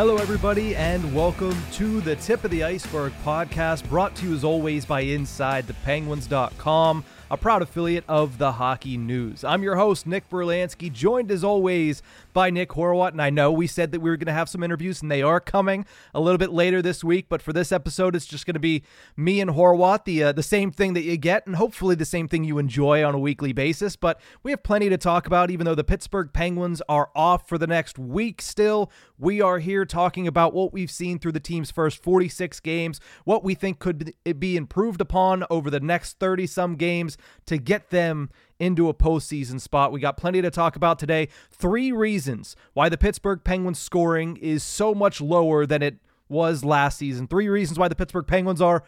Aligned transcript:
Hello, 0.00 0.16
everybody, 0.16 0.74
and 0.76 1.14
welcome 1.14 1.54
to 1.72 2.00
the 2.00 2.16
Tip 2.16 2.44
of 2.44 2.50
the 2.50 2.64
Ice-Burgh 2.64 3.12
podcast, 3.22 3.86
brought 3.90 4.16
to 4.16 4.28
you 4.28 4.34
as 4.34 4.44
always 4.44 4.86
by 4.86 5.04
InsideThePenguins.com, 5.04 7.04
a 7.30 7.36
proud 7.36 7.60
affiliate 7.60 8.04
of 8.08 8.38
the 8.38 8.52
Hockey 8.52 8.96
News. 8.96 9.44
I'm 9.44 9.62
your 9.62 9.76
host, 9.76 10.06
Nick 10.06 10.30
Brlansky, 10.30 10.90
joined 10.90 11.30
as 11.30 11.44
always 11.44 12.02
by 12.32 12.48
Nick 12.48 12.70
Horwat. 12.70 13.10
And 13.10 13.20
I 13.20 13.30
know 13.30 13.52
we 13.52 13.66
said 13.66 13.92
that 13.92 14.00
we 14.00 14.10
were 14.10 14.16
going 14.16 14.26
to 14.26 14.32
have 14.32 14.48
some 14.48 14.62
interviews, 14.62 15.02
and 15.02 15.10
they 15.10 15.22
are 15.22 15.38
coming 15.38 15.84
a 16.14 16.20
little 16.20 16.38
bit 16.38 16.50
later 16.50 16.80
this 16.80 17.04
week. 17.04 17.26
But 17.28 17.42
for 17.42 17.52
this 17.52 17.70
episode, 17.70 18.16
it's 18.16 18.26
just 18.26 18.46
going 18.46 18.54
to 18.54 18.60
be 18.60 18.82
me 19.16 19.40
and 19.40 19.50
Horwat, 19.50 20.06
the 20.06 20.24
uh, 20.24 20.32
the 20.32 20.42
same 20.42 20.72
thing 20.72 20.94
that 20.94 21.02
you 21.02 21.16
get, 21.18 21.46
and 21.46 21.56
hopefully 21.56 21.94
the 21.94 22.04
same 22.04 22.26
thing 22.26 22.42
you 22.42 22.58
enjoy 22.58 23.04
on 23.04 23.14
a 23.14 23.18
weekly 23.18 23.52
basis. 23.52 23.96
But 23.96 24.20
we 24.42 24.50
have 24.50 24.62
plenty 24.62 24.88
to 24.88 24.96
talk 24.96 25.26
about, 25.26 25.50
even 25.50 25.66
though 25.66 25.74
the 25.74 25.84
Pittsburgh 25.84 26.32
Penguins 26.32 26.82
are 26.88 27.10
off 27.14 27.48
for 27.48 27.58
the 27.58 27.66
next 27.66 27.98
week. 27.98 28.42
Still, 28.42 28.90
we 29.20 29.42
are 29.42 29.58
here 29.58 29.84
talking 29.84 30.26
about 30.26 30.54
what 30.54 30.72
we've 30.72 30.90
seen 30.90 31.18
through 31.18 31.32
the 31.32 31.40
team's 31.40 31.70
first 31.70 32.02
46 32.02 32.58
games, 32.60 33.00
what 33.24 33.44
we 33.44 33.54
think 33.54 33.78
could 33.78 34.14
be 34.38 34.56
improved 34.56 35.00
upon 35.00 35.44
over 35.50 35.70
the 35.70 35.80
next 35.80 36.18
30 36.18 36.46
some 36.46 36.76
games 36.76 37.18
to 37.44 37.58
get 37.58 37.90
them 37.90 38.30
into 38.58 38.88
a 38.88 38.94
postseason 38.94 39.60
spot. 39.60 39.92
We 39.92 40.00
got 40.00 40.16
plenty 40.16 40.40
to 40.40 40.50
talk 40.50 40.74
about 40.74 40.98
today. 40.98 41.28
Three 41.50 41.92
reasons 41.92 42.56
why 42.72 42.88
the 42.88 42.98
Pittsburgh 42.98 43.44
Penguins 43.44 43.78
scoring 43.78 44.36
is 44.38 44.62
so 44.62 44.94
much 44.94 45.20
lower 45.20 45.66
than 45.66 45.82
it 45.82 45.98
was 46.30 46.64
last 46.64 46.96
season. 46.96 47.26
Three 47.26 47.48
reasons 47.48 47.78
why 47.78 47.88
the 47.88 47.94
Pittsburgh 47.94 48.26
Penguins 48.26 48.62
are 48.62 48.84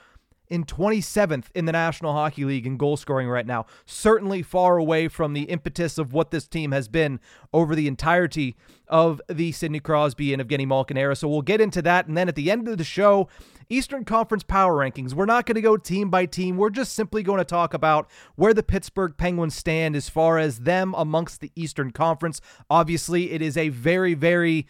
in 0.53 0.65
27th 0.65 1.47
in 1.55 1.65
the 1.65 1.73
National 1.73 2.13
Hockey 2.13 2.45
League 2.45 2.67
in 2.67 2.77
goal 2.77 2.99
scoring 2.99 3.27
right 3.27 3.47
now. 3.47 3.65
Certainly 3.87 4.43
far 4.43 4.77
away 4.77 5.09
from 5.09 5.33
the 5.33 5.45
impetus 5.45 5.97
of 5.97 6.13
what 6.13 6.31
this 6.31 6.47
team 6.47 6.73
has 6.73 6.89
been 6.89 7.21
over 7.55 7.75
the 7.75 7.89
entirety 7.89 8.55
of 8.87 9.19
the 9.31 9.51
Sidney 9.53 9.81
Crosby 9.81 10.31
and 10.35 10.47
Evgeny 10.47 10.67
Malkin 10.67 10.99
era. 10.99 11.17
So 11.17 11.27
we'll 11.27 11.41
get 11.41 11.63
into 11.63 11.81
that. 11.81 12.07
And 12.07 12.19
then 12.19 12.29
at 12.29 12.35
the 12.35 12.51
end 12.51 12.69
of 12.69 12.77
the 12.77 12.85
show, 12.85 13.29
Eastern 13.71 14.05
Conference 14.05 14.43
power 14.43 14.77
rankings. 14.77 15.15
We're 15.15 15.25
not 15.25 15.47
going 15.47 15.55
to 15.55 15.63
go 15.63 15.79
team 15.79 16.11
by 16.11 16.27
team. 16.27 16.59
We're 16.59 16.69
just 16.69 16.93
simply 16.93 17.23
going 17.23 17.39
to 17.39 17.47
talk 17.47 17.73
about 17.73 18.11
where 18.37 18.53
the 18.53 18.63
Pittsburgh 18.63 19.15
Penguins 19.17 19.55
stand 19.55 19.97
as 19.97 20.11
far 20.11 20.39
as 20.39 20.59
them 20.59 20.95
amongst 20.99 21.41
the 21.41 21.51
Eastern 21.57 21.93
Conference. 21.93 22.43
Obviously, 22.69 23.31
it 23.31 23.41
is 23.41 23.57
a 23.57 23.71
very, 23.71 24.13
very 24.13 24.67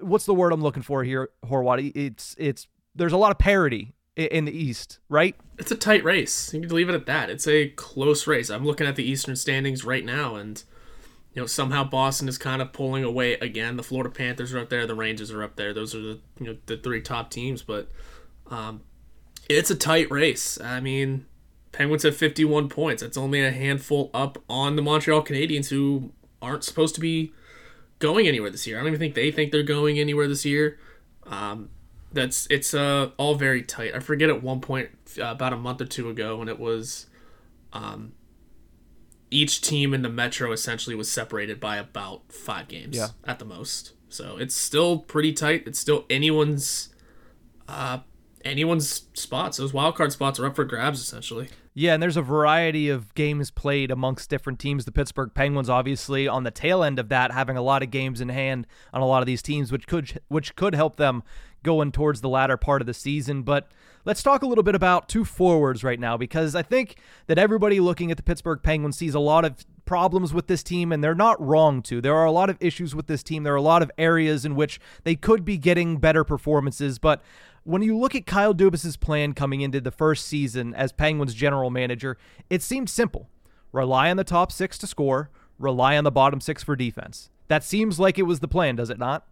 what's 0.00 0.24
the 0.24 0.34
word 0.34 0.52
I'm 0.52 0.62
looking 0.62 0.84
for 0.84 1.02
here, 1.02 1.30
Horwati? 1.44 1.90
It's 1.96 2.36
it's 2.38 2.68
there's 2.94 3.12
a 3.12 3.16
lot 3.16 3.32
of 3.32 3.38
parity 3.38 3.92
in 4.26 4.44
the 4.44 4.52
East, 4.52 4.98
right? 5.08 5.34
It's 5.58 5.70
a 5.70 5.76
tight 5.76 6.04
race. 6.04 6.52
You 6.52 6.60
can 6.60 6.70
leave 6.70 6.88
it 6.88 6.94
at 6.94 7.06
that. 7.06 7.30
It's 7.30 7.46
a 7.46 7.68
close 7.70 8.26
race. 8.26 8.50
I'm 8.50 8.64
looking 8.64 8.86
at 8.86 8.96
the 8.96 9.04
Eastern 9.04 9.36
standings 9.36 9.84
right 9.84 10.04
now, 10.04 10.36
and 10.36 10.62
you 11.34 11.42
know 11.42 11.46
somehow 11.46 11.84
Boston 11.84 12.28
is 12.28 12.38
kind 12.38 12.62
of 12.62 12.72
pulling 12.72 13.04
away 13.04 13.34
again. 13.34 13.76
The 13.76 13.82
Florida 13.82 14.10
Panthers 14.10 14.52
are 14.52 14.58
up 14.58 14.68
there. 14.68 14.86
The 14.86 14.94
Rangers 14.94 15.30
are 15.30 15.42
up 15.42 15.56
there. 15.56 15.72
Those 15.72 15.94
are 15.94 16.00
the 16.00 16.20
you 16.38 16.46
know 16.46 16.56
the 16.66 16.76
three 16.76 17.02
top 17.02 17.30
teams, 17.30 17.62
but 17.62 17.88
um, 18.50 18.82
it's 19.48 19.70
a 19.70 19.76
tight 19.76 20.10
race. 20.10 20.60
I 20.60 20.80
mean, 20.80 21.26
Penguins 21.72 22.02
have 22.02 22.16
51 22.16 22.68
points. 22.68 23.02
That's 23.02 23.16
only 23.16 23.42
a 23.42 23.50
handful 23.50 24.10
up 24.12 24.38
on 24.48 24.76
the 24.76 24.82
Montreal 24.82 25.22
Canadiens, 25.24 25.68
who 25.68 26.12
aren't 26.42 26.64
supposed 26.64 26.94
to 26.96 27.00
be 27.00 27.32
going 27.98 28.26
anywhere 28.26 28.50
this 28.50 28.66
year. 28.66 28.78
I 28.78 28.80
don't 28.80 28.88
even 28.88 29.00
think 29.00 29.14
they 29.14 29.30
think 29.30 29.52
they're 29.52 29.62
going 29.62 29.98
anywhere 29.98 30.26
this 30.26 30.44
year. 30.44 30.78
Um, 31.26 31.70
that's 32.12 32.46
it's 32.50 32.74
uh, 32.74 33.10
all 33.16 33.34
very 33.34 33.62
tight. 33.62 33.94
I 33.94 34.00
forget 34.00 34.28
at 34.28 34.42
one 34.42 34.60
point 34.60 34.90
uh, 35.18 35.26
about 35.26 35.52
a 35.52 35.56
month 35.56 35.80
or 35.80 35.86
two 35.86 36.08
ago 36.08 36.36
when 36.36 36.48
it 36.48 36.58
was 36.58 37.06
um, 37.72 38.12
each 39.30 39.60
team 39.60 39.94
in 39.94 40.02
the 40.02 40.08
Metro 40.08 40.52
essentially 40.52 40.96
was 40.96 41.10
separated 41.10 41.60
by 41.60 41.76
about 41.76 42.32
five 42.32 42.68
games 42.68 42.96
yeah. 42.96 43.08
at 43.24 43.38
the 43.38 43.44
most. 43.44 43.92
So 44.08 44.36
it's 44.36 44.56
still 44.56 44.98
pretty 44.98 45.32
tight. 45.32 45.64
It's 45.66 45.78
still 45.78 46.04
anyone's 46.10 46.92
uh, 47.68 47.98
anyone's 48.44 49.06
spots. 49.14 49.58
Those 49.58 49.72
wild 49.72 49.94
card 49.94 50.12
spots 50.12 50.40
are 50.40 50.46
up 50.46 50.56
for 50.56 50.64
grabs 50.64 51.00
essentially. 51.00 51.48
Yeah, 51.72 51.94
and 51.94 52.02
there's 52.02 52.16
a 52.16 52.22
variety 52.22 52.88
of 52.88 53.14
games 53.14 53.52
played 53.52 53.92
amongst 53.92 54.28
different 54.28 54.58
teams. 54.58 54.84
The 54.84 54.92
Pittsburgh 54.92 55.30
Penguins, 55.32 55.70
obviously, 55.70 56.26
on 56.26 56.42
the 56.42 56.50
tail 56.50 56.82
end 56.82 56.98
of 56.98 57.08
that, 57.10 57.30
having 57.30 57.56
a 57.56 57.62
lot 57.62 57.82
of 57.82 57.90
games 57.90 58.20
in 58.20 58.28
hand 58.28 58.66
on 58.92 59.02
a 59.02 59.06
lot 59.06 59.22
of 59.22 59.26
these 59.26 59.40
teams, 59.40 59.70
which 59.70 59.86
could 59.86 60.20
which 60.28 60.56
could 60.56 60.74
help 60.74 60.96
them 60.96 61.22
going 61.62 61.92
towards 61.92 62.22
the 62.22 62.28
latter 62.28 62.56
part 62.56 62.80
of 62.82 62.86
the 62.86 62.94
season. 62.94 63.42
But 63.42 63.68
let's 64.04 64.22
talk 64.22 64.42
a 64.42 64.46
little 64.46 64.64
bit 64.64 64.74
about 64.74 65.08
two 65.08 65.24
forwards 65.24 65.84
right 65.84 66.00
now, 66.00 66.16
because 66.16 66.56
I 66.56 66.62
think 66.62 66.96
that 67.28 67.38
everybody 67.38 67.78
looking 67.78 68.10
at 68.10 68.16
the 68.16 68.22
Pittsburgh 68.24 68.60
Penguins 68.62 68.96
sees 68.96 69.14
a 69.14 69.20
lot 69.20 69.44
of 69.44 69.64
problems 69.84 70.34
with 70.34 70.48
this 70.48 70.62
team, 70.64 70.90
and 70.90 71.04
they're 71.04 71.14
not 71.14 71.40
wrong 71.40 71.82
to. 71.82 72.00
There 72.00 72.16
are 72.16 72.24
a 72.24 72.32
lot 72.32 72.50
of 72.50 72.56
issues 72.60 72.94
with 72.94 73.06
this 73.06 73.22
team. 73.22 73.44
There 73.44 73.52
are 73.52 73.56
a 73.56 73.62
lot 73.62 73.82
of 73.82 73.90
areas 73.96 74.44
in 74.44 74.56
which 74.56 74.80
they 75.04 75.14
could 75.14 75.44
be 75.44 75.56
getting 75.56 75.98
better 75.98 76.24
performances, 76.24 76.98
but 76.98 77.22
when 77.64 77.82
you 77.82 77.96
look 77.96 78.14
at 78.14 78.26
Kyle 78.26 78.54
Dubas's 78.54 78.96
plan 78.96 79.32
coming 79.32 79.60
into 79.60 79.80
the 79.80 79.90
first 79.90 80.26
season 80.26 80.74
as 80.74 80.92
Penguins 80.92 81.34
general 81.34 81.70
manager, 81.70 82.16
it 82.48 82.62
seemed 82.62 82.88
simple. 82.88 83.28
Rely 83.72 84.10
on 84.10 84.16
the 84.16 84.24
top 84.24 84.50
six 84.50 84.78
to 84.78 84.86
score, 84.86 85.30
rely 85.58 85.96
on 85.96 86.04
the 86.04 86.10
bottom 86.10 86.40
six 86.40 86.62
for 86.62 86.74
defense. 86.74 87.30
That 87.48 87.64
seems 87.64 88.00
like 88.00 88.18
it 88.18 88.22
was 88.22 88.40
the 88.40 88.48
plan, 88.48 88.76
does 88.76 88.90
it 88.90 88.98
not? 88.98 89.26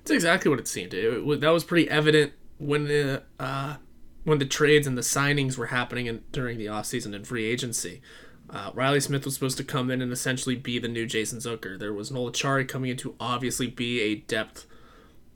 It's 0.00 0.10
exactly 0.10 0.50
what 0.50 0.60
it 0.60 0.68
seemed. 0.68 0.92
It, 0.92 1.04
it, 1.04 1.40
that 1.40 1.50
was 1.50 1.64
pretty 1.64 1.88
evident 1.88 2.32
when 2.58 2.84
the 2.84 3.22
uh, 3.38 3.76
when 4.24 4.38
the 4.38 4.44
trades 4.44 4.86
and 4.86 4.96
the 4.96 5.02
signings 5.02 5.56
were 5.56 5.66
happening 5.66 6.06
in, 6.06 6.22
during 6.32 6.58
the 6.58 6.66
offseason 6.66 7.14
and 7.14 7.26
free 7.26 7.44
agency. 7.44 8.02
Uh, 8.50 8.70
Riley 8.74 9.00
Smith 9.00 9.24
was 9.24 9.34
supposed 9.34 9.56
to 9.56 9.64
come 9.64 9.90
in 9.90 10.02
and 10.02 10.12
essentially 10.12 10.54
be 10.54 10.78
the 10.78 10.88
new 10.88 11.06
Jason 11.06 11.38
Zucker. 11.38 11.78
There 11.78 11.92
was 11.92 12.10
Noel 12.10 12.30
Acciari 12.30 12.68
coming 12.68 12.90
in 12.90 12.96
to 12.98 13.14
obviously 13.18 13.66
be 13.66 14.00
a 14.02 14.16
depth 14.16 14.66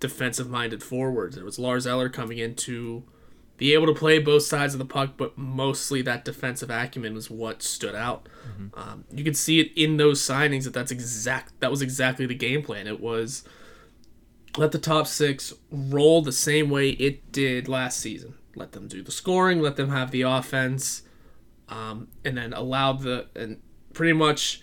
defensive 0.00 0.48
minded 0.48 0.82
forwards. 0.82 1.36
There 1.36 1.44
was 1.44 1.58
Lars 1.58 1.86
Eller 1.86 2.08
coming 2.08 2.38
in 2.38 2.54
to 2.56 3.04
be 3.58 3.74
able 3.74 3.86
to 3.86 3.94
play 3.94 4.20
both 4.20 4.44
sides 4.44 4.72
of 4.72 4.78
the 4.78 4.84
puck, 4.84 5.14
but 5.16 5.36
mostly 5.36 6.00
that 6.02 6.24
defensive 6.24 6.70
acumen 6.70 7.12
was 7.12 7.28
what 7.28 7.62
stood 7.62 7.94
out. 7.94 8.28
Mm-hmm. 8.48 8.78
Um, 8.78 9.04
you 9.12 9.24
could 9.24 9.36
see 9.36 9.58
it 9.60 9.72
in 9.76 9.96
those 9.96 10.22
signings 10.22 10.64
that 10.64 10.72
that's 10.72 10.92
exact 10.92 11.58
that 11.60 11.70
was 11.70 11.82
exactly 11.82 12.24
the 12.24 12.36
game 12.36 12.62
plan. 12.62 12.86
It 12.86 13.00
was 13.00 13.42
let 14.56 14.70
the 14.72 14.78
top 14.78 15.08
six 15.08 15.52
roll 15.70 16.22
the 16.22 16.32
same 16.32 16.70
way 16.70 16.90
it 16.90 17.32
did 17.32 17.68
last 17.68 17.98
season. 17.98 18.34
Let 18.54 18.72
them 18.72 18.86
do 18.86 19.02
the 19.02 19.12
scoring, 19.12 19.60
let 19.60 19.76
them 19.76 19.90
have 19.90 20.12
the 20.12 20.22
offense, 20.22 21.02
um, 21.68 22.08
and 22.24 22.38
then 22.38 22.52
allow 22.52 22.92
the 22.92 23.26
and 23.34 23.60
pretty 23.92 24.12
much. 24.12 24.62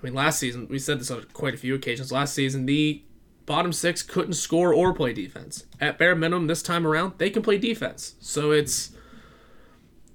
I 0.00 0.04
mean, 0.04 0.14
last 0.14 0.38
season 0.38 0.68
we 0.68 0.78
said 0.78 1.00
this 1.00 1.10
on 1.10 1.26
quite 1.32 1.54
a 1.54 1.58
few 1.58 1.74
occasions. 1.74 2.12
Last 2.12 2.32
season, 2.32 2.66
the 2.66 3.02
bottom 3.48 3.72
six 3.72 4.02
couldn't 4.02 4.34
score 4.34 4.74
or 4.74 4.92
play 4.92 5.14
defense. 5.14 5.64
At 5.80 5.98
bare 5.98 6.14
minimum, 6.14 6.46
this 6.46 6.62
time 6.62 6.86
around, 6.86 7.14
they 7.16 7.30
can 7.30 7.42
play 7.42 7.56
defense. 7.56 8.14
So 8.20 8.52
it's 8.52 8.92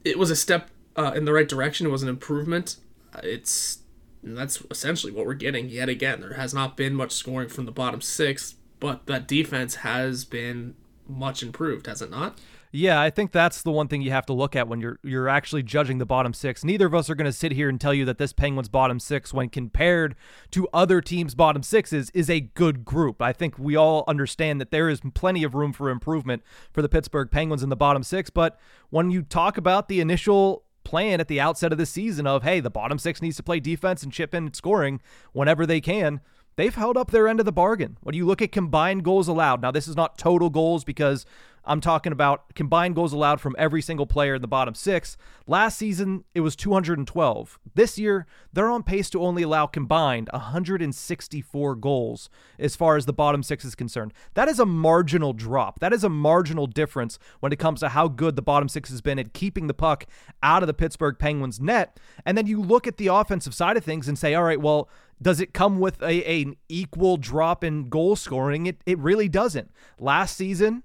it 0.05 0.19
was 0.19 0.29
a 0.29 0.35
step 0.35 0.69
uh, 0.95 1.13
in 1.15 1.25
the 1.25 1.33
right 1.33 1.49
direction. 1.49 1.87
It 1.87 1.89
was 1.89 2.03
an 2.03 2.09
improvement. 2.09 2.77
It's 3.23 3.79
that's 4.21 4.63
essentially 4.71 5.11
what 5.11 5.25
we're 5.25 5.33
getting 5.33 5.67
yet 5.67 5.89
again. 5.89 6.21
There 6.21 6.33
has 6.33 6.53
not 6.53 6.77
been 6.77 6.93
much 6.93 7.11
scoring 7.11 7.49
from 7.49 7.65
the 7.65 7.71
bottom 7.71 8.01
six, 8.01 8.55
but 8.79 9.07
that 9.07 9.27
defense 9.27 9.75
has 9.75 10.23
been 10.23 10.75
much 11.07 11.41
improved, 11.43 11.87
has 11.87 12.01
it 12.01 12.11
not? 12.11 12.39
Yeah, 12.75 12.99
I 12.99 13.11
think 13.11 13.31
that's 13.31 13.61
the 13.61 13.69
one 13.69 13.87
thing 13.87 14.01
you 14.01 14.09
have 14.09 14.25
to 14.25 14.33
look 14.33 14.55
at 14.55 14.67
when 14.67 14.81
you're 14.81 14.97
you're 15.03 15.29
actually 15.29 15.61
judging 15.61 15.99
the 15.99 16.07
bottom 16.07 16.33
six. 16.33 16.63
Neither 16.63 16.87
of 16.87 16.95
us 16.95 17.07
are 17.07 17.13
going 17.13 17.25
to 17.25 17.31
sit 17.31 17.51
here 17.51 17.69
and 17.69 17.79
tell 17.79 17.93
you 17.93 18.03
that 18.05 18.17
this 18.17 18.33
Penguins 18.33 18.67
bottom 18.67 18.99
six, 18.99 19.31
when 19.31 19.49
compared 19.49 20.15
to 20.49 20.67
other 20.73 20.99
teams' 20.99 21.35
bottom 21.35 21.61
sixes, 21.61 22.09
is 22.15 22.31
a 22.31 22.39
good 22.39 22.83
group. 22.83 23.21
I 23.21 23.31
think 23.31 23.59
we 23.59 23.75
all 23.75 24.03
understand 24.07 24.59
that 24.59 24.71
there 24.71 24.89
is 24.89 25.01
plenty 25.13 25.43
of 25.43 25.53
room 25.53 25.71
for 25.71 25.91
improvement 25.91 26.41
for 26.71 26.81
the 26.81 26.89
Pittsburgh 26.89 27.29
Penguins 27.29 27.61
in 27.61 27.69
the 27.69 27.75
bottom 27.75 28.01
six. 28.01 28.31
But 28.31 28.59
when 28.89 29.11
you 29.11 29.21
talk 29.21 29.55
about 29.55 29.87
the 29.87 30.01
initial 30.01 30.63
plan 30.83 31.19
at 31.19 31.27
the 31.27 31.39
outset 31.39 31.71
of 31.71 31.77
the 31.77 31.85
season 31.85 32.25
of 32.25 32.41
hey, 32.41 32.59
the 32.59 32.71
bottom 32.71 32.97
six 32.97 33.21
needs 33.21 33.37
to 33.37 33.43
play 33.43 33.59
defense 33.59 34.01
and 34.01 34.11
chip 34.11 34.33
in 34.33 34.51
scoring 34.51 34.99
whenever 35.31 35.67
they 35.67 35.79
can 35.79 36.21
they've 36.55 36.75
held 36.75 36.97
up 36.97 37.11
their 37.11 37.27
end 37.27 37.39
of 37.39 37.45
the 37.45 37.51
bargain. 37.51 37.97
When 38.01 38.15
you 38.15 38.25
look 38.25 38.41
at 38.41 38.51
combined 38.51 39.03
goals 39.03 39.27
allowed, 39.27 39.61
now 39.61 39.71
this 39.71 39.87
is 39.87 39.95
not 39.95 40.17
total 40.17 40.49
goals 40.49 40.83
because 40.83 41.25
I'm 41.65 41.79
talking 41.79 42.11
about 42.11 42.53
combined 42.55 42.95
goals 42.95 43.13
allowed 43.13 43.39
from 43.39 43.55
every 43.57 43.81
single 43.81 44.05
player 44.05 44.35
in 44.35 44.41
the 44.41 44.47
bottom 44.47 44.75
six. 44.75 45.15
Last 45.47 45.77
season, 45.77 46.25
it 46.35 46.41
was 46.41 46.55
212. 46.55 47.59
This 47.73 47.97
year, 47.97 48.25
they're 48.51 48.69
on 48.69 48.83
pace 48.83 49.09
to 49.11 49.21
only 49.21 49.43
allow 49.43 49.67
combined 49.67 50.29
164 50.33 51.75
goals 51.75 52.29
as 52.59 52.75
far 52.75 52.97
as 52.97 53.05
the 53.05 53.13
bottom 53.13 53.43
six 53.43 53.63
is 53.63 53.75
concerned. 53.75 54.13
That 54.33 54.49
is 54.49 54.59
a 54.59 54.65
marginal 54.65 55.31
drop. 55.31 55.79
That 55.79 55.93
is 55.93 56.03
a 56.03 56.09
marginal 56.09 56.67
difference 56.67 57.17
when 57.39 57.53
it 57.53 57.59
comes 57.59 57.79
to 57.79 57.89
how 57.89 58.09
good 58.09 58.35
the 58.35 58.41
bottom 58.41 58.67
six 58.67 58.89
has 58.89 59.01
been 59.01 59.19
at 59.19 59.33
keeping 59.33 59.67
the 59.67 59.73
puck 59.73 60.05
out 60.41 60.63
of 60.63 60.67
the 60.67 60.73
Pittsburgh 60.73 61.17
Penguins 61.17 61.61
net. 61.61 61.97
And 62.25 62.37
then 62.37 62.47
you 62.47 62.61
look 62.61 62.87
at 62.87 62.97
the 62.97 63.07
offensive 63.07 63.53
side 63.53 63.77
of 63.77 63.85
things 63.85 64.09
and 64.09 64.19
say, 64.19 64.33
all 64.33 64.43
right, 64.43 64.61
well, 64.61 64.89
does 65.21 65.39
it 65.39 65.53
come 65.53 65.79
with 65.79 66.01
a, 66.01 66.29
a, 66.29 66.41
an 66.43 66.57
equal 66.67 67.15
drop 67.15 67.63
in 67.63 67.87
goal 67.87 68.17
scoring? 68.17 68.65
It, 68.65 68.81
it 68.85 68.99
really 68.99 69.29
doesn't. 69.29 69.71
Last 69.97 70.35
season, 70.35 70.83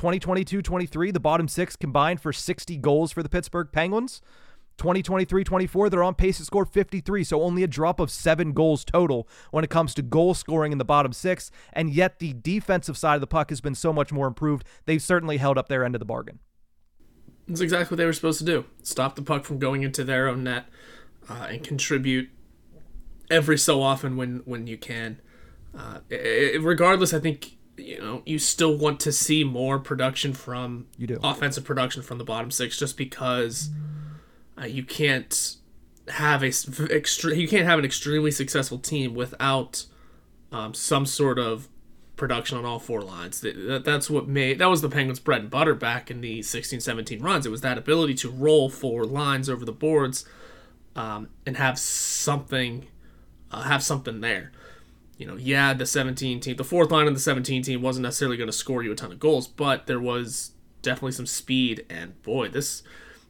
2022 0.00 0.62
23, 0.62 1.10
the 1.10 1.20
bottom 1.20 1.46
six 1.46 1.76
combined 1.76 2.22
for 2.22 2.32
60 2.32 2.78
goals 2.78 3.12
for 3.12 3.22
the 3.22 3.28
Pittsburgh 3.28 3.68
Penguins. 3.70 4.22
2023 4.78 5.44
24, 5.44 5.90
they're 5.90 6.02
on 6.02 6.14
pace 6.14 6.38
to 6.38 6.44
score 6.46 6.64
53, 6.64 7.22
so 7.22 7.42
only 7.42 7.62
a 7.62 7.66
drop 7.66 8.00
of 8.00 8.10
seven 8.10 8.54
goals 8.54 8.82
total 8.82 9.28
when 9.50 9.62
it 9.62 9.68
comes 9.68 9.92
to 9.92 10.00
goal 10.00 10.32
scoring 10.32 10.72
in 10.72 10.78
the 10.78 10.86
bottom 10.86 11.12
six. 11.12 11.50
And 11.74 11.90
yet, 11.90 12.18
the 12.18 12.32
defensive 12.32 12.96
side 12.96 13.16
of 13.16 13.20
the 13.20 13.26
puck 13.26 13.50
has 13.50 13.60
been 13.60 13.74
so 13.74 13.92
much 13.92 14.10
more 14.10 14.26
improved. 14.26 14.64
They've 14.86 15.02
certainly 15.02 15.36
held 15.36 15.58
up 15.58 15.68
their 15.68 15.84
end 15.84 15.94
of 15.94 15.98
the 15.98 16.06
bargain. 16.06 16.38
That's 17.46 17.60
exactly 17.60 17.94
what 17.94 17.98
they 17.98 18.06
were 18.06 18.14
supposed 18.14 18.38
to 18.38 18.44
do 18.46 18.64
stop 18.82 19.16
the 19.16 19.22
puck 19.22 19.44
from 19.44 19.58
going 19.58 19.82
into 19.82 20.02
their 20.02 20.28
own 20.28 20.44
net 20.44 20.64
uh, 21.28 21.48
and 21.50 21.62
contribute 21.62 22.30
every 23.30 23.58
so 23.58 23.82
often 23.82 24.16
when, 24.16 24.40
when 24.46 24.66
you 24.66 24.78
can. 24.78 25.20
Uh, 25.76 25.98
it, 26.08 26.62
regardless, 26.62 27.12
I 27.12 27.20
think 27.20 27.58
you 27.80 27.98
know 27.98 28.22
you 28.26 28.38
still 28.38 28.76
want 28.76 29.00
to 29.00 29.12
see 29.12 29.44
more 29.44 29.78
production 29.78 30.32
from 30.32 30.86
you 30.96 31.06
do. 31.06 31.18
offensive 31.22 31.64
production 31.64 32.02
from 32.02 32.18
the 32.18 32.24
bottom 32.24 32.50
six 32.50 32.78
just 32.78 32.96
because 32.96 33.70
uh, 34.60 34.64
you 34.64 34.84
can't 34.84 35.56
have 36.08 36.42
a 36.42 36.48
extre- 36.48 37.36
you 37.36 37.48
can't 37.48 37.66
have 37.66 37.78
an 37.78 37.84
extremely 37.84 38.30
successful 38.30 38.78
team 38.78 39.14
without 39.14 39.86
um, 40.52 40.74
some 40.74 41.06
sort 41.06 41.38
of 41.38 41.68
production 42.16 42.58
on 42.58 42.66
all 42.66 42.78
four 42.78 43.00
lines. 43.00 43.40
That, 43.40 43.82
that's 43.84 44.10
what 44.10 44.28
made 44.28 44.58
that 44.58 44.68
was 44.68 44.82
the 44.82 44.88
penguins 44.88 45.20
bread 45.20 45.42
and 45.42 45.50
butter 45.50 45.74
back 45.74 46.10
in 46.10 46.20
the 46.20 46.40
16-17 46.40 47.22
runs. 47.22 47.46
It 47.46 47.50
was 47.50 47.62
that 47.62 47.78
ability 47.78 48.14
to 48.14 48.30
roll 48.30 48.68
four 48.68 49.04
lines 49.04 49.48
over 49.48 49.64
the 49.64 49.72
boards 49.72 50.24
um, 50.94 51.28
and 51.46 51.56
have 51.56 51.78
something 51.78 52.88
uh, 53.50 53.62
have 53.62 53.82
something 53.82 54.20
there 54.20 54.52
you 55.20 55.26
know, 55.26 55.36
yeah, 55.36 55.74
the 55.74 55.84
17 55.84 56.40
team, 56.40 56.56
the 56.56 56.64
fourth 56.64 56.90
line 56.90 57.06
of 57.06 57.12
the 57.12 57.20
17 57.20 57.62
team 57.62 57.82
wasn't 57.82 58.04
necessarily 58.04 58.38
going 58.38 58.48
to 58.48 58.56
score 58.56 58.82
you 58.82 58.90
a 58.90 58.94
ton 58.94 59.12
of 59.12 59.20
goals, 59.20 59.46
but 59.46 59.86
there 59.86 60.00
was 60.00 60.52
definitely 60.80 61.12
some 61.12 61.26
speed. 61.26 61.84
And 61.90 62.20
boy, 62.22 62.48
this, 62.48 62.82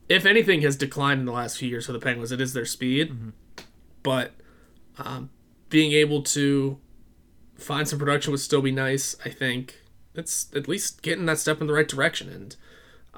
if 0.08 0.24
anything, 0.24 0.62
has 0.62 0.76
declined 0.76 1.18
in 1.18 1.26
the 1.26 1.32
last 1.32 1.58
few 1.58 1.68
years 1.68 1.86
for 1.86 1.92
the 1.92 1.98
Penguins. 1.98 2.30
It 2.30 2.40
is 2.40 2.52
their 2.52 2.64
speed, 2.64 3.10
mm-hmm. 3.10 3.30
but 4.04 4.34
um, 4.98 5.30
being 5.68 5.90
able 5.90 6.22
to 6.22 6.78
find 7.56 7.88
some 7.88 7.98
production 7.98 8.30
would 8.30 8.40
still 8.40 8.62
be 8.62 8.70
nice. 8.70 9.16
I 9.24 9.30
think 9.30 9.80
it's 10.14 10.46
at 10.54 10.68
least 10.68 11.02
getting 11.02 11.26
that 11.26 11.40
step 11.40 11.60
in 11.60 11.66
the 11.66 11.72
right 11.72 11.88
direction 11.88 12.28
and 12.28 12.56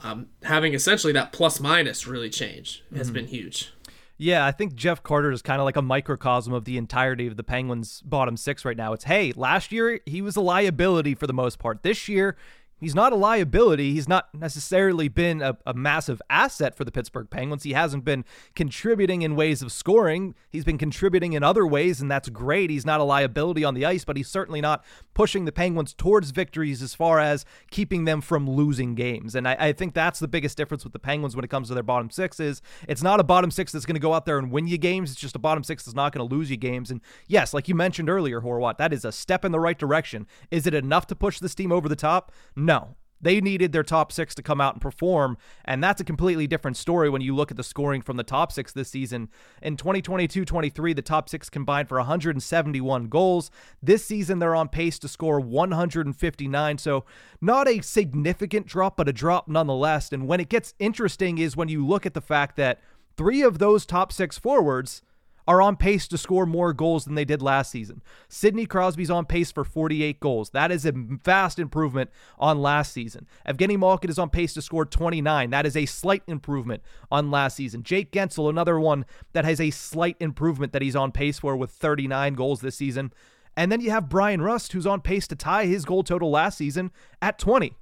um, 0.02 0.28
having 0.44 0.72
essentially 0.72 1.12
that 1.12 1.30
plus 1.30 1.60
minus 1.60 2.06
really 2.06 2.30
change 2.30 2.82
has 2.96 3.08
mm-hmm. 3.08 3.14
been 3.16 3.26
huge. 3.26 3.74
Yeah, 4.18 4.46
I 4.46 4.52
think 4.52 4.74
Jeff 4.74 5.02
Carter 5.02 5.32
is 5.32 5.42
kind 5.42 5.60
of 5.60 5.64
like 5.64 5.76
a 5.76 5.82
microcosm 5.82 6.52
of 6.52 6.64
the 6.64 6.76
entirety 6.76 7.26
of 7.26 7.36
the 7.36 7.42
Penguins' 7.42 8.00
bottom 8.02 8.36
six 8.36 8.64
right 8.64 8.76
now. 8.76 8.92
It's 8.92 9.04
hey, 9.04 9.32
last 9.34 9.72
year 9.72 10.00
he 10.06 10.22
was 10.22 10.36
a 10.36 10.40
liability 10.40 11.14
for 11.14 11.26
the 11.26 11.32
most 11.32 11.58
part. 11.58 11.82
This 11.82 12.08
year 12.08 12.36
he's 12.82 12.94
not 12.94 13.12
a 13.12 13.16
liability. 13.16 13.94
He's 13.94 14.08
not 14.08 14.34
necessarily 14.34 15.08
been 15.08 15.40
a, 15.40 15.56
a, 15.64 15.72
massive 15.72 16.20
asset 16.28 16.76
for 16.76 16.84
the 16.84 16.90
Pittsburgh 16.90 17.30
Penguins. 17.30 17.62
He 17.62 17.72
hasn't 17.72 18.04
been 18.04 18.24
contributing 18.54 19.22
in 19.22 19.36
ways 19.36 19.62
of 19.62 19.72
scoring. 19.72 20.34
He's 20.50 20.64
been 20.64 20.78
contributing 20.78 21.32
in 21.32 21.42
other 21.42 21.66
ways, 21.66 22.00
and 22.00 22.10
that's 22.10 22.28
great. 22.28 22.70
He's 22.70 22.84
not 22.84 23.00
a 23.00 23.04
liability 23.04 23.64
on 23.64 23.74
the 23.74 23.86
ice, 23.86 24.04
but 24.04 24.16
he's 24.16 24.28
certainly 24.28 24.60
not 24.60 24.84
pushing 25.14 25.44
the 25.44 25.52
Penguins 25.52 25.94
towards 25.94 26.32
victories 26.32 26.82
as 26.82 26.94
far 26.94 27.20
as 27.20 27.44
keeping 27.70 28.04
them 28.04 28.20
from 28.20 28.50
losing 28.50 28.94
games. 28.94 29.34
And 29.34 29.48
I, 29.48 29.56
I 29.58 29.72
think 29.72 29.94
that's 29.94 30.18
the 30.18 30.28
biggest 30.28 30.56
difference 30.56 30.84
with 30.84 30.92
the 30.92 30.98
Penguins 30.98 31.36
when 31.36 31.44
it 31.44 31.50
comes 31.50 31.68
to 31.68 31.74
their 31.74 31.82
bottom 31.82 32.10
six 32.10 32.40
is 32.40 32.60
it's 32.88 33.02
not 33.02 33.20
a 33.20 33.24
bottom 33.24 33.50
six 33.50 33.70
that's 33.72 33.86
going 33.86 33.94
to 33.94 34.00
go 34.00 34.12
out 34.12 34.26
there 34.26 34.38
and 34.38 34.50
win 34.50 34.66
you 34.66 34.78
games. 34.78 35.12
It's 35.12 35.20
just 35.20 35.36
a 35.36 35.40
bottom 35.40 35.62
six 35.62 35.84
that's 35.84 35.94
not 35.94 36.12
going 36.12 36.28
to 36.28 36.34
lose 36.34 36.50
you 36.50 36.56
games. 36.56 36.90
And 36.90 37.00
yes, 37.28 37.54
like 37.54 37.68
you 37.68 37.76
mentioned 37.76 38.10
earlier, 38.10 38.40
Horwat, 38.40 38.78
that 38.78 38.92
is 38.92 39.04
a 39.04 39.12
step 39.12 39.44
in 39.44 39.52
the 39.52 39.60
right 39.60 39.78
direction. 39.78 40.26
Is 40.50 40.66
it 40.66 40.74
enough 40.74 41.06
to 41.08 41.14
push 41.14 41.38
this 41.38 41.54
team 41.54 41.70
over 41.70 41.88
the 41.88 41.96
top? 41.96 42.32
No. 42.56 42.71
No. 42.72 42.96
They 43.20 43.40
needed 43.42 43.70
their 43.70 43.82
top 43.82 44.10
six 44.10 44.34
to 44.34 44.42
come 44.42 44.60
out 44.60 44.74
and 44.74 44.80
perform, 44.80 45.36
and 45.64 45.84
that's 45.84 46.00
a 46.00 46.04
completely 46.04 46.46
different 46.46 46.78
story 46.78 47.10
when 47.10 47.20
you 47.20 47.36
look 47.36 47.50
at 47.50 47.56
the 47.58 47.62
scoring 47.62 48.00
from 48.00 48.16
the 48.16 48.24
top 48.24 48.50
six 48.50 48.72
this 48.72 48.88
season. 48.88 49.28
In 49.60 49.76
2022 49.76 50.46
23, 50.46 50.94
the 50.94 51.02
top 51.02 51.28
six 51.28 51.50
combined 51.50 51.88
for 51.88 51.98
171 51.98 53.08
goals. 53.08 53.50
This 53.82 54.04
season, 54.06 54.38
they're 54.38 54.56
on 54.56 54.68
pace 54.68 54.98
to 55.00 55.06
score 55.06 55.38
159, 55.38 56.78
so 56.78 57.04
not 57.42 57.68
a 57.68 57.82
significant 57.82 58.66
drop, 58.66 58.96
but 58.96 59.08
a 59.08 59.12
drop 59.12 59.48
nonetheless. 59.48 60.10
And 60.10 60.26
when 60.26 60.40
it 60.40 60.48
gets 60.48 60.74
interesting 60.78 61.36
is 61.36 61.56
when 61.56 61.68
you 61.68 61.86
look 61.86 62.06
at 62.06 62.14
the 62.14 62.22
fact 62.22 62.56
that 62.56 62.80
three 63.18 63.42
of 63.42 63.58
those 63.58 63.84
top 63.84 64.12
six 64.12 64.38
forwards 64.38 65.02
are 65.46 65.60
on 65.60 65.76
pace 65.76 66.06
to 66.08 66.18
score 66.18 66.46
more 66.46 66.72
goals 66.72 67.04
than 67.04 67.14
they 67.14 67.24
did 67.24 67.42
last 67.42 67.70
season. 67.70 68.02
Sidney 68.28 68.66
Crosby's 68.66 69.10
on 69.10 69.26
pace 69.26 69.50
for 69.50 69.64
48 69.64 70.20
goals. 70.20 70.50
That 70.50 70.70
is 70.70 70.86
a 70.86 70.92
vast 70.92 71.58
improvement 71.58 72.10
on 72.38 72.62
last 72.62 72.92
season. 72.92 73.26
Evgeny 73.48 73.78
Malkin 73.78 74.10
is 74.10 74.18
on 74.18 74.30
pace 74.30 74.54
to 74.54 74.62
score 74.62 74.84
29. 74.84 75.50
That 75.50 75.66
is 75.66 75.76
a 75.76 75.86
slight 75.86 76.22
improvement 76.26 76.82
on 77.10 77.30
last 77.30 77.56
season. 77.56 77.82
Jake 77.82 78.12
Guentzel, 78.12 78.48
another 78.48 78.78
one 78.78 79.04
that 79.32 79.44
has 79.44 79.60
a 79.60 79.70
slight 79.70 80.16
improvement 80.20 80.72
that 80.72 80.82
he's 80.82 80.96
on 80.96 81.12
pace 81.12 81.40
for 81.40 81.56
with 81.56 81.70
39 81.70 82.34
goals 82.34 82.60
this 82.60 82.76
season. 82.76 83.12
And 83.56 83.70
then 83.70 83.80
you 83.80 83.90
have 83.90 84.08
Bryan 84.08 84.40
Rust, 84.40 84.72
who's 84.72 84.86
on 84.86 85.00
pace 85.00 85.26
to 85.28 85.36
tie 85.36 85.66
his 85.66 85.84
goal 85.84 86.02
total 86.02 86.30
last 86.30 86.58
season 86.58 86.90
at 87.20 87.38
20. 87.38 87.74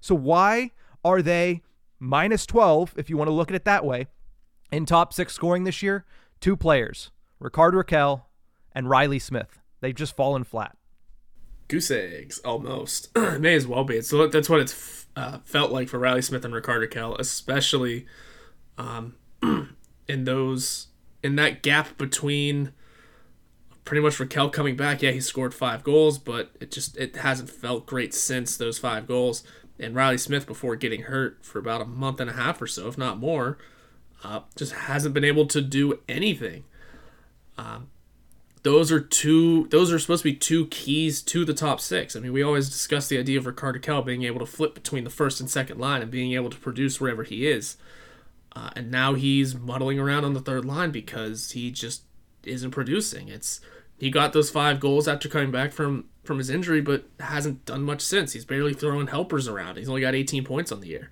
So 0.00 0.14
why 0.14 0.72
are 1.04 1.22
they 1.22 1.62
minus 1.98 2.44
12, 2.46 2.94
if 2.96 3.08
you 3.08 3.16
want 3.16 3.28
to 3.28 3.32
look 3.32 3.50
at 3.50 3.54
it 3.54 3.64
that 3.64 3.84
way, 3.84 4.08
in 4.72 4.86
top 4.86 5.12
six 5.12 5.32
scoring 5.32 5.64
this 5.64 5.82
year? 5.82 6.04
Two 6.42 6.56
players, 6.56 7.12
Rickard 7.38 7.72
Rakell 7.72 8.22
and 8.72 8.90
Riley 8.90 9.20
Smith. 9.20 9.60
They've 9.80 9.94
just 9.94 10.16
fallen 10.16 10.42
flat. 10.42 10.76
Goose 11.68 11.92
eggs, 11.92 12.40
almost. 12.40 13.16
May 13.38 13.54
as 13.54 13.64
well 13.64 13.84
be. 13.84 14.02
So 14.02 14.26
that's 14.26 14.48
what 14.48 14.58
it's 14.58 15.06
uh, 15.14 15.38
felt 15.44 15.70
like 15.70 15.88
for 15.88 16.00
Riley 16.00 16.20
Smith 16.20 16.44
and 16.44 16.52
Rickard 16.52 16.90
Rakell, 16.90 17.16
especially 17.20 18.06
um, 18.76 19.14
in 20.08 20.24
those 20.24 20.88
in 21.22 21.36
that 21.36 21.62
gap 21.62 21.96
between 21.96 22.72
pretty 23.84 24.02
much 24.02 24.18
Rakell 24.18 24.52
coming 24.52 24.74
back. 24.74 25.00
Yeah, 25.00 25.12
he 25.12 25.20
scored 25.20 25.54
five 25.54 25.84
goals, 25.84 26.18
but 26.18 26.50
it 26.60 26.72
just 26.72 26.96
it 26.96 27.18
hasn't 27.18 27.50
felt 27.50 27.86
great 27.86 28.12
since 28.12 28.56
those 28.56 28.80
five 28.80 29.06
goals. 29.06 29.44
And 29.78 29.94
Riley 29.94 30.18
Smith, 30.18 30.48
before 30.48 30.74
getting 30.74 31.02
hurt 31.02 31.44
for 31.44 31.60
about 31.60 31.82
a 31.82 31.86
month 31.86 32.18
and 32.18 32.28
a 32.28 32.32
half 32.32 32.60
or 32.60 32.66
so, 32.66 32.88
if 32.88 32.98
not 32.98 33.20
more, 33.20 33.58
uh, 34.24 34.40
just 34.56 34.72
hasn't 34.72 35.14
been 35.14 35.24
able 35.24 35.46
to 35.46 35.60
do 35.60 36.00
anything. 36.08 36.64
Um, 37.58 37.88
those 38.62 38.92
are 38.92 39.00
two. 39.00 39.66
Those 39.68 39.92
are 39.92 39.98
supposed 39.98 40.22
to 40.22 40.30
be 40.30 40.36
two 40.36 40.66
keys 40.66 41.20
to 41.22 41.44
the 41.44 41.54
top 41.54 41.80
six. 41.80 42.14
I 42.14 42.20
mean, 42.20 42.32
we 42.32 42.42
always 42.42 42.68
discuss 42.68 43.08
the 43.08 43.18
idea 43.18 43.38
of 43.38 43.46
Rickard 43.46 43.82
Rakell 43.82 44.04
being 44.04 44.22
able 44.22 44.38
to 44.38 44.46
flip 44.46 44.74
between 44.74 45.04
the 45.04 45.10
first 45.10 45.40
and 45.40 45.50
second 45.50 45.78
line 45.78 46.00
and 46.00 46.10
being 46.10 46.32
able 46.32 46.50
to 46.50 46.58
produce 46.58 47.00
wherever 47.00 47.24
he 47.24 47.48
is. 47.48 47.76
Uh, 48.54 48.70
and 48.76 48.90
now 48.90 49.14
he's 49.14 49.54
muddling 49.54 49.98
around 49.98 50.24
on 50.24 50.34
the 50.34 50.40
third 50.40 50.64
line 50.64 50.90
because 50.90 51.52
he 51.52 51.70
just 51.70 52.02
isn't 52.44 52.70
producing. 52.70 53.28
It's 53.28 53.60
he 53.98 54.10
got 54.10 54.32
those 54.32 54.50
five 54.50 54.78
goals 54.78 55.08
after 55.08 55.28
coming 55.28 55.50
back 55.50 55.72
from 55.72 56.06
from 56.22 56.38
his 56.38 56.50
injury, 56.50 56.80
but 56.80 57.04
hasn't 57.18 57.64
done 57.64 57.82
much 57.82 58.00
since. 58.00 58.32
He's 58.32 58.44
barely 58.44 58.74
throwing 58.74 59.08
helpers 59.08 59.48
around. 59.48 59.76
He's 59.76 59.88
only 59.88 60.02
got 60.02 60.14
18 60.14 60.44
points 60.44 60.70
on 60.70 60.80
the 60.80 60.86
year. 60.86 61.10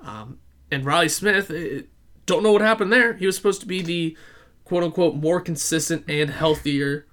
Um, 0.00 0.38
and 0.70 0.84
Riley 0.84 1.08
Smith, 1.08 1.50
it, 1.50 1.88
don't 2.26 2.42
know 2.42 2.52
what 2.52 2.62
happened 2.62 2.92
there. 2.92 3.14
He 3.14 3.26
was 3.26 3.36
supposed 3.36 3.60
to 3.60 3.66
be 3.66 3.82
the 3.82 4.16
quote 4.64 4.82
unquote 4.82 5.14
more 5.14 5.40
consistent 5.40 6.04
and 6.08 6.30
healthier 6.30 7.06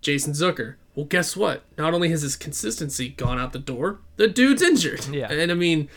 Jason 0.00 0.32
Zucker. 0.32 0.76
Well, 0.94 1.06
guess 1.06 1.36
what? 1.36 1.64
Not 1.76 1.92
only 1.92 2.08
has 2.10 2.22
his 2.22 2.36
consistency 2.36 3.10
gone 3.10 3.38
out 3.38 3.52
the 3.52 3.58
door, 3.58 4.00
the 4.16 4.28
dude's 4.28 4.62
injured. 4.62 5.06
Yeah. 5.08 5.30
And 5.30 5.50
I 5.50 5.54
mean, 5.54 5.88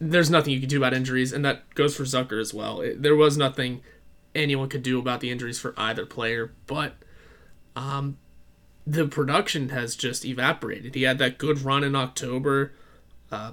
there's 0.00 0.30
nothing 0.30 0.52
you 0.52 0.60
can 0.60 0.68
do 0.68 0.78
about 0.78 0.94
injuries, 0.94 1.32
and 1.32 1.44
that 1.44 1.74
goes 1.74 1.96
for 1.96 2.04
Zucker 2.04 2.40
as 2.40 2.54
well. 2.54 2.80
It, 2.80 3.02
there 3.02 3.16
was 3.16 3.36
nothing 3.36 3.82
anyone 4.34 4.68
could 4.68 4.82
do 4.82 4.98
about 4.98 5.20
the 5.20 5.30
injuries 5.30 5.58
for 5.58 5.74
either 5.76 6.06
player, 6.06 6.52
but 6.66 6.94
um, 7.76 8.18
the 8.86 9.06
production 9.06 9.70
has 9.70 9.96
just 9.96 10.24
evaporated. 10.24 10.94
He 10.94 11.02
had 11.02 11.18
that 11.18 11.38
good 11.38 11.62
run 11.62 11.84
in 11.84 11.94
October, 11.94 12.72
uh, 13.30 13.52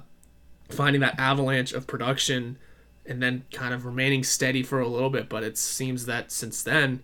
finding 0.68 1.00
that 1.00 1.18
avalanche 1.18 1.72
of 1.72 1.86
production, 1.86 2.58
and 3.06 3.22
then 3.22 3.44
kind 3.52 3.74
of 3.74 3.84
remaining 3.84 4.22
steady 4.24 4.62
for 4.62 4.80
a 4.80 4.88
little 4.88 5.10
bit. 5.10 5.28
But 5.28 5.42
it 5.42 5.58
seems 5.58 6.06
that 6.06 6.30
since 6.30 6.62
then, 6.62 7.02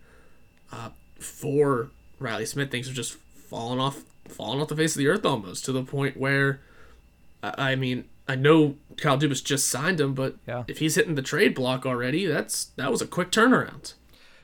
uh, 0.71 0.89
for 1.19 1.89
Riley 2.19 2.45
Smith, 2.45 2.71
things 2.71 2.87
have 2.87 2.95
just 2.95 3.13
fallen 3.13 3.79
off, 3.79 4.03
fallen 4.27 4.59
off 4.59 4.67
the 4.67 4.75
face 4.75 4.95
of 4.95 4.99
the 4.99 5.07
earth 5.07 5.25
almost 5.25 5.65
to 5.65 5.71
the 5.71 5.83
point 5.83 6.17
where, 6.17 6.61
I 7.43 7.75
mean, 7.75 8.05
I 8.27 8.35
know 8.35 8.75
Kyle 8.97 9.17
Dubas 9.17 9.43
just 9.43 9.67
signed 9.67 9.99
him, 9.99 10.13
but 10.13 10.35
yeah. 10.47 10.63
if 10.67 10.77
he's 10.77 10.95
hitting 10.95 11.15
the 11.15 11.21
trade 11.23 11.55
block 11.55 11.85
already, 11.85 12.27
that's 12.27 12.65
that 12.75 12.91
was 12.91 13.01
a 13.01 13.07
quick 13.07 13.31
turnaround. 13.31 13.93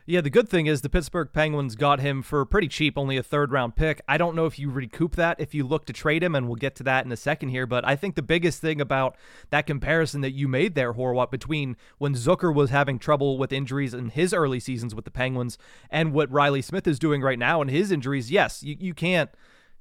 Yeah, 0.07 0.21
the 0.21 0.29
good 0.29 0.47
thing 0.47 0.67
is 0.67 0.81
the 0.81 0.89
Pittsburgh 0.89 1.29
Penguins 1.33 1.75
got 1.75 1.99
him 1.99 2.21
for 2.21 2.45
pretty 2.45 2.67
cheap, 2.67 2.95
only 2.95 3.17
a 3.17 3.23
third 3.23 3.51
round 3.51 3.75
pick. 3.75 4.01
I 4.07 4.19
don't 4.19 4.35
know 4.35 4.45
if 4.45 4.59
you 4.59 4.69
recoup 4.69 5.15
that 5.15 5.39
if 5.39 5.55
you 5.55 5.65
look 5.65 5.85
to 5.85 5.93
trade 5.93 6.21
him, 6.21 6.35
and 6.35 6.45
we'll 6.45 6.57
get 6.57 6.75
to 6.75 6.83
that 6.83 7.05
in 7.05 7.11
a 7.11 7.17
second 7.17 7.49
here. 7.49 7.65
But 7.65 7.83
I 7.87 7.95
think 7.95 8.13
the 8.13 8.21
biggest 8.21 8.61
thing 8.61 8.79
about 8.79 9.15
that 9.49 9.65
comparison 9.65 10.21
that 10.21 10.33
you 10.33 10.47
made 10.47 10.75
there, 10.75 10.93
Horwat, 10.93 11.31
between 11.31 11.75
when 11.97 12.13
Zucker 12.13 12.53
was 12.53 12.69
having 12.69 12.99
trouble 12.99 13.39
with 13.39 13.51
injuries 13.51 13.95
in 13.95 14.09
his 14.09 14.31
early 14.31 14.59
seasons 14.59 14.93
with 14.93 15.05
the 15.05 15.11
Penguins 15.11 15.57
and 15.89 16.13
what 16.13 16.29
Riley 16.29 16.61
Smith 16.61 16.85
is 16.85 16.99
doing 16.99 17.23
right 17.23 17.39
now 17.39 17.59
and 17.59 17.71
his 17.71 17.91
injuries, 17.91 18.29
yes, 18.29 18.61
you, 18.61 18.75
you 18.79 18.93
can't 18.93 19.31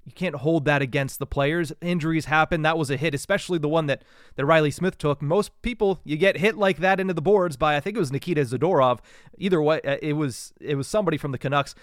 you 0.05 0.13
can't 0.13 0.37
hold 0.37 0.67
that 0.67 0.83
against 0.83 1.19
the 1.19 1.27
players. 1.27 1.73
Injuries 1.81 2.27
happen. 2.27 2.63
That 2.63 2.77
was 2.77 2.91
a 2.91 2.97
hit, 2.97 3.15
especially 3.15 3.59
the 3.59 3.69
one 3.69 3.87
that, 3.87 4.05
that 4.37 4.45
Riley 4.45 4.71
Smith 4.71 4.99
took. 4.99 5.23
Most 5.23 5.51
people, 5.63 6.01
you 6.05 6.17
get 6.17 6.37
hit 6.37 6.57
like 6.57 6.79
that 6.79 7.01
into 7.01 7.15
the 7.15 7.23
boards 7.23 7.57
by 7.57 7.77
I 7.77 7.81
think 7.81 7.97
it 7.97 8.01
was 8.01 8.13
Nikita 8.13 8.43
Zadorov. 8.43 8.99
Either 9.39 9.63
way, 9.63 9.81
uh, 9.83 9.97
it 10.03 10.15
was 10.15 10.53
it 10.61 10.75
was 10.75 10.87
somebody 10.87 11.17
from 11.17 11.33
the 11.33 11.39
Canucks. 11.39 11.75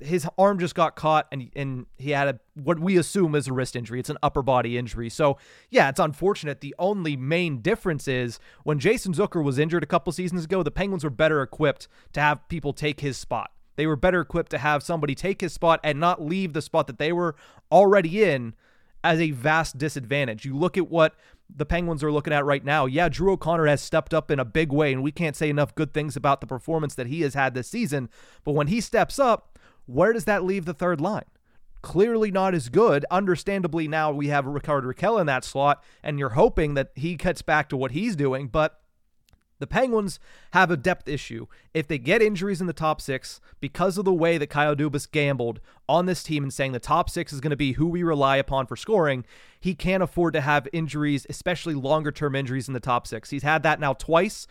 His 0.00 0.26
arm 0.36 0.58
just 0.58 0.74
got 0.74 0.96
caught, 0.96 1.26
and 1.32 1.50
and 1.56 1.86
he 1.98 2.10
had 2.10 2.28
a 2.28 2.40
what 2.54 2.78
we 2.78 2.96
assume 2.96 3.34
is 3.34 3.48
a 3.48 3.52
wrist 3.52 3.74
injury. 3.74 3.98
It's 3.98 4.10
an 4.10 4.18
upper 4.22 4.42
body 4.42 4.78
injury. 4.78 5.10
So 5.10 5.38
yeah, 5.70 5.88
it's 5.88 6.00
unfortunate. 6.00 6.60
The 6.60 6.74
only 6.78 7.16
main 7.16 7.60
difference 7.60 8.06
is 8.06 8.38
when 8.62 8.78
Jason 8.78 9.14
Zucker 9.14 9.42
was 9.42 9.58
injured 9.58 9.82
a 9.82 9.86
couple 9.86 10.12
seasons 10.12 10.44
ago, 10.44 10.62
the 10.62 10.70
Penguins 10.70 11.04
were 11.04 11.10
better 11.10 11.42
equipped 11.42 11.88
to 12.12 12.20
have 12.20 12.48
people 12.48 12.72
take 12.72 13.00
his 13.00 13.16
spot. 13.16 13.50
They 13.76 13.86
were 13.86 13.96
better 13.96 14.20
equipped 14.20 14.50
to 14.50 14.58
have 14.58 14.82
somebody 14.82 15.14
take 15.14 15.40
his 15.40 15.52
spot 15.52 15.80
and 15.82 15.98
not 15.98 16.22
leave 16.22 16.52
the 16.52 16.62
spot 16.62 16.86
that 16.86 16.98
they 16.98 17.12
were 17.12 17.34
already 17.70 18.22
in 18.22 18.54
as 19.02 19.20
a 19.20 19.32
vast 19.32 19.76
disadvantage. 19.76 20.44
You 20.44 20.56
look 20.56 20.78
at 20.78 20.88
what 20.88 21.14
the 21.54 21.66
Penguins 21.66 22.02
are 22.02 22.12
looking 22.12 22.32
at 22.32 22.44
right 22.44 22.64
now. 22.64 22.86
Yeah, 22.86 23.08
Drew 23.08 23.32
O'Connor 23.32 23.66
has 23.66 23.82
stepped 23.82 24.14
up 24.14 24.30
in 24.30 24.40
a 24.40 24.44
big 24.44 24.72
way, 24.72 24.92
and 24.92 25.02
we 25.02 25.12
can't 25.12 25.36
say 25.36 25.50
enough 25.50 25.74
good 25.74 25.92
things 25.92 26.16
about 26.16 26.40
the 26.40 26.46
performance 26.46 26.94
that 26.94 27.08
he 27.08 27.20
has 27.20 27.34
had 27.34 27.54
this 27.54 27.68
season. 27.68 28.08
But 28.44 28.52
when 28.52 28.68
he 28.68 28.80
steps 28.80 29.18
up, 29.18 29.58
where 29.86 30.14
does 30.14 30.24
that 30.24 30.44
leave 30.44 30.64
the 30.64 30.72
third 30.72 31.00
line? 31.00 31.26
Clearly 31.82 32.30
not 32.30 32.54
as 32.54 32.70
good. 32.70 33.04
Understandably, 33.10 33.86
now 33.86 34.10
we 34.10 34.28
have 34.28 34.46
Rickard 34.46 34.84
Rakell 34.84 35.20
in 35.20 35.26
that 35.26 35.44
slot, 35.44 35.84
and 36.02 36.18
you're 36.18 36.30
hoping 36.30 36.72
that 36.74 36.92
he 36.94 37.16
cuts 37.16 37.42
back 37.42 37.68
to 37.68 37.76
what 37.76 37.90
he's 37.90 38.16
doing, 38.16 38.48
but 38.48 38.80
the 39.58 39.66
Penguins 39.66 40.18
have 40.52 40.70
a 40.70 40.76
depth 40.76 41.08
issue. 41.08 41.46
If 41.72 41.86
they 41.86 41.98
get 41.98 42.22
injuries 42.22 42.60
in 42.60 42.66
the 42.66 42.72
top 42.72 43.00
six 43.00 43.40
because 43.60 43.98
of 43.98 44.04
the 44.04 44.12
way 44.12 44.38
that 44.38 44.48
Kyle 44.48 44.76
Dubas 44.76 45.10
gambled 45.10 45.60
on 45.88 46.06
this 46.06 46.22
team 46.22 46.42
and 46.42 46.52
saying 46.52 46.72
the 46.72 46.80
top 46.80 47.08
six 47.08 47.32
is 47.32 47.40
going 47.40 47.50
to 47.50 47.56
be 47.56 47.72
who 47.72 47.86
we 47.86 48.02
rely 48.02 48.36
upon 48.36 48.66
for 48.66 48.76
scoring, 48.76 49.24
he 49.60 49.74
can't 49.74 50.02
afford 50.02 50.34
to 50.34 50.40
have 50.40 50.68
injuries, 50.72 51.26
especially 51.28 51.74
longer 51.74 52.12
term 52.12 52.34
injuries 52.34 52.68
in 52.68 52.74
the 52.74 52.80
top 52.80 53.06
six. 53.06 53.30
He's 53.30 53.42
had 53.42 53.62
that 53.62 53.80
now 53.80 53.94
twice 53.94 54.46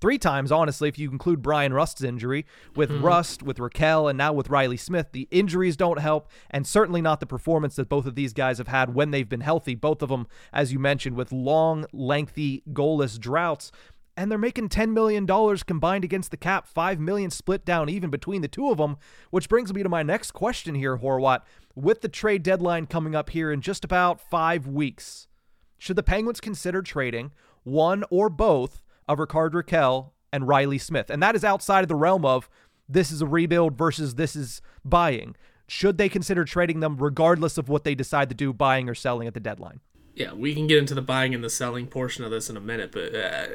three 0.00 0.18
times, 0.18 0.52
honestly, 0.52 0.88
if 0.88 0.98
you 0.98 1.10
include 1.10 1.42
Bryan 1.42 1.72
Rust's 1.72 2.02
injury 2.02 2.46
with 2.74 2.90
mm-hmm. 2.90 3.04
Rust, 3.04 3.42
with 3.42 3.58
Rakell, 3.58 4.08
and 4.08 4.16
now 4.16 4.32
with 4.32 4.50
Riley 4.50 4.76
Smith. 4.76 5.08
The 5.12 5.28
injuries 5.30 5.76
don't 5.76 5.98
help, 5.98 6.28
and 6.50 6.66
certainly 6.66 7.00
not 7.00 7.20
the 7.20 7.26
performance 7.26 7.76
that 7.76 7.88
both 7.88 8.06
of 8.06 8.14
these 8.14 8.32
guys 8.32 8.58
have 8.58 8.68
had 8.68 8.94
when 8.94 9.10
they've 9.10 9.28
been 9.28 9.40
healthy. 9.40 9.74
Both 9.74 10.02
of 10.02 10.08
them, 10.08 10.26
as 10.52 10.72
you 10.72 10.78
mentioned, 10.78 11.16
with 11.16 11.32
long, 11.32 11.86
lengthy, 11.92 12.62
goalless 12.72 13.18
droughts 13.18 13.72
and 14.16 14.30
they're 14.30 14.38
making 14.38 14.68
$10 14.68 14.92
million 14.92 15.26
combined 15.66 16.04
against 16.04 16.30
the 16.30 16.36
cap, 16.36 16.66
5 16.66 16.98
million 16.98 17.30
split 17.30 17.64
down 17.64 17.88
even 17.88 18.10
between 18.10 18.42
the 18.42 18.48
two 18.48 18.70
of 18.70 18.78
them, 18.78 18.96
which 19.30 19.48
brings 19.48 19.74
me 19.74 19.82
to 19.82 19.88
my 19.88 20.02
next 20.02 20.32
question 20.32 20.74
here, 20.74 20.98
Horwat. 20.98 21.42
With 21.74 22.00
the 22.00 22.08
trade 22.08 22.42
deadline 22.42 22.86
coming 22.86 23.14
up 23.14 23.30
here 23.30 23.52
in 23.52 23.60
just 23.60 23.84
about 23.84 24.20
five 24.20 24.66
weeks, 24.66 25.28
should 25.76 25.96
the 25.96 26.02
Penguins 26.02 26.40
consider 26.40 26.80
trading 26.80 27.32
one 27.64 28.04
or 28.10 28.30
both 28.30 28.82
of 29.06 29.18
Rickard 29.18 29.52
Rakell 29.52 30.12
and 30.32 30.48
Riley 30.48 30.78
Smith? 30.78 31.10
And 31.10 31.22
that 31.22 31.36
is 31.36 31.44
outside 31.44 31.82
of 31.82 31.88
the 31.88 31.94
realm 31.94 32.24
of 32.24 32.48
this 32.88 33.10
is 33.10 33.20
a 33.20 33.26
rebuild 33.26 33.76
versus 33.76 34.14
this 34.14 34.34
is 34.34 34.62
buying. 34.84 35.36
Should 35.68 35.98
they 35.98 36.08
consider 36.08 36.44
trading 36.44 36.80
them 36.80 36.96
regardless 36.96 37.58
of 37.58 37.68
what 37.68 37.84
they 37.84 37.94
decide 37.94 38.28
to 38.30 38.34
do, 38.34 38.52
buying 38.52 38.88
or 38.88 38.94
selling 38.94 39.26
at 39.26 39.34
the 39.34 39.40
deadline? 39.40 39.80
Yeah, 40.14 40.32
we 40.32 40.54
can 40.54 40.66
get 40.66 40.78
into 40.78 40.94
the 40.94 41.02
buying 41.02 41.34
and 41.34 41.44
the 41.44 41.50
selling 41.50 41.88
portion 41.88 42.24
of 42.24 42.30
this 42.30 42.48
in 42.48 42.56
a 42.56 42.60
minute, 42.60 42.92
but 42.92 43.14
uh, 43.14 43.46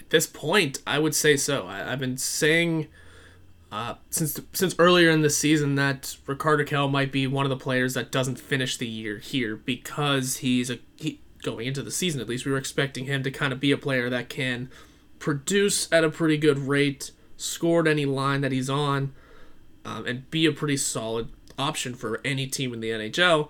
at 0.00 0.10
this 0.10 0.26
point, 0.26 0.82
I 0.86 0.98
would 0.98 1.14
say 1.14 1.36
so. 1.36 1.66
I, 1.66 1.78
have 1.78 2.00
been 2.00 2.16
saying 2.16 2.88
uh, 3.72 3.94
since 4.10 4.40
since 4.52 4.74
earlier 4.78 5.10
in 5.10 5.22
the 5.22 5.30
season 5.30 5.76
that 5.76 6.16
Rickard 6.26 6.60
Rakell 6.60 6.90
might 6.90 7.12
be 7.12 7.26
one 7.26 7.46
of 7.46 7.50
the 7.50 7.56
players 7.56 7.94
that 7.94 8.10
doesn't 8.10 8.38
finish 8.38 8.76
the 8.76 8.86
year 8.86 9.18
here 9.18 9.56
because 9.56 10.38
he's 10.38 10.70
a 10.70 10.78
he, 10.96 11.20
going 11.42 11.66
into 11.66 11.82
the 11.82 11.90
season. 11.90 12.20
At 12.20 12.28
least 12.28 12.44
we 12.44 12.52
were 12.52 12.58
expecting 12.58 13.04
him 13.04 13.22
to 13.22 13.30
kind 13.30 13.52
of 13.52 13.60
be 13.60 13.70
a 13.70 13.76
player 13.76 14.10
that 14.10 14.28
can 14.28 14.70
produce 15.18 15.90
at 15.92 16.02
a 16.02 16.10
pretty 16.10 16.36
good 16.36 16.58
rate, 16.58 17.12
score 17.36 17.80
at 17.80 17.86
any 17.86 18.06
line 18.06 18.40
that 18.40 18.52
he's 18.52 18.68
on, 18.68 19.12
um, 19.84 20.06
and 20.06 20.30
be 20.30 20.46
a 20.46 20.52
pretty 20.52 20.76
solid 20.76 21.28
option 21.58 21.94
for 21.94 22.20
any 22.24 22.46
team 22.46 22.72
in 22.74 22.80
the 22.80 22.90
NHL. 22.90 23.48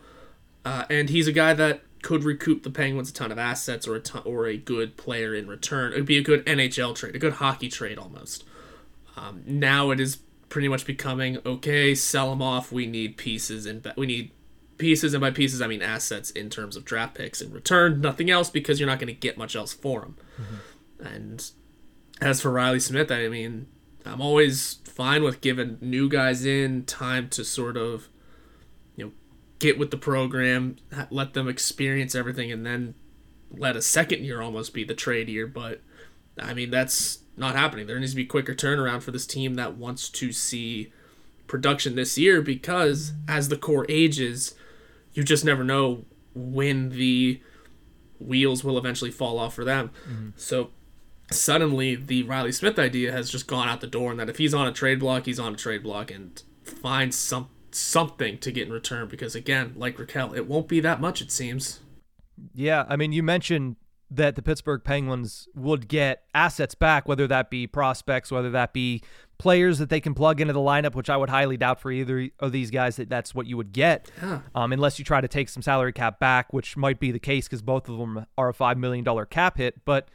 Uh, 0.64 0.84
and 0.90 1.08
he's 1.08 1.26
a 1.26 1.32
guy 1.32 1.54
that 1.54 1.80
could 2.02 2.24
recoup 2.24 2.62
the 2.62 2.70
Penguins 2.70 3.10
a 3.10 3.12
ton 3.12 3.32
of 3.32 3.38
assets 3.38 3.86
or 3.86 3.96
a 3.96 4.00
ton, 4.00 4.22
or 4.24 4.46
a 4.46 4.56
good 4.56 4.96
player 4.96 5.34
in 5.34 5.48
return. 5.48 5.92
It 5.92 5.96
would 5.96 6.06
be 6.06 6.18
a 6.18 6.22
good 6.22 6.44
NHL 6.46 6.94
trade, 6.94 7.14
a 7.14 7.18
good 7.18 7.34
hockey 7.34 7.68
trade 7.68 7.98
almost. 7.98 8.44
Um, 9.16 9.42
now 9.46 9.90
it 9.90 10.00
is 10.00 10.18
pretty 10.48 10.68
much 10.68 10.86
becoming 10.86 11.38
okay. 11.44 11.94
Sell 11.94 12.30
them 12.30 12.42
off. 12.42 12.72
We 12.72 12.86
need 12.86 13.16
pieces 13.16 13.66
and 13.66 13.86
we 13.96 14.06
need 14.06 14.30
pieces, 14.78 15.14
and 15.14 15.20
by 15.20 15.30
pieces 15.30 15.60
I 15.60 15.66
mean 15.66 15.82
assets 15.82 16.30
in 16.30 16.50
terms 16.50 16.76
of 16.76 16.84
draft 16.84 17.14
picks 17.14 17.40
in 17.40 17.52
return. 17.52 18.00
Nothing 18.00 18.30
else 18.30 18.50
because 18.50 18.80
you're 18.80 18.88
not 18.88 18.98
going 18.98 19.14
to 19.14 19.20
get 19.20 19.38
much 19.38 19.54
else 19.54 19.72
for 19.72 20.00
them. 20.00 20.16
Mm-hmm. 20.40 21.06
And 21.06 21.50
as 22.20 22.40
for 22.40 22.50
Riley 22.50 22.80
Smith, 22.80 23.10
I 23.10 23.28
mean, 23.28 23.66
I'm 24.04 24.20
always 24.20 24.74
fine 24.84 25.22
with 25.22 25.40
giving 25.40 25.78
new 25.80 26.08
guys 26.08 26.44
in 26.44 26.84
time 26.84 27.28
to 27.30 27.44
sort 27.44 27.76
of 27.76 28.08
get 29.60 29.78
with 29.78 29.92
the 29.92 29.96
program, 29.96 30.76
let 31.10 31.34
them 31.34 31.46
experience 31.46 32.16
everything, 32.16 32.50
and 32.50 32.66
then 32.66 32.94
let 33.56 33.76
a 33.76 33.82
second 33.82 34.24
year 34.24 34.42
almost 34.42 34.74
be 34.74 34.82
the 34.82 34.94
trade 34.94 35.28
year. 35.28 35.46
But 35.46 35.80
I 36.38 36.54
mean, 36.54 36.70
that's 36.70 37.20
not 37.36 37.54
happening. 37.54 37.86
There 37.86 37.98
needs 38.00 38.12
to 38.12 38.16
be 38.16 38.26
quicker 38.26 38.54
turnaround 38.54 39.02
for 39.02 39.12
this 39.12 39.26
team 39.26 39.54
that 39.54 39.76
wants 39.76 40.08
to 40.08 40.32
see 40.32 40.92
production 41.46 41.94
this 41.94 42.16
year 42.16 42.42
because 42.42 43.12
as 43.28 43.48
the 43.48 43.56
core 43.56 43.86
ages, 43.88 44.54
you 45.12 45.22
just 45.22 45.44
never 45.44 45.64
know 45.64 46.04
when 46.34 46.90
the 46.90 47.40
wheels 48.18 48.62
will 48.62 48.78
eventually 48.78 49.10
fall 49.10 49.38
off 49.38 49.54
for 49.54 49.64
them. 49.64 49.90
Mm-hmm. 50.08 50.28
So 50.36 50.70
suddenly 51.30 51.96
the 51.96 52.22
Riley 52.22 52.52
Smith 52.52 52.78
idea 52.78 53.12
has 53.12 53.30
just 53.30 53.46
gone 53.46 53.68
out 53.68 53.80
the 53.80 53.86
door 53.86 54.10
and 54.10 54.20
that 54.20 54.28
if 54.28 54.38
he's 54.38 54.54
on 54.54 54.66
a 54.66 54.72
trade 54.72 55.00
block, 55.00 55.26
he's 55.26 55.40
on 55.40 55.54
a 55.54 55.56
trade 55.56 55.82
block 55.82 56.10
and 56.10 56.40
find 56.62 57.14
some 57.14 57.48
something 57.74 58.38
to 58.38 58.52
get 58.52 58.66
in 58.66 58.72
return 58.72 59.08
because 59.08 59.34
again, 59.34 59.74
like 59.76 59.96
Rakell, 59.96 60.36
it 60.36 60.46
won't 60.46 60.68
be 60.68 60.80
that 60.80 61.00
much 61.00 61.20
it 61.20 61.30
seems. 61.30 61.80
Yeah, 62.54 62.84
I 62.88 62.96
mean 62.96 63.12
you 63.12 63.22
mentioned 63.22 63.76
that 64.10 64.34
the 64.34 64.42
Pittsburgh 64.42 64.82
Penguins 64.82 65.46
would 65.54 65.86
get 65.86 66.24
assets 66.34 66.74
back, 66.74 67.06
whether 67.06 67.26
that 67.28 67.48
be 67.48 67.66
prospects, 67.66 68.32
whether 68.32 68.50
that 68.50 68.72
be 68.72 69.02
players 69.38 69.78
that 69.78 69.88
they 69.88 70.00
can 70.00 70.14
plug 70.14 70.40
into 70.40 70.52
the 70.52 70.60
lineup, 70.60 70.94
which 70.94 71.08
I 71.08 71.16
would 71.16 71.30
highly 71.30 71.56
doubt 71.56 71.80
for 71.80 71.92
either 71.92 72.28
of 72.40 72.50
these 72.50 72.70
guys 72.70 72.96
that 72.96 73.08
that's 73.08 73.34
what 73.34 73.46
you 73.46 73.56
would 73.56 73.72
get, 73.72 74.10
yeah. 74.20 74.40
um, 74.54 74.72
unless 74.72 74.98
you 74.98 75.04
try 75.04 75.20
to 75.20 75.28
take 75.28 75.48
some 75.48 75.62
salary 75.62 75.92
cap 75.92 76.18
back, 76.18 76.52
which 76.52 76.76
might 76.76 76.98
be 76.98 77.12
the 77.12 77.20
case 77.20 77.46
because 77.46 77.62
both 77.62 77.88
of 77.88 77.98
them 77.98 78.26
are 78.36 78.48
a 78.48 78.54
five 78.54 78.76
million 78.76 79.04
dollar 79.04 79.24
cap 79.24 79.58
hit. 79.58 79.84
But 79.84 80.08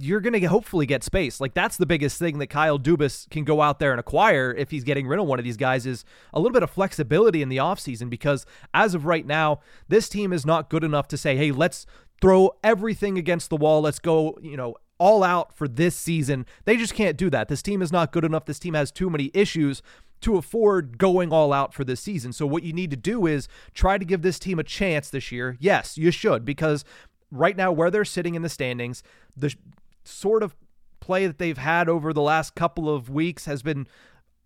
you're 0.00 0.20
going 0.20 0.38
to 0.40 0.46
hopefully 0.46 0.86
get 0.86 1.02
space. 1.02 1.40
Like 1.40 1.54
that's 1.54 1.76
the 1.76 1.86
biggest 1.86 2.18
thing 2.18 2.38
that 2.38 2.48
Kyle 2.48 2.78
Dubas 2.78 3.28
can 3.30 3.44
go 3.44 3.60
out 3.60 3.78
there 3.78 3.90
and 3.90 4.00
acquire 4.00 4.54
if 4.56 4.70
he's 4.70 4.84
getting 4.84 5.08
rid 5.08 5.18
of 5.18 5.26
one 5.26 5.38
of 5.38 5.44
these 5.44 5.56
guys 5.56 5.86
is 5.86 6.04
a 6.32 6.38
little 6.38 6.52
bit 6.52 6.62
of 6.62 6.70
flexibility 6.70 7.42
in 7.42 7.48
the 7.48 7.56
offseason 7.56 8.08
because 8.08 8.46
as 8.72 8.94
of 8.94 9.06
right 9.06 9.26
now, 9.26 9.60
this 9.88 10.08
team 10.08 10.32
is 10.32 10.46
not 10.46 10.70
good 10.70 10.84
enough 10.84 11.08
to 11.08 11.16
say, 11.16 11.36
"Hey, 11.36 11.50
let's 11.50 11.86
throw 12.20 12.50
everything 12.62 13.18
against 13.18 13.50
the 13.50 13.56
wall. 13.56 13.80
Let's 13.80 13.98
go, 13.98 14.38
you 14.40 14.56
know, 14.56 14.76
all 14.98 15.24
out 15.24 15.52
for 15.52 15.66
this 15.66 15.96
season." 15.96 16.46
They 16.64 16.76
just 16.76 16.94
can't 16.94 17.16
do 17.16 17.28
that. 17.30 17.48
This 17.48 17.62
team 17.62 17.82
is 17.82 17.90
not 17.90 18.12
good 18.12 18.24
enough. 18.24 18.44
This 18.44 18.58
team 18.58 18.74
has 18.74 18.92
too 18.92 19.10
many 19.10 19.30
issues 19.34 19.82
to 20.20 20.36
afford 20.36 20.98
going 20.98 21.32
all 21.32 21.52
out 21.52 21.72
for 21.72 21.84
this 21.84 22.00
season. 22.00 22.32
So 22.32 22.46
what 22.46 22.62
you 22.62 22.72
need 22.72 22.90
to 22.90 22.96
do 22.96 23.26
is 23.26 23.48
try 23.72 23.98
to 23.98 24.04
give 24.04 24.22
this 24.22 24.38
team 24.38 24.58
a 24.58 24.64
chance 24.64 25.10
this 25.10 25.30
year. 25.30 25.56
Yes, 25.60 25.96
you 25.96 26.10
should 26.10 26.44
because 26.44 26.84
right 27.30 27.56
now 27.56 27.72
where 27.72 27.90
they're 27.90 28.04
sitting 28.04 28.34
in 28.34 28.42
the 28.42 28.48
standings, 28.48 29.02
the 29.36 29.54
sort 30.04 30.42
of 30.42 30.54
play 31.00 31.26
that 31.26 31.38
they've 31.38 31.58
had 31.58 31.88
over 31.88 32.12
the 32.12 32.22
last 32.22 32.54
couple 32.54 32.92
of 32.92 33.08
weeks 33.08 33.44
has 33.44 33.62
been 33.62 33.86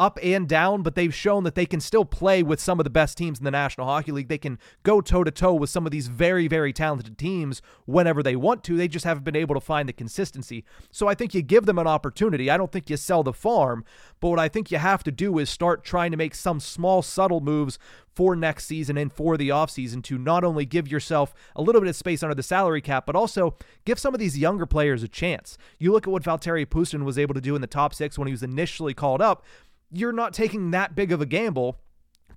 up 0.02 0.18
and 0.20 0.48
down, 0.48 0.82
but 0.82 0.96
they've 0.96 1.14
shown 1.14 1.44
that 1.44 1.54
they 1.54 1.64
can 1.64 1.78
still 1.78 2.04
play 2.04 2.42
with 2.42 2.58
some 2.58 2.80
of 2.80 2.84
the 2.84 2.90
best 2.90 3.16
teams 3.16 3.38
in 3.38 3.44
the 3.44 3.52
National 3.52 3.86
Hockey 3.86 4.10
League. 4.10 4.26
They 4.26 4.36
can 4.36 4.58
go 4.82 5.00
toe 5.00 5.22
to 5.22 5.30
toe 5.30 5.54
with 5.54 5.70
some 5.70 5.86
of 5.86 5.92
these 5.92 6.08
very, 6.08 6.48
very 6.48 6.72
talented 6.72 7.16
teams 7.16 7.62
whenever 7.86 8.20
they 8.20 8.34
want 8.34 8.64
to. 8.64 8.76
They 8.76 8.88
just 8.88 9.04
haven't 9.04 9.22
been 9.22 9.36
able 9.36 9.54
to 9.54 9.60
find 9.60 9.88
the 9.88 9.92
consistency. 9.92 10.64
So 10.90 11.06
I 11.06 11.14
think 11.14 11.34
you 11.34 11.42
give 11.42 11.66
them 11.66 11.78
an 11.78 11.86
opportunity. 11.86 12.50
I 12.50 12.56
don't 12.56 12.72
think 12.72 12.90
you 12.90 12.96
sell 12.96 13.22
the 13.22 13.32
farm, 13.32 13.84
but 14.18 14.30
what 14.30 14.40
I 14.40 14.48
think 14.48 14.72
you 14.72 14.78
have 14.78 15.04
to 15.04 15.12
do 15.12 15.38
is 15.38 15.48
start 15.48 15.84
trying 15.84 16.10
to 16.10 16.16
make 16.16 16.34
some 16.34 16.58
small, 16.58 17.02
subtle 17.02 17.40
moves 17.40 17.78
for 18.12 18.34
next 18.34 18.66
season 18.66 18.98
and 18.98 19.12
for 19.12 19.36
the 19.36 19.50
offseason 19.50 20.02
to 20.02 20.18
not 20.18 20.42
only 20.42 20.66
give 20.66 20.88
yourself 20.88 21.32
a 21.54 21.62
little 21.62 21.80
bit 21.80 21.88
of 21.88 21.96
space 21.96 22.24
under 22.24 22.34
the 22.34 22.42
salary 22.42 22.80
cap, 22.80 23.06
but 23.06 23.16
also 23.16 23.54
give 23.84 24.00
some 24.00 24.14
of 24.14 24.20
these 24.20 24.36
younger 24.36 24.66
players 24.66 25.02
a 25.04 25.08
chance. 25.08 25.56
You 25.78 25.92
look 25.92 26.08
at 26.08 26.12
what 26.12 26.24
Valtteri 26.24 26.66
Puustinen 26.66 27.04
was 27.04 27.18
able 27.18 27.34
to 27.34 27.40
do 27.40 27.54
in 27.54 27.60
the 27.60 27.66
top 27.66 27.94
six 27.94 28.18
when 28.18 28.26
he 28.26 28.32
was 28.32 28.42
initially 28.42 28.94
called 28.94 29.22
up 29.22 29.44
you're 29.92 30.12
not 30.12 30.32
taking 30.32 30.70
that 30.70 30.94
big 30.94 31.12
of 31.12 31.20
a 31.20 31.26
gamble 31.26 31.78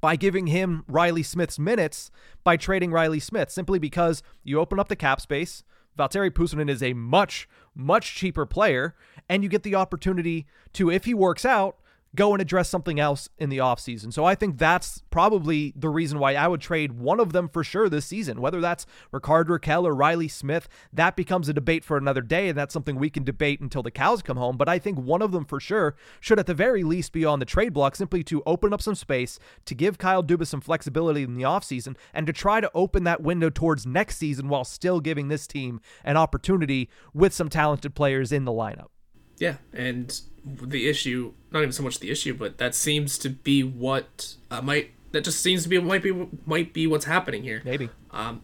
by 0.01 0.15
giving 0.15 0.47
him 0.47 0.83
Riley 0.87 1.23
Smith's 1.23 1.57
minutes 1.57 2.11
by 2.43 2.57
trading 2.57 2.91
Riley 2.91 3.19
Smith 3.19 3.49
simply 3.49 3.79
because 3.79 4.21
you 4.43 4.59
open 4.59 4.79
up 4.79 4.89
the 4.89 4.95
cap 4.95 5.21
space. 5.21 5.63
Valtteri 5.97 6.29
Puustinen 6.29 6.69
is 6.69 6.83
a 6.83 6.93
much, 6.93 7.47
much 7.73 8.15
cheaper 8.15 8.45
player, 8.45 8.95
and 9.29 9.43
you 9.43 9.49
get 9.49 9.63
the 9.63 9.75
opportunity 9.75 10.45
to, 10.73 10.91
if 10.91 11.05
he 11.05 11.13
works 11.13 11.45
out, 11.45 11.77
go 12.15 12.33
and 12.33 12.41
address 12.41 12.69
something 12.69 12.99
else 12.99 13.29
in 13.37 13.49
the 13.49 13.57
offseason. 13.57 14.11
So 14.11 14.25
I 14.25 14.35
think 14.35 14.57
that's 14.57 15.03
probably 15.09 15.73
the 15.75 15.89
reason 15.89 16.19
why 16.19 16.35
I 16.35 16.47
would 16.47 16.61
trade 16.61 16.93
one 16.93 17.19
of 17.19 17.33
them 17.33 17.49
for 17.49 17.63
sure 17.63 17.89
this 17.89 18.05
season. 18.05 18.41
Whether 18.41 18.61
that's 18.61 18.85
Rickard 19.11 19.47
Rakell 19.47 19.83
or 19.83 19.93
Riley 19.93 20.27
Smith, 20.27 20.67
that 20.93 21.15
becomes 21.15 21.49
a 21.49 21.53
debate 21.53 21.83
for 21.83 21.97
another 21.97 22.21
day, 22.21 22.49
and 22.49 22.57
that's 22.57 22.73
something 22.73 22.95
we 22.95 23.09
can 23.09 23.23
debate 23.23 23.59
until 23.59 23.83
the 23.83 23.91
cows 23.91 24.21
come 24.21 24.37
home. 24.37 24.57
But 24.57 24.69
I 24.69 24.79
think 24.79 24.97
one 24.97 25.21
of 25.21 25.31
them 25.31 25.45
for 25.45 25.59
sure 25.59 25.95
should 26.19 26.39
at 26.39 26.47
the 26.47 26.53
very 26.53 26.83
least 26.83 27.11
be 27.11 27.25
on 27.25 27.39
the 27.39 27.45
trade 27.45 27.73
block 27.73 27.95
simply 27.95 28.23
to 28.23 28.43
open 28.45 28.73
up 28.73 28.81
some 28.81 28.95
space, 28.95 29.39
to 29.65 29.75
give 29.75 29.97
Kyle 29.97 30.23
Dubas 30.23 30.47
some 30.47 30.61
flexibility 30.61 31.23
in 31.23 31.35
the 31.35 31.43
offseason, 31.43 31.95
and 32.13 32.25
to 32.27 32.33
try 32.33 32.61
to 32.61 32.71
open 32.73 33.03
that 33.03 33.21
window 33.21 33.49
towards 33.49 33.85
next 33.85 34.17
season 34.17 34.49
while 34.49 34.63
still 34.63 34.99
giving 34.99 35.27
this 35.27 35.47
team 35.47 35.81
an 36.03 36.17
opportunity 36.17 36.89
with 37.13 37.33
some 37.33 37.49
talented 37.49 37.95
players 37.95 38.31
in 38.31 38.45
the 38.45 38.51
lineup. 38.51 38.87
Yeah, 39.37 39.57
and 39.73 40.19
the 40.45 40.87
issue, 40.87 41.33
not 41.51 41.61
even 41.61 41.71
so 41.71 41.83
much 41.83 41.99
the 41.99 42.11
issue, 42.11 42.33
but 42.33 42.57
that 42.57 42.75
seems 42.75 43.17
to 43.19 43.29
be 43.29 43.63
what 43.63 44.35
uh, 44.51 44.61
might 44.61 44.91
that 45.11 45.23
just 45.23 45.41
seems 45.41 45.63
to 45.63 45.69
be 45.69 45.79
might 45.79 46.03
be 46.03 46.27
might 46.45 46.73
be 46.73 46.87
what's 46.87 47.05
happening 47.05 47.43
here. 47.43 47.61
Maybe. 47.65 47.89
Um, 48.11 48.41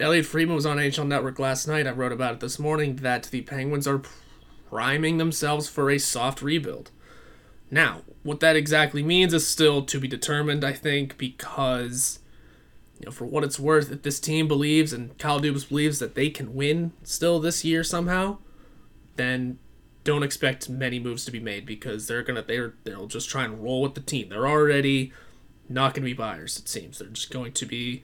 Elliotte 0.00 0.26
Friedman 0.26 0.54
was 0.54 0.64
on 0.66 0.76
NHL 0.76 1.06
Network 1.06 1.38
last 1.38 1.66
night. 1.66 1.86
I 1.86 1.90
wrote 1.90 2.12
about 2.12 2.34
it 2.34 2.40
this 2.40 2.58
morning 2.58 2.96
that 2.96 3.24
the 3.24 3.42
Penguins 3.42 3.88
are 3.88 4.02
priming 4.68 5.18
themselves 5.18 5.68
for 5.68 5.90
a 5.90 5.98
soft 5.98 6.40
rebuild. 6.40 6.90
Now, 7.70 8.02
what 8.22 8.40
that 8.40 8.56
exactly 8.56 9.02
means 9.02 9.34
is 9.34 9.46
still 9.46 9.82
to 9.82 9.98
be 9.98 10.06
determined, 10.06 10.64
I 10.64 10.72
think, 10.72 11.18
because 11.18 12.20
you 13.00 13.06
know, 13.06 13.12
for 13.12 13.24
what 13.24 13.44
it's 13.44 13.58
worth, 13.58 13.90
if 13.90 14.02
this 14.02 14.20
team 14.20 14.48
believes 14.48 14.92
and 14.92 15.16
Kyle 15.18 15.40
Dubas 15.40 15.68
believes 15.68 15.98
that 15.98 16.14
they 16.14 16.30
can 16.30 16.54
win 16.54 16.92
still 17.02 17.40
this 17.40 17.64
year 17.64 17.84
somehow, 17.84 18.38
then 19.16 19.58
don't 20.08 20.22
expect 20.22 20.70
many 20.70 20.98
moves 20.98 21.26
to 21.26 21.30
be 21.30 21.38
made 21.38 21.66
because 21.66 22.06
they're 22.06 22.22
gonna 22.22 22.40
they're 22.40 22.72
they'll 22.84 23.08
just 23.08 23.28
try 23.28 23.44
and 23.44 23.62
roll 23.62 23.82
with 23.82 23.94
the 23.94 24.00
team. 24.00 24.30
They're 24.30 24.48
already 24.48 25.12
not 25.68 25.92
gonna 25.92 26.06
be 26.06 26.14
buyers. 26.14 26.58
It 26.58 26.66
seems 26.66 26.98
they're 26.98 27.08
just 27.08 27.30
going 27.30 27.52
to 27.52 27.66
be 27.66 28.02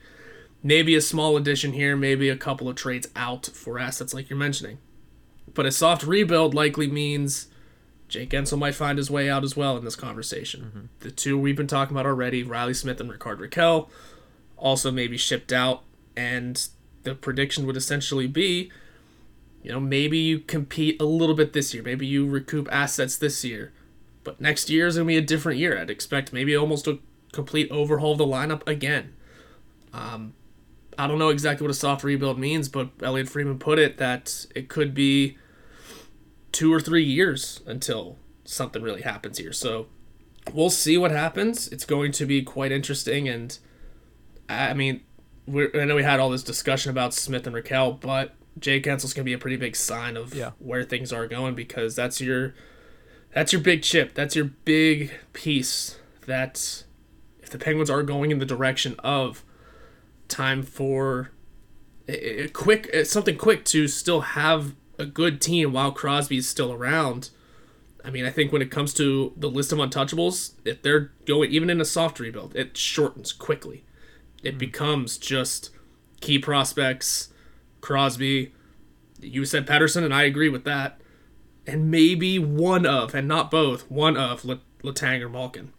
maybe 0.61 0.93
a 0.93 1.01
small 1.01 1.35
addition 1.35 1.73
here, 1.73 1.97
maybe 1.97 2.29
a 2.29 2.37
couple 2.37 2.69
of 2.69 2.75
trades 2.75 3.07
out 3.15 3.47
for 3.47 3.79
assets 3.79 4.13
like 4.13 4.29
you're 4.29 4.37
mentioning. 4.37 4.77
But 5.51 5.65
a 5.65 5.71
soft 5.71 6.03
rebuild 6.03 6.53
likely 6.53 6.85
means 6.85 7.47
Jake 8.07 8.29
Guentzel 8.29 8.59
might 8.59 8.75
find 8.75 8.99
his 8.99 9.09
way 9.09 9.27
out 9.27 9.43
as 9.43 9.57
well 9.57 9.75
in 9.75 9.83
this 9.83 9.95
conversation. 9.95 10.61
Mm-hmm. 10.61 10.85
The 10.99 11.09
two 11.09 11.39
we've 11.39 11.57
been 11.57 11.65
talking 11.65 11.95
about 11.95 12.05
already, 12.05 12.43
Riley 12.43 12.75
Smith 12.75 13.01
and 13.01 13.11
Rickard 13.11 13.39
Rakell, 13.39 13.89
also 14.57 14.91
maybe 14.91 15.17
shipped 15.17 15.51
out, 15.51 15.81
and 16.15 16.67
the 17.01 17.15
prediction 17.15 17.65
would 17.65 17.77
essentially 17.77 18.27
be 18.27 18.71
you 19.65 19.71
know, 19.71 19.79
maybe 19.79 20.19
you 20.19 20.37
compete 20.37 21.01
a 21.01 21.05
little 21.05 21.33
bit 21.33 21.53
this 21.53 21.73
year. 21.73 21.81
Maybe 21.81 22.05
you 22.05 22.27
recoup 22.27 22.69
assets 22.71 23.17
this 23.17 23.43
year. 23.43 23.73
But 24.23 24.39
next 24.39 24.69
year 24.69 24.85
is 24.85 24.95
going 24.95 25.07
to 25.07 25.11
be 25.11 25.17
a 25.17 25.21
different 25.21 25.57
year. 25.57 25.79
I'd 25.79 25.89
expect 25.89 26.31
maybe 26.31 26.55
almost 26.55 26.85
a 26.85 26.99
complete 27.33 27.71
overhaul 27.71 28.11
of 28.11 28.19
the 28.19 28.27
lineup 28.27 28.61
again. 28.67 29.15
Um, 29.91 30.35
I 30.99 31.07
don't 31.07 31.17
know 31.17 31.29
exactly 31.29 31.65
what 31.65 31.71
a 31.71 31.73
soft 31.73 32.03
rebuild 32.03 32.37
means, 32.37 32.69
but 32.69 32.89
Elliotte 33.01 33.27
Friedman 33.27 33.57
put 33.57 33.79
it 33.79 33.97
that 33.97 34.45
it 34.53 34.69
could 34.69 34.93
be 34.93 35.35
two 36.51 36.71
or 36.71 36.79
three 36.79 37.03
years 37.03 37.63
until 37.65 38.19
something 38.43 38.83
really 38.83 39.01
happens 39.01 39.39
here. 39.39 39.51
So 39.51 39.87
we'll 40.53 40.69
see 40.69 40.95
what 40.95 41.09
happens. 41.09 41.67
It's 41.69 41.85
going 41.85 42.11
to 42.11 42.27
be 42.27 42.43
quite 42.43 42.71
interesting. 42.71 43.27
And 43.27 43.57
I 44.47 44.75
mean, 44.75 45.01
I 45.49 45.85
know 45.85 45.95
we 45.95 46.03
had 46.03 46.19
all 46.19 46.29
this 46.29 46.43
discussion 46.43 46.91
about 46.91 47.15
Smith 47.15 47.47
and 47.47 47.55
Rakell, 47.55 47.99
but 47.99 48.35
Jay 48.59 48.81
Guentzel's 48.81 49.13
gonna 49.13 49.25
be 49.25 49.33
a 49.33 49.37
pretty 49.37 49.57
big 49.57 49.75
sign 49.75 50.17
of 50.17 50.33
yeah. 50.33 50.51
where 50.59 50.83
things 50.83 51.11
are 51.11 51.27
going 51.27 51.55
because 51.55 51.95
that's 51.95 52.21
your 52.21 52.53
that's 53.33 53.51
your 53.51 53.61
big 53.61 53.83
chip. 53.83 54.13
That's 54.13 54.35
your 54.35 54.45
big 54.45 55.11
piece 55.33 55.97
that 56.25 56.85
if 57.41 57.49
the 57.49 57.57
Penguins 57.57 57.89
are 57.89 58.01
going 58.01 58.31
in 58.31 58.39
the 58.39 58.45
direction 58.45 58.95
of 58.99 59.43
time 60.27 60.63
for 60.63 61.31
a, 62.07 62.43
a 62.43 62.47
quick 62.47 62.89
something 63.05 63.37
quick 63.37 63.65
to 63.65 63.87
still 63.87 64.21
have 64.21 64.73
a 64.97 65.05
good 65.05 65.41
team 65.41 65.73
while 65.73 65.91
Crosby's 65.91 66.47
still 66.47 66.71
around. 66.71 67.29
I 68.03 68.11
mean, 68.11 68.25
I 68.25 68.29
think 68.29 68.51
when 68.51 68.61
it 68.61 68.71
comes 68.71 68.93
to 68.95 69.33
the 69.35 69.49
list 69.49 69.71
of 69.71 69.79
untouchables, 69.79 70.53
if 70.63 70.81
they're 70.81 71.11
going 71.25 71.51
even 71.51 71.69
in 71.69 71.81
a 71.81 71.85
soft 71.85 72.19
rebuild, 72.19 72.55
it 72.55 72.77
shortens 72.77 73.33
quickly. 73.33 73.83
It 74.43 74.49
mm-hmm. 74.51 74.57
becomes 74.59 75.17
just 75.17 75.71
key 76.21 76.39
prospects 76.39 77.33
Crosby. 77.85 78.51
You 79.21 79.45
said 79.45 79.67
Pettersson, 79.67 80.03
and 80.03 80.13
I 80.13 80.23
agree 80.23 80.49
with 80.49 80.63
that. 80.63 80.99
And 81.67 81.91
maybe 81.91 82.39
one 82.39 82.85
of, 82.85 83.13
and 83.13 83.27
not 83.27 83.51
both, 83.51 83.89
one 83.91 84.17
of 84.17 84.41
Letang 84.41 85.21
or 85.21 85.29
Malkin. 85.29 85.71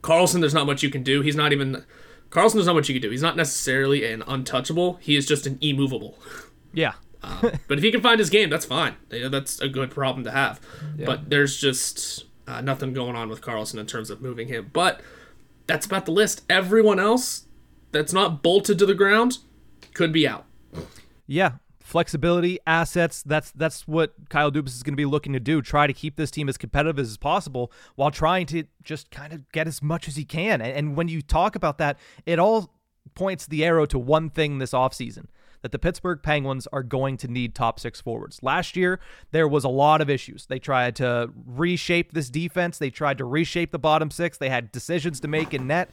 Karlsson, 0.00 0.38
there's 0.38 0.54
not 0.54 0.66
much 0.66 0.84
you 0.84 0.90
can 0.90 1.02
do. 1.02 1.20
He's 1.20 1.34
not 1.34 1.52
even. 1.52 1.84
Karlsson, 2.30 2.54
there's 2.54 2.66
not 2.66 2.76
much 2.76 2.88
you 2.88 2.94
can 2.94 3.02
do. 3.02 3.10
He's 3.10 3.22
not 3.22 3.36
necessarily 3.36 4.04
an 4.04 4.22
untouchable. 4.28 4.98
He 5.00 5.16
is 5.16 5.26
just 5.26 5.46
an 5.46 5.58
immovable. 5.60 6.16
Yeah. 6.72 6.92
um, 7.24 7.50
but 7.66 7.78
if 7.78 7.82
he 7.82 7.90
can 7.90 8.00
find 8.00 8.20
his 8.20 8.30
game, 8.30 8.50
that's 8.50 8.64
fine. 8.64 8.94
That's 9.08 9.60
a 9.60 9.68
good 9.68 9.90
problem 9.90 10.22
to 10.24 10.30
have. 10.30 10.60
Yeah. 10.96 11.06
But 11.06 11.28
there's 11.28 11.56
just 11.56 12.24
uh, 12.46 12.60
nothing 12.60 12.92
going 12.92 13.16
on 13.16 13.28
with 13.28 13.40
Karlsson 13.40 13.80
in 13.80 13.86
terms 13.86 14.10
of 14.10 14.22
moving 14.22 14.46
him. 14.46 14.70
But 14.72 15.00
that's 15.66 15.86
about 15.86 16.06
the 16.06 16.12
list. 16.12 16.44
Everyone 16.48 17.00
else 17.00 17.46
that's 17.90 18.12
not 18.12 18.44
bolted 18.44 18.78
to 18.78 18.86
the 18.86 18.94
ground 18.94 19.38
could 19.92 20.12
be 20.12 20.28
out. 20.28 20.44
Yeah, 21.28 21.52
flexibility, 21.78 22.58
assets. 22.66 23.22
That's 23.22 23.52
that's 23.52 23.86
what 23.86 24.14
Kyle 24.30 24.50
Dubas 24.50 24.68
is 24.68 24.82
going 24.82 24.94
to 24.94 24.96
be 24.96 25.04
looking 25.04 25.34
to 25.34 25.40
do. 25.40 25.62
Try 25.62 25.86
to 25.86 25.92
keep 25.92 26.16
this 26.16 26.30
team 26.30 26.48
as 26.48 26.56
competitive 26.56 26.98
as 26.98 27.16
possible 27.18 27.70
while 27.94 28.10
trying 28.10 28.46
to 28.46 28.64
just 28.82 29.10
kind 29.10 29.32
of 29.32 29.46
get 29.52 29.68
as 29.68 29.82
much 29.82 30.08
as 30.08 30.16
he 30.16 30.24
can. 30.24 30.60
And, 30.60 30.72
and 30.72 30.96
when 30.96 31.08
you 31.08 31.22
talk 31.22 31.54
about 31.54 31.78
that, 31.78 31.98
it 32.26 32.38
all 32.38 32.74
points 33.14 33.46
the 33.46 33.64
arrow 33.64 33.86
to 33.86 33.98
one 33.98 34.30
thing 34.30 34.58
this 34.58 34.72
offseason 34.72 35.26
that 35.62 35.72
the 35.72 35.78
Pittsburgh 35.78 36.20
Penguins 36.22 36.66
are 36.72 36.82
going 36.82 37.16
to 37.18 37.28
need 37.28 37.54
top 37.54 37.80
six 37.80 38.00
forwards. 38.00 38.40
Last 38.42 38.76
year, 38.76 39.00
there 39.32 39.48
was 39.48 39.64
a 39.64 39.68
lot 39.68 40.00
of 40.00 40.08
issues. 40.08 40.46
They 40.46 40.58
tried 40.58 40.96
to 40.96 41.30
reshape 41.46 42.12
this 42.12 42.30
defense, 42.30 42.78
they 42.78 42.90
tried 42.90 43.18
to 43.18 43.24
reshape 43.24 43.72
the 43.72 43.78
bottom 43.78 44.10
six, 44.10 44.38
they 44.38 44.50
had 44.50 44.72
decisions 44.72 45.20
to 45.20 45.28
make 45.28 45.52
in 45.52 45.66
net. 45.66 45.90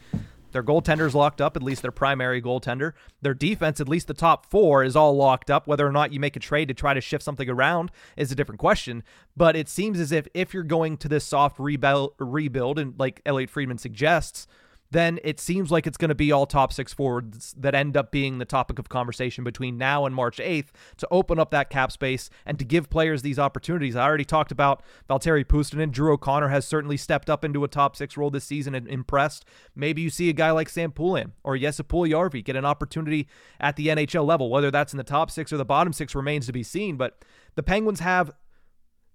Their 0.56 0.64
goaltender's 0.64 1.14
locked 1.14 1.42
up, 1.42 1.58
at 1.58 1.64
least 1.64 1.82
their 1.82 1.92
primary 1.92 2.42
goaltender. 2.42 2.94
Their 3.22 3.34
defense, 3.34 3.82
at 3.82 3.90
least 3.90 4.08
the 4.08 4.14
top 4.14 4.50
four, 4.50 4.86
is 4.86 4.96
all 4.96 5.14
locked 5.14 5.52
up. 5.52 5.68
Whether 5.68 5.86
or 5.86 5.92
not 5.92 6.14
you 6.14 6.20
make 6.22 6.38
a 6.38 6.40
trade 6.40 6.70
to 6.70 6.74
try 6.74 6.94
to 6.94 7.02
shift 7.02 7.26
something 7.26 7.50
around 7.50 7.92
is 8.16 8.32
a 8.32 8.36
different 8.36 8.60
question. 8.60 9.04
But 9.36 9.58
it 9.58 9.68
seems 9.68 10.00
as 10.00 10.14
if 10.14 10.30
if 10.34 10.54
you're 10.54 10.64
going 10.64 10.96
to 11.00 11.10
this 11.10 11.26
soft 11.26 11.60
rebuild, 11.60 12.14
rebuild 12.20 12.80
and 12.80 12.98
like 12.98 13.22
Elliotte 13.26 13.50
Friedman 13.50 13.80
suggests, 13.80 14.48
then 14.92 15.20
it 15.24 15.40
seems 15.40 15.72
like 15.72 15.88
it's 15.88 15.98
going 15.98 16.10
to 16.10 16.16
be 16.16 16.32
all 16.32 16.46
top 16.46 16.72
six 16.72 16.94
forwards 16.94 17.54
that 17.58 17.76
end 17.76 17.98
up 17.98 18.12
being 18.12 18.38
the 18.38 18.46
topic 18.46 18.80
of 18.80 18.88
conversation 18.88 19.44
between 19.44 19.78
now 19.78 20.06
and 20.06 20.14
March 20.14 20.38
8th 20.38 20.68
to 20.98 21.08
open 21.12 21.40
up 21.40 21.52
that 21.52 21.70
cap 21.70 21.92
space 21.92 22.30
and 22.46 22.60
to 22.60 22.66
give 22.66 22.90
players 22.90 23.22
these 23.22 23.40
opportunities. 23.40 23.96
I 23.96 24.06
already 24.06 24.26
talked 24.26 24.52
about 24.52 24.84
Valtteri 25.10 25.44
Puustinen. 25.44 25.92
Drew 25.92 26.14
O'Connor 26.14 26.50
has 26.50 26.66
certainly 26.66 26.98
stepped 26.98 27.30
up 27.30 27.44
into 27.44 27.64
a 27.64 27.68
top 27.68 27.96
six 27.96 28.16
role 28.16 28.30
this 28.30 28.46
season 28.46 28.76
and 28.76 28.88
impressed. 28.88 29.46
Maybe 29.76 30.02
you 30.02 30.10
see 30.10 30.30
a 30.30 30.34
guy 30.34 30.52
like 30.52 30.70
Sam 30.70 30.92
Poulin 30.92 31.34
or 31.44 31.58
Jesse 31.58 31.84
Yarvi 31.84 32.44
get 32.44 32.56
an 32.56 32.66
opportunity 32.66 33.28
at 33.60 33.76
the 33.76 33.88
NHL 33.88 34.26
level. 34.26 34.50
Whether 34.50 34.72
that's 34.72 34.94
in 34.94 34.98
the 34.98 35.04
top 35.04 35.32
six 35.32 35.52
or 35.52 35.58
the 35.58 35.66
bottom 35.66 35.94
six 35.94 36.14
remains 36.14 36.46
to 36.46 36.54
be 36.54 36.64
seen, 36.64 36.96
but 36.96 37.24
the 37.56 37.64
Penguins 37.64 38.02
have 38.02 38.32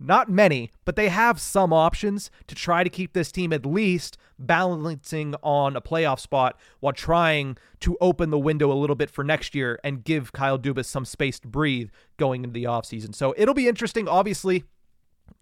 not 0.01 0.31
many, 0.31 0.71
but 0.85 0.97
they 0.97 1.11
have 1.11 1.39
some 1.39 1.73
options 1.73 2.31
to 2.47 2.55
try 2.55 2.83
to 2.83 2.91
keep 2.91 3.13
this 3.13 3.31
team 3.31 3.53
at 3.53 3.67
least 3.67 4.17
balancing 4.47 5.35
on 5.43 5.77
a 5.77 5.81
playoff 5.81 6.19
spot 6.19 6.59
while 6.81 6.93
trying 6.93 7.57
to 7.81 7.97
open 8.01 8.31
the 8.31 8.39
window 8.39 8.73
a 8.73 8.75
little 8.75 8.97
bit 8.97 9.11
for 9.11 9.23
next 9.23 9.55
year 9.55 9.79
and 9.85 10.05
give 10.05 10.33
Kyle 10.33 10.59
Dubas 10.59 10.87
some 10.87 11.05
space 11.05 11.39
to 11.41 11.49
breathe 11.49 11.91
going 12.17 12.45
into 12.45 12.55
the 12.55 12.65
offseason. 12.65 13.15
So 13.15 13.35
it'll 13.37 13.55
be 13.55 13.69
interesting. 13.69 14.09
Obviously, 14.09 14.65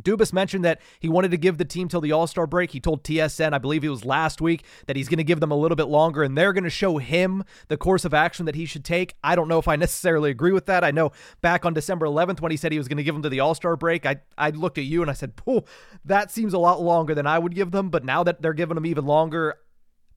Dubas 0.02 0.32
mentioned 0.32 0.64
that 0.64 0.80
he 1.00 1.08
wanted 1.08 1.32
to 1.32 1.36
give 1.36 1.58
the 1.58 1.64
team 1.64 1.88
till 1.88 2.00
the 2.00 2.12
All 2.12 2.26
Star 2.26 2.46
break. 2.46 2.70
He 2.70 2.80
told 2.80 3.02
TSN, 3.02 3.52
I 3.52 3.58
believe 3.58 3.82
it 3.82 3.88
was 3.88 4.04
last 4.04 4.40
week, 4.40 4.64
that 4.86 4.96
he's 4.96 5.08
going 5.08 5.18
to 5.18 5.24
give 5.24 5.40
them 5.40 5.50
a 5.50 5.56
little 5.56 5.76
bit 5.76 5.88
longer 5.88 6.22
and 6.22 6.38
they're 6.38 6.52
going 6.52 6.64
to 6.64 6.70
show 6.70 6.98
him 6.98 7.44
the 7.66 7.76
course 7.76 8.04
of 8.04 8.14
action 8.14 8.46
that 8.46 8.54
he 8.54 8.64
should 8.64 8.84
take. 8.84 9.16
I 9.24 9.34
don't 9.34 9.48
know 9.48 9.58
if 9.58 9.66
I 9.66 9.76
necessarily 9.76 10.30
agree 10.30 10.52
with 10.52 10.66
that. 10.66 10.84
I 10.84 10.92
know 10.92 11.12
back 11.40 11.66
on 11.66 11.74
December 11.74 12.06
11th 12.06 12.40
when 12.40 12.50
he 12.50 12.56
said 12.56 12.70
he 12.70 12.78
was 12.78 12.88
going 12.88 12.98
to 12.98 13.02
give 13.02 13.14
them 13.14 13.22
to 13.22 13.28
the 13.28 13.40
All 13.40 13.54
Star 13.54 13.76
break, 13.76 14.06
I, 14.06 14.16
I 14.36 14.50
looked 14.50 14.78
at 14.78 14.84
you 14.84 15.02
and 15.02 15.10
I 15.10 15.14
said, 15.14 15.34
"Pooh, 15.36 15.62
that 16.04 16.30
seems 16.30 16.52
a 16.52 16.58
lot 16.58 16.80
longer 16.80 17.14
than 17.14 17.26
I 17.26 17.38
would 17.38 17.54
give 17.54 17.72
them." 17.72 17.90
But 17.90 18.04
now 18.04 18.22
that 18.22 18.40
they're 18.40 18.52
giving 18.52 18.76
them 18.76 18.86
even 18.86 19.04
longer, 19.04 19.56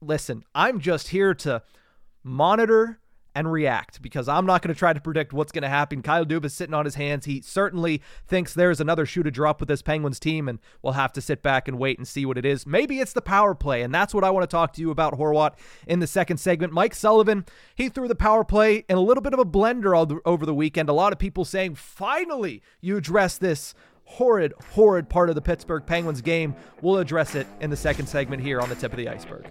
listen, 0.00 0.44
I'm 0.54 0.78
just 0.78 1.08
here 1.08 1.34
to 1.34 1.62
monitor 2.22 3.00
and 3.34 3.50
react 3.50 4.02
because 4.02 4.28
I'm 4.28 4.46
not 4.46 4.62
going 4.62 4.74
to 4.74 4.78
try 4.78 4.92
to 4.92 5.00
predict 5.00 5.32
what's 5.32 5.52
going 5.52 5.62
to 5.62 5.68
happen. 5.68 6.02
Kyle 6.02 6.24
Dubas 6.24 6.50
sitting 6.50 6.74
on 6.74 6.84
his 6.84 6.96
hands. 6.96 7.24
He 7.24 7.40
certainly 7.40 8.02
thinks 8.26 8.52
there's 8.52 8.80
another 8.80 9.06
shoe 9.06 9.22
to 9.22 9.30
drop 9.30 9.60
with 9.60 9.68
this 9.68 9.82
Penguins 9.82 10.20
team, 10.20 10.48
and 10.48 10.58
we'll 10.82 10.92
have 10.94 11.12
to 11.14 11.20
sit 11.20 11.42
back 11.42 11.68
and 11.68 11.78
wait 11.78 11.98
and 11.98 12.06
see 12.06 12.26
what 12.26 12.38
it 12.38 12.44
is. 12.44 12.66
Maybe 12.66 13.00
it's 13.00 13.12
the 13.12 13.22
power 13.22 13.54
play, 13.54 13.82
and 13.82 13.94
that's 13.94 14.14
what 14.14 14.24
I 14.24 14.30
want 14.30 14.42
to 14.42 14.54
talk 14.54 14.72
to 14.74 14.80
you 14.80 14.90
about, 14.90 15.14
Horwat, 15.14 15.54
in 15.86 16.00
the 16.00 16.06
second 16.06 16.38
segment. 16.38 16.72
Mike 16.72 16.94
Sullivan, 16.94 17.44
he 17.74 17.88
threw 17.88 18.08
the 18.08 18.14
power 18.14 18.44
play 18.44 18.84
in 18.88 18.96
a 18.96 19.00
little 19.00 19.22
bit 19.22 19.32
of 19.32 19.38
a 19.38 19.44
blender 19.44 20.08
the, 20.08 20.20
over 20.24 20.44
the 20.44 20.54
weekend. 20.54 20.88
A 20.88 20.92
lot 20.92 21.12
of 21.12 21.18
people 21.18 21.44
saying, 21.44 21.74
finally, 21.76 22.62
you 22.80 22.96
address 22.96 23.38
this 23.38 23.74
horrid, 24.04 24.52
horrid 24.72 25.08
part 25.08 25.28
of 25.30 25.34
the 25.34 25.40
Pittsburgh 25.40 25.86
Penguins 25.86 26.20
game. 26.20 26.54
We'll 26.82 26.98
address 26.98 27.34
it 27.34 27.46
in 27.60 27.70
the 27.70 27.76
second 27.76 28.06
segment 28.06 28.42
here 28.42 28.60
on 28.60 28.68
the 28.68 28.74
Tip 28.74 28.92
of 28.92 28.98
the 28.98 29.08
Ice-Burgh. 29.08 29.50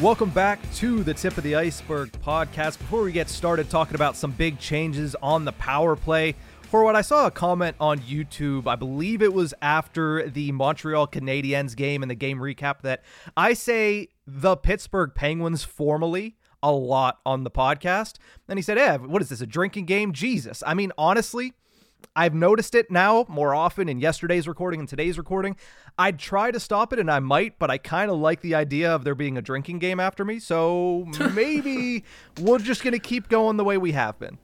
Welcome 0.00 0.30
back 0.30 0.60
to 0.76 1.04
the 1.04 1.12
Tip 1.12 1.36
of 1.36 1.44
the 1.44 1.56
Ice-Burgh 1.56 2.10
podcast. 2.24 2.78
Before 2.78 3.02
we 3.02 3.12
get 3.12 3.28
started 3.28 3.68
talking 3.68 3.96
about 3.96 4.16
some 4.16 4.30
big 4.30 4.58
changes 4.58 5.14
on 5.20 5.44
the 5.44 5.52
power 5.52 5.94
play, 5.94 6.36
for 6.62 6.84
what 6.84 6.96
I 6.96 7.02
saw 7.02 7.26
a 7.26 7.30
comment 7.30 7.76
on 7.78 7.98
YouTube, 7.98 8.66
I 8.66 8.76
believe 8.76 9.20
it 9.20 9.34
was 9.34 9.52
after 9.60 10.26
the 10.26 10.52
Montreal 10.52 11.06
Canadiens 11.06 11.76
game 11.76 12.00
and 12.00 12.10
the 12.10 12.14
game 12.14 12.38
recap 12.38 12.80
that 12.80 13.02
I 13.36 13.52
say 13.52 14.08
the 14.26 14.56
Pittsburgh 14.56 15.12
Penguins 15.14 15.64
formally 15.64 16.38
a 16.62 16.72
lot 16.72 17.18
on 17.26 17.44
the 17.44 17.50
podcast. 17.50 18.14
And 18.48 18.58
he 18.58 18.62
said, 18.62 18.78
"Eh, 18.78 18.96
what 18.96 19.20
is 19.20 19.28
this, 19.28 19.42
a 19.42 19.46
drinking 19.46 19.84
game? 19.84 20.14
Jesus. 20.14 20.62
I 20.66 20.72
mean, 20.72 20.92
honestly, 20.96 21.52
I've 22.16 22.34
noticed 22.34 22.74
it 22.74 22.90
now 22.90 23.24
more 23.28 23.54
often 23.54 23.88
in 23.88 24.00
yesterday's 24.00 24.46
recording 24.48 24.80
and 24.80 24.88
today's 24.88 25.16
recording. 25.18 25.56
I'd 25.98 26.18
try 26.18 26.50
to 26.50 26.58
stop 26.60 26.92
it 26.92 26.98
and 26.98 27.10
I 27.10 27.20
might, 27.20 27.58
but 27.58 27.70
I 27.70 27.78
kind 27.78 28.10
of 28.10 28.18
like 28.18 28.40
the 28.40 28.54
idea 28.54 28.94
of 28.94 29.04
there 29.04 29.14
being 29.14 29.36
a 29.38 29.42
drinking 29.42 29.78
game 29.78 30.00
after 30.00 30.24
me. 30.24 30.38
So 30.40 31.06
maybe 31.34 32.04
we're 32.40 32.58
just 32.58 32.82
going 32.82 32.92
to 32.92 32.98
keep 32.98 33.28
going 33.28 33.56
the 33.56 33.64
way 33.64 33.78
we 33.78 33.92
have 33.92 34.18
been. 34.18 34.38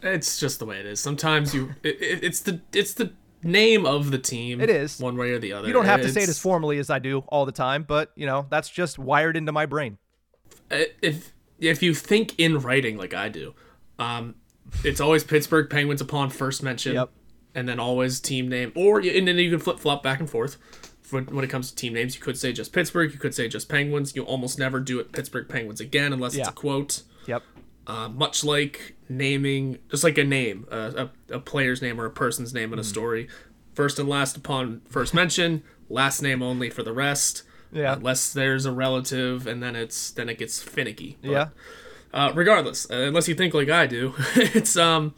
It's 0.00 0.38
just 0.38 0.58
the 0.58 0.66
way 0.66 0.78
it 0.80 0.86
is. 0.86 1.00
Sometimes 1.00 1.54
you, 1.54 1.74
it, 1.82 2.00
it, 2.02 2.24
it's 2.24 2.40
the 2.40 2.60
it's 2.72 2.94
the 2.94 3.12
name 3.44 3.86
of 3.86 4.10
the 4.10 4.18
team. 4.18 4.60
It 4.60 4.68
is 4.70 4.98
one 4.98 5.16
way 5.16 5.30
or 5.30 5.38
the 5.38 5.52
other. 5.52 5.66
You 5.68 5.72
don't 5.72 5.84
have 5.84 6.00
to 6.00 6.08
It's- 6.08 6.14
say 6.14 6.22
it 6.22 6.28
as 6.28 6.38
formally 6.38 6.78
as 6.78 6.90
I 6.90 6.98
do 6.98 7.20
all 7.28 7.46
the 7.46 7.52
time, 7.52 7.84
but 7.84 8.10
you 8.16 8.26
know 8.26 8.46
that's 8.50 8.68
just 8.68 8.98
wired 8.98 9.36
into 9.36 9.52
my 9.52 9.64
brain. 9.66 9.98
if 10.70 11.32
if 11.60 11.82
you 11.82 11.94
think 11.94 12.38
in 12.38 12.58
writing 12.58 12.96
like 12.96 13.14
I 13.14 13.28
do, 13.28 13.54
um, 13.98 14.34
it's 14.84 15.00
always 15.00 15.24
Pittsburgh 15.24 15.68
Penguins 15.70 16.00
upon 16.00 16.30
first 16.30 16.62
mention, 16.62 16.94
Yep. 16.94 17.10
and 17.54 17.68
then 17.68 17.78
always 17.80 18.20
team 18.20 18.48
name, 18.48 18.72
or 18.74 18.98
and 19.00 19.26
then 19.28 19.36
you 19.36 19.50
can 19.50 19.58
flip 19.58 19.78
flop 19.78 20.02
back 20.02 20.20
and 20.20 20.28
forth. 20.28 20.56
When 21.10 21.26
when 21.26 21.44
it 21.44 21.48
comes 21.48 21.70
to 21.70 21.76
team 21.76 21.92
names, 21.94 22.14
you 22.14 22.20
could 22.22 22.38
say 22.38 22.52
just 22.52 22.72
Pittsburgh, 22.72 23.12
you 23.12 23.18
could 23.18 23.34
say 23.34 23.48
just 23.48 23.68
Penguins. 23.68 24.16
You 24.16 24.22
almost 24.22 24.58
never 24.58 24.80
do 24.80 24.98
it 24.98 25.12
Pittsburgh 25.12 25.48
Penguins 25.48 25.80
again 25.80 26.12
unless 26.12 26.34
it's 26.34 26.48
a 26.48 26.52
quote. 26.52 27.02
Yep. 27.26 27.42
Uh, 27.86 28.08
much 28.08 28.44
like 28.44 28.94
naming, 29.08 29.78
just 29.90 30.04
like 30.04 30.16
a 30.16 30.24
name, 30.24 30.66
uh, 30.70 31.08
a, 31.30 31.34
a 31.34 31.40
player's 31.40 31.82
name 31.82 32.00
or 32.00 32.04
a 32.06 32.10
person's 32.10 32.54
name 32.54 32.72
in 32.72 32.78
Mm. 32.78 32.82
a 32.82 32.84
story. 32.84 33.28
First 33.74 33.98
and 33.98 34.08
last 34.08 34.36
upon 34.36 34.80
first 34.88 35.12
mention, 35.12 35.62
last 35.88 36.22
name 36.22 36.42
only 36.42 36.70
for 36.70 36.82
the 36.82 36.92
rest. 36.92 37.42
Yeah. 37.72 37.94
Unless 37.94 38.32
there's 38.34 38.66
a 38.66 38.72
relative, 38.72 39.46
and 39.46 39.62
then 39.62 39.74
it's 39.76 40.10
then 40.12 40.28
it 40.28 40.38
gets 40.38 40.62
finicky. 40.62 41.18
But, 41.22 41.30
Yeah. 41.30 41.48
Uh, 42.12 42.30
regardless, 42.34 42.90
uh, 42.90 42.96
unless 42.96 43.28
you 43.28 43.34
think 43.34 43.54
like 43.54 43.70
I 43.70 43.86
do, 43.86 44.14
it's 44.34 44.76
um, 44.76 45.14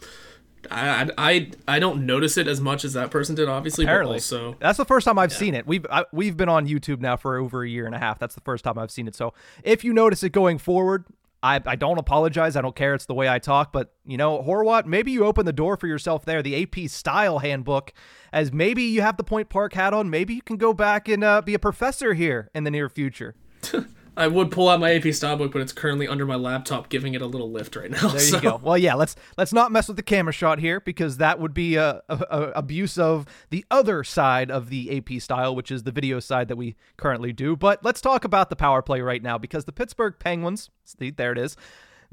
I, 0.71 1.11
I 1.19 1.51
I 1.67 1.79
don't 1.79 2.07
notice 2.07 2.37
it 2.37 2.47
as 2.47 2.61
much 2.61 2.85
as 2.85 2.93
that 2.93 3.11
person 3.11 3.35
did, 3.35 3.49
obviously. 3.49 3.85
Apparently, 3.85 4.17
also, 4.17 4.57
that's 4.61 4.79
the 4.79 4.85
first 4.85 5.05
time 5.05 5.19
I've 5.19 5.33
seen 5.33 5.55
it. 5.55 5.67
We've 5.67 5.87
I, 5.91 6.05
we've 6.13 6.37
been 6.37 6.49
on 6.49 6.67
YouTube 6.67 7.01
now 7.01 7.17
for 7.17 7.37
over 7.37 7.63
a 7.63 7.69
year 7.69 7.87
and 7.87 7.95
a 7.95 7.99
half. 7.99 8.19
That's 8.19 8.35
the 8.35 8.41
first 8.43 8.65
time 8.65 8.79
I've 8.79 8.91
seen 8.91 9.09
it. 9.09 9.15
So 9.15 9.35
if 9.63 9.85
you 9.85 9.93
notice 9.93 10.23
it 10.23 10.31
going 10.31 10.59
forward, 10.59 11.05
I, 11.43 11.61
I 11.67 11.77
don't 11.77 11.99
apologize. 11.99 12.57
I 12.57 12.63
don't 12.63 12.75
care. 12.75 12.95
It's 12.95 13.07
the 13.07 13.15
way 13.15 13.29
I 13.29 13.39
talk. 13.39 13.73
But 13.73 13.93
you 14.07 14.17
know, 14.17 14.43
Horwat, 14.43 14.87
maybe 14.87 15.13
you 15.13 15.25
open 15.25 15.47
the 15.47 15.53
door 15.53 15.77
for 15.77 15.87
yourself 15.87 16.25
there. 16.25 16.43
The 16.43 16.63
AP 16.63 16.89
Style 16.89 17.41
Handbook, 17.41 17.93
as 18.33 18.53
maybe 18.53 18.83
you 18.85 19.03
have 19.03 19.17
the 19.17 19.25
Point 19.25 19.49
Park 19.49 19.75
hat 19.75 19.93
on. 19.93 20.11
Maybe 20.11 20.35
you 20.35 20.43
can 20.43 20.57
go 20.57 20.73
back 20.73 21.09
and 21.09 21.23
uh, 21.23 21.43
be 21.43 21.55
a 21.55 21.59
professor 21.59 22.15
here 22.15 22.51
in 22.55 22.65
the 22.65 22.71
near 22.71 22.89
future. 22.89 23.35
I 24.17 24.29
would 24.29 24.51
pull 24.51 24.69
out 24.69 24.81
my 24.81 24.95
AP 24.95 25.13
style 25.13 25.37
book, 25.37 25.53
but 25.53 25.63
it's 25.63 25.73
currently 25.73 26.07
under 26.07 26.25
my 26.25 26.37
laptop, 26.37 26.89
giving 26.89 27.15
it 27.15 27.23
a 27.23 27.27
little 27.27 27.51
lift 27.51 27.77
right 27.77 27.91
now. 27.91 28.09
There 28.09 28.21
so. 28.21 28.37
you 28.37 28.43
go. 28.43 28.61
Well, 28.63 28.79
yeah, 28.79 28.95
let's 28.95 29.17
let's 29.37 29.53
not 29.53 29.73
mess 29.73 29.89
with 29.89 29.97
the 29.97 30.03
camera 30.03 30.33
shot 30.33 30.59
here 30.59 30.81
because 30.81 31.17
that 31.17 31.41
would 31.41 31.55
be 31.55 31.77
a, 31.77 32.03
a, 32.09 32.15
a 32.31 32.41
abuse 32.53 32.97
of 32.99 33.27
the 33.51 33.65
other 33.71 34.05
side 34.05 34.51
of 34.51 34.71
the 34.71 34.97
AP 34.97 35.21
style, 35.21 35.55
which 35.57 35.71
is 35.71 35.83
the 35.83 35.93
video 35.93 36.21
side 36.21 36.49
that 36.49 36.57
we 36.57 36.77
currently 36.97 37.33
do. 37.33 37.57
But 37.57 37.85
let's 37.85 38.01
talk 38.01 38.25
about 38.25 38.51
the 38.51 38.57
power 38.57 38.83
play 38.83 39.01
right 39.01 39.23
now 39.23 39.39
because 39.39 39.65
the 39.65 39.73
Pittsburgh 39.73 40.15
Penguins, 40.19 40.71
see, 40.85 41.11
there 41.11 41.33
it 41.33 41.39
is. 41.39 41.57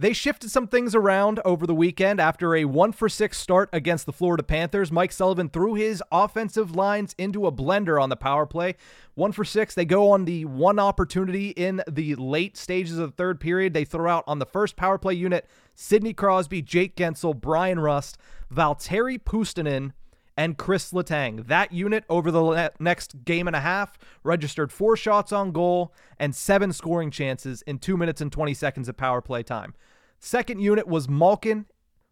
They 0.02 0.14
shifted 0.14 0.50
some 0.50 0.66
things 0.66 0.96
around 0.96 1.40
over 1.46 1.68
the 1.68 1.76
weekend 1.76 2.20
after 2.20 2.56
a 2.56 2.66
1 2.66 2.92
for 2.94 3.08
6 3.08 3.38
start 3.38 3.70
against 3.72 4.08
the 4.08 4.12
Florida 4.12 4.42
Panthers. 4.42 4.92
Mike 4.92 5.12
Sullivan 5.12 5.48
threw 5.48 5.76
his 5.76 6.02
offensive 6.12 6.76
lines 6.76 7.14
into 7.20 7.46
a 7.46 7.52
blender 7.52 8.02
on 8.02 8.10
the 8.10 8.16
power 8.16 8.48
play. 8.48 8.74
1 9.14 9.32
for 9.32 9.46
6. 9.46 9.76
They 9.76 9.86
go 9.86 10.10
on 10.10 10.26
the 10.26 10.46
one 10.46 10.80
opportunity 10.80 11.50
in 11.50 11.84
the 11.88 12.16
late 12.16 12.58
stages 12.58 12.98
of 12.98 13.12
the 13.12 13.16
third 13.16 13.40
period. 13.40 13.76
They 13.76 13.86
throw 13.86 14.10
out 14.10 14.24
on 14.26 14.40
the 14.40 14.48
first 14.48 14.76
power 14.76 14.98
play 14.98 15.14
unit 15.14 15.48
Sidney 15.76 16.14
Crosby, 16.14 16.64
Jake 16.64 16.96
Guentzel, 16.96 17.40
Bryan 17.40 17.80
Rust, 17.80 18.18
Valtteri 18.52 19.20
Puustinen, 19.20 19.92
and 20.36 20.58
Chris 20.58 20.92
Letang. 20.94 21.46
That 21.46 21.72
unit 21.72 22.06
over 22.10 22.32
the 22.32 22.72
next 22.80 23.24
game 23.24 23.46
and 23.46 23.56
a 23.56 23.62
half 23.62 24.00
registered 24.24 24.72
four 24.72 24.98
shots 24.98 25.32
on 25.32 25.52
goal 25.52 25.94
and 26.18 26.36
seven 26.36 26.74
scoring 26.74 27.12
chances 27.12 27.62
in 27.64 27.78
two 27.78 27.98
minutes 27.98 28.20
and 28.20 28.32
20 28.32 28.56
seconds 28.56 28.90
of 28.90 28.98
power 28.98 29.22
play 29.22 29.44
time. 29.44 29.76
Second 30.24 30.60
unit 30.60 30.88
was 30.88 31.10
Malkin, 31.10 31.66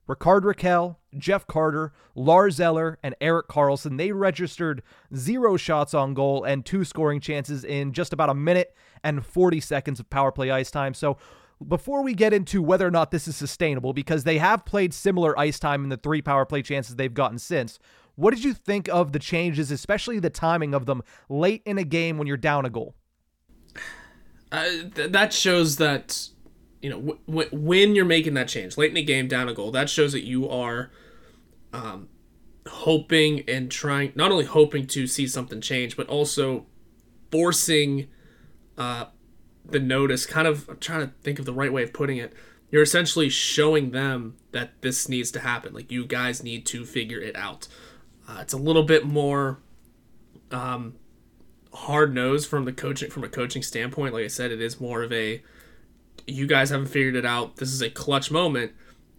Rickard 0.07 0.43
Rakell, 0.43 0.95
Jeff 1.15 1.45
Carter, 1.45 1.93
Lars 2.15 2.59
Eller, 2.59 2.97
and 3.03 3.13
Erik 3.21 3.47
Karlsson. 3.47 3.99
they 3.99 4.11
registered 4.11 4.81
zero 5.15 5.57
shots 5.57 5.93
on 5.93 6.15
goal 6.15 6.43
and 6.43 6.65
two 6.65 6.83
scoring 6.83 7.19
chances 7.19 7.63
in 7.63 7.93
just 7.93 8.11
about 8.11 8.31
a 8.31 8.33
minute 8.33 8.75
and 9.03 9.23
40 9.23 9.59
seconds 9.59 9.99
of 9.99 10.09
power 10.09 10.31
play 10.31 10.49
ice 10.49 10.71
time. 10.71 10.95
So 10.95 11.19
before 11.65 12.01
we 12.01 12.15
get 12.15 12.33
into 12.33 12.63
whether 12.63 12.87
or 12.87 12.91
not 12.91 13.11
this 13.11 13.27
is 13.27 13.35
sustainable, 13.35 13.93
because 13.93 14.23
they 14.23 14.39
have 14.39 14.65
played 14.65 14.91
similar 14.91 15.37
ice 15.37 15.59
time 15.59 15.83
in 15.83 15.89
the 15.89 15.97
three 15.97 16.23
power 16.23 16.45
play 16.47 16.63
chances 16.63 16.95
they've 16.95 17.13
gotten 17.13 17.37
since, 17.37 17.77
what 18.15 18.33
did 18.33 18.43
you 18.43 18.55
think 18.55 18.87
of 18.87 19.11
the 19.11 19.19
changes, 19.19 19.69
especially 19.69 20.17
the 20.17 20.31
timing 20.31 20.73
of 20.73 20.87
them 20.87 21.03
late 21.29 21.61
in 21.63 21.77
a 21.77 21.83
game 21.83 22.17
when 22.17 22.25
you're 22.25 22.37
down 22.37 22.65
a 22.65 22.71
goal? 22.71 22.95
Uh, 24.51 24.65
th- 24.95 25.11
that 25.11 25.31
shows 25.31 25.75
that 25.77 26.29
you 26.81 26.89
know 26.89 26.97
w- 26.97 27.19
w- 27.27 27.49
when 27.51 27.95
you're 27.95 28.05
making 28.05 28.33
that 28.33 28.47
change 28.47 28.77
late 28.77 28.89
in 28.89 28.95
the 28.95 29.03
game 29.03 29.27
down 29.27 29.49
a 29.49 29.53
goal 29.53 29.71
that 29.71 29.89
shows 29.89 30.13
that 30.13 30.25
you 30.25 30.47
are 30.49 30.91
um, 31.73 32.09
hoping 32.67 33.43
and 33.47 33.69
trying 33.69 34.11
not 34.15 34.31
only 34.31 34.45
hoping 34.45 34.87
to 34.87 35.07
see 35.07 35.27
something 35.27 35.61
change 35.61 35.95
but 35.97 36.07
also 36.07 36.65
forcing 37.31 38.07
uh, 38.77 39.05
the 39.65 39.79
notice 39.79 40.25
kind 40.25 40.47
of 40.47 40.67
i'm 40.69 40.77
trying 40.77 41.01
to 41.01 41.13
think 41.21 41.39
of 41.39 41.45
the 41.45 41.53
right 41.53 41.71
way 41.71 41.83
of 41.83 41.93
putting 41.93 42.17
it. 42.17 42.33
You're 42.71 42.83
essentially 42.83 43.29
showing 43.29 43.91
them 43.91 44.35
that 44.51 44.81
this 44.81 45.09
needs 45.09 45.31
to 45.31 45.39
happen. 45.39 45.73
Like 45.73 45.91
you 45.91 46.05
guys 46.05 46.43
need 46.43 46.67
to 46.67 46.85
figure 46.85 47.19
it 47.19 47.35
out. 47.35 47.67
Uh, 48.27 48.37
it's 48.41 48.53
a 48.53 48.57
little 48.57 48.83
bit 48.83 49.05
more 49.05 49.59
um, 50.51 50.95
hard 51.73 52.13
nosed 52.13 52.47
from 52.47 52.65
the 52.65 52.73
coaching 52.73 53.09
from 53.09 53.23
a 53.23 53.29
coaching 53.29 53.63
standpoint. 53.63 54.13
Like 54.13 54.25
i 54.25 54.27
said 54.27 54.51
it 54.51 54.61
is 54.61 54.79
more 54.79 55.01
of 55.01 55.11
a 55.11 55.41
you 56.27 56.47
guys 56.47 56.69
haven't 56.69 56.87
figured 56.87 57.15
it 57.15 57.25
out. 57.25 57.57
This 57.57 57.71
is 57.71 57.81
a 57.81 57.89
clutch 57.89 58.31
moment. 58.31 58.73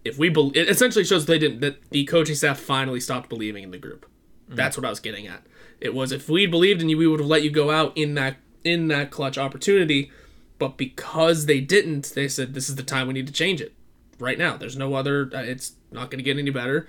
If 0.05 0.19
we 0.19 0.29
be- 0.29 0.53
it 0.55 0.69
essentially 0.69 1.05
shows 1.05 1.27
they 1.27 1.39
didn't 1.39 1.61
that 1.61 1.91
the 1.91 2.05
coaching 2.05 2.35
staff 2.35 2.59
finally 2.59 3.01
stopped 3.01 3.29
believing 3.29 3.65
in 3.65 3.71
the 3.71 3.79
group. 3.79 4.07
Mm-hmm. 4.47 4.57
That's 4.57 4.77
what 4.77 4.87
I 4.87 4.91
was 4.91 5.01
getting 5.01 5.27
at. 5.27 5.43
It 5.81 5.95
was 5.95 6.13
if 6.13 6.29
we 6.29 6.47
believed 6.47 6.83
in 6.83 6.89
you, 6.89 6.99
we 6.99 7.07
would 7.07 7.21
have 7.21 7.29
let 7.29 7.43
you 7.43 7.51
go 7.51 7.71
out 7.71 7.97
in 7.97 8.15
that 8.15 8.37
in 8.65 8.89
that 8.89 9.11
clutch 9.11 9.39
opportunity. 9.39 10.11
But 10.59 10.77
because 10.77 11.47
they 11.47 11.61
didn't, 11.61 12.13
they 12.15 12.29
said 12.29 12.53
this 12.53 12.69
is 12.69 12.77
the 12.77 12.83
time 12.83 13.07
we 13.07 13.15
need 13.15 13.27
to 13.27 13.33
change 13.33 13.61
it 13.61 13.75
right 14.19 14.39
now. 14.39 14.57
There's 14.57 14.77
no 14.77 14.95
other. 14.95 15.31
Uh, 15.35 15.43
it's 15.43 15.73
not 15.91 16.11
going 16.11 16.19
to 16.19 16.25
get 16.25 16.39
any 16.39 16.51
better, 16.51 16.89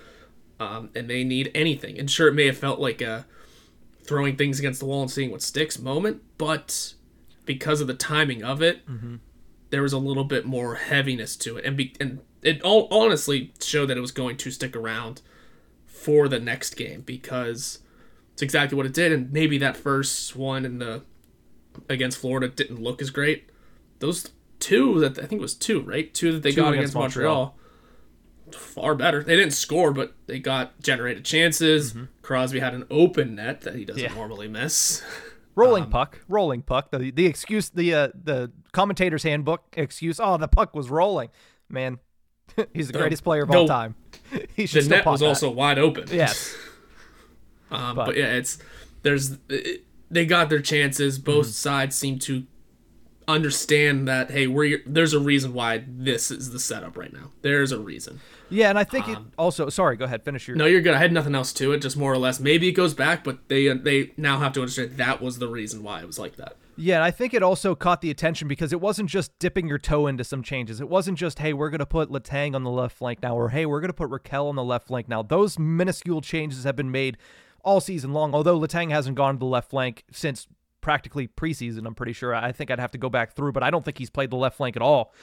um, 0.60 0.89
and 0.93 1.10
they 1.10 1.24
need 1.24 1.52
anything. 1.56 1.97
And 1.97 2.10
sure, 2.10 2.28
it 2.28 2.34
may 2.34 2.47
have 2.47 2.58
felt 2.58 2.80
like 2.80 3.02
a 3.02 3.26
throwing 4.04 4.36
things 4.36 4.60
against 4.60 4.80
the 4.80 4.86
wall 4.86 5.04
and 5.04 5.12
seeing 5.12 5.32
what 5.32 5.41
sticks 5.41 5.80
moment, 5.80 6.21
but 6.38 6.93
because 7.45 7.82
of 7.82 7.88
the 7.88 7.93
timing 7.93 8.43
of 8.43 8.62
it, 8.62 8.86
mm-hmm 8.88 9.15
there 9.72 9.82
was 9.82 9.94
a 9.94 9.98
little 9.98 10.24
bit 10.24 10.46
more 10.46 10.76
heaviness 10.76 11.36
to 11.38 11.58
it, 11.58 11.66
and 11.66 11.76
be, 11.76 11.94
and 12.00 12.20
it 12.44 12.62
all 12.62 12.88
honestly 12.92 13.54
showed 13.62 13.88
that 13.88 13.98
it 13.98 14.02
was 14.02 14.12
going 14.12 14.38
to 14.38 14.52
stick 14.52 14.76
around 14.76 15.22
for 15.86 16.28
the 16.28 16.40
next 16.40 16.76
game 16.76 17.02
because 17.02 17.80
it's 18.34 18.42
exactly 18.42 18.76
what 18.76 18.86
it 18.86 18.94
did. 18.94 19.12
And 19.12 19.32
maybe 19.32 19.58
that 19.58 19.78
first 19.78 20.36
one 20.36 20.66
in 20.66 20.80
the 20.80 21.04
against 21.90 22.18
Florida 22.18 22.48
didn't 22.50 22.82
look 22.82 23.02
as 23.02 23.10
great. 23.10 23.50
Those 24.00 24.30
two 24.60 25.00
that 25.00 25.18
I 25.18 25.26
think 25.26 25.40
it 25.40 25.42
was 25.42 25.54
two, 25.54 25.82
right? 25.82 26.14
Two 26.14 26.34
that 26.34 26.44
they 26.44 26.52
two 26.52 26.62
got 26.62 26.74
against, 26.74 26.94
against 26.94 26.96
Montreal. 26.96 27.36
Montreal. 27.36 27.58
Far 28.52 28.96
better. 28.96 29.24
They 29.24 29.38
didn't 29.38 29.54
score, 29.54 29.94
but 29.94 30.14
they 30.28 30.40
got 30.40 30.80
generated 30.82 31.24
chances. 31.24 31.94
Mm-hmm. 31.94 32.06
Crosby 32.22 32.60
had 32.60 32.74
an 32.74 32.86
open 32.90 33.36
net 33.36 33.62
that 33.62 33.76
he 33.76 33.86
doesn't 33.86 34.04
yeah. 34.04 34.14
normally 34.14 34.50
miss. 34.50 35.02
Rolling 35.56 35.84
um, 35.84 35.90
puck, 35.90 36.20
rolling 36.28 36.62
puck. 36.62 36.92
The 36.92 37.12
the 37.12 37.26
excuse, 37.26 37.70
the 37.70 37.94
uh, 37.94 38.08
the 38.24 38.52
commentator's 38.72 39.24
handbook 39.24 39.64
excuse. 39.74 40.20
Oh, 40.20 40.38
the 40.38 40.48
puck 40.48 40.74
was 40.74 40.90
rolling. 40.90 41.30
Man, 41.70 42.00
he's 42.74 42.88
the, 42.88 42.94
the 42.94 43.00
greatest 43.00 43.24
player 43.24 43.44
of 43.44 43.52
all 43.52 43.68
time. 43.68 43.96
he 44.56 44.66
should 44.66 44.86
the 44.86 44.90
net 44.90 45.06
was 45.06 45.20
that. 45.20 45.28
also 45.28 45.50
wide 45.50 45.78
open. 45.78 46.06
Yes. 46.12 46.56
um, 47.72 47.96
but. 47.96 48.08
but. 48.08 48.18
yeah, 48.18 48.34
it's 48.34 48.60
there's 49.04 49.38
it, 49.50 49.84
they 50.10 50.26
got 50.26 50.50
their 50.50 50.62
chances. 50.62 51.20
Both 51.20 51.48
mm-hmm. 51.48 51.52
sides 51.52 51.96
seem 51.96 52.20
to 52.20 52.46
understand 53.28 54.08
that 54.08 54.32
hey, 54.32 54.48
we're 54.48 54.82
there's 54.86 55.14
a 55.14 55.20
reason 55.20 55.54
why 55.54 55.84
this 55.88 56.32
is 56.32 56.52
the 56.52 56.60
setup 56.60 56.98
right 56.98 57.12
now. 57.12 57.32
There's 57.42 57.72
a 57.72 57.80
reason. 57.80 58.22
Yeah, 58.52 58.70
and 58.70 58.78
I 58.78 58.84
think 58.84 59.08
um, 59.08 59.14
it 59.14 59.20
also. 59.38 59.70
Sorry, 59.70 59.96
go 59.96 60.06
ahead. 60.06 60.24
Finish 60.24 60.48
your. 60.48 60.58
No, 60.58 60.66
you're 60.66 60.82
good. 60.82 60.94
I 60.94 61.00
had 61.00 61.14
nothing 61.14 61.34
else 61.34 61.54
to 61.54 61.72
it. 61.72 61.80
Just 61.80 61.98
more 61.98 62.12
or 62.12 62.18
less. 62.18 62.40
Maybe 62.40 62.68
it 62.68 62.74
goes 62.74 62.94
back, 62.94 63.24
but 63.24 63.48
they 63.48 63.70
uh, 63.70 63.76
they 63.82 64.12
now 64.18 64.40
have 64.40 64.54
to 64.54 64.60
understand 64.60 64.98
that 64.98 65.22
was 65.22 65.40
the 65.40 65.48
reason 65.48 65.82
why 65.84 66.02
it 66.02 66.08
was 66.08 66.20
like 66.20 66.36
that. 66.36 66.58
Yeah, 66.78 66.96
and 66.96 67.04
I 67.04 67.12
think 67.12 67.34
it 67.34 67.44
also 67.44 67.76
caught 67.76 68.02
the 68.02 68.10
attention 68.10 68.48
because 68.48 68.74
it 68.74 68.82
wasn't 68.82 69.10
just 69.10 69.38
dipping 69.40 69.68
your 69.68 69.78
toe 69.78 70.08
into 70.08 70.24
some 70.24 70.42
changes. 70.42 70.82
It 70.82 70.90
wasn't 70.90 71.18
just, 71.18 71.40
hey, 71.40 71.54
we're 71.54 71.70
going 71.70 71.80
to 71.80 71.86
put 71.86 72.10
Letang 72.10 72.56
on 72.56 72.64
the 72.64 72.72
left 72.72 72.98
flank 72.98 73.22
now, 73.22 73.38
or 73.38 73.50
hey, 73.50 73.66
we're 73.66 73.82
going 73.82 73.90
to 73.90 73.94
put 73.94 74.10
Rakell 74.10 74.48
on 74.48 74.56
the 74.56 74.64
left 74.64 74.88
flank 74.88 75.08
now. 75.08 75.22
Those 75.22 75.60
minuscule 75.60 76.22
changes 76.22 76.64
have 76.64 76.76
been 76.76 76.90
made 76.90 77.18
all 77.64 77.82
season 77.82 78.14
long, 78.14 78.34
although 78.34 78.60
Letang 78.60 78.90
hasn't 78.90 79.16
gone 79.16 79.36
to 79.36 79.40
the 79.40 79.46
left 79.46 79.70
flank 79.70 80.04
since 80.12 80.48
practically 80.82 81.28
preseason, 81.28 81.86
I'm 81.86 81.94
pretty 81.94 82.14
sure. 82.14 82.34
I 82.34 82.52
think 82.52 82.72
I'd 82.72 82.80
have 82.80 82.92
to 82.92 82.98
go 82.98 83.10
back 83.10 83.36
through, 83.36 83.52
but 83.52 83.64
I 83.64 83.70
don't 83.70 83.86
think 83.86 83.98
he's 84.00 84.10
played 84.10 84.32
the 84.32 84.36
left 84.36 84.58
flank 84.58 84.76
at 84.76 84.82
all 84.82 85.14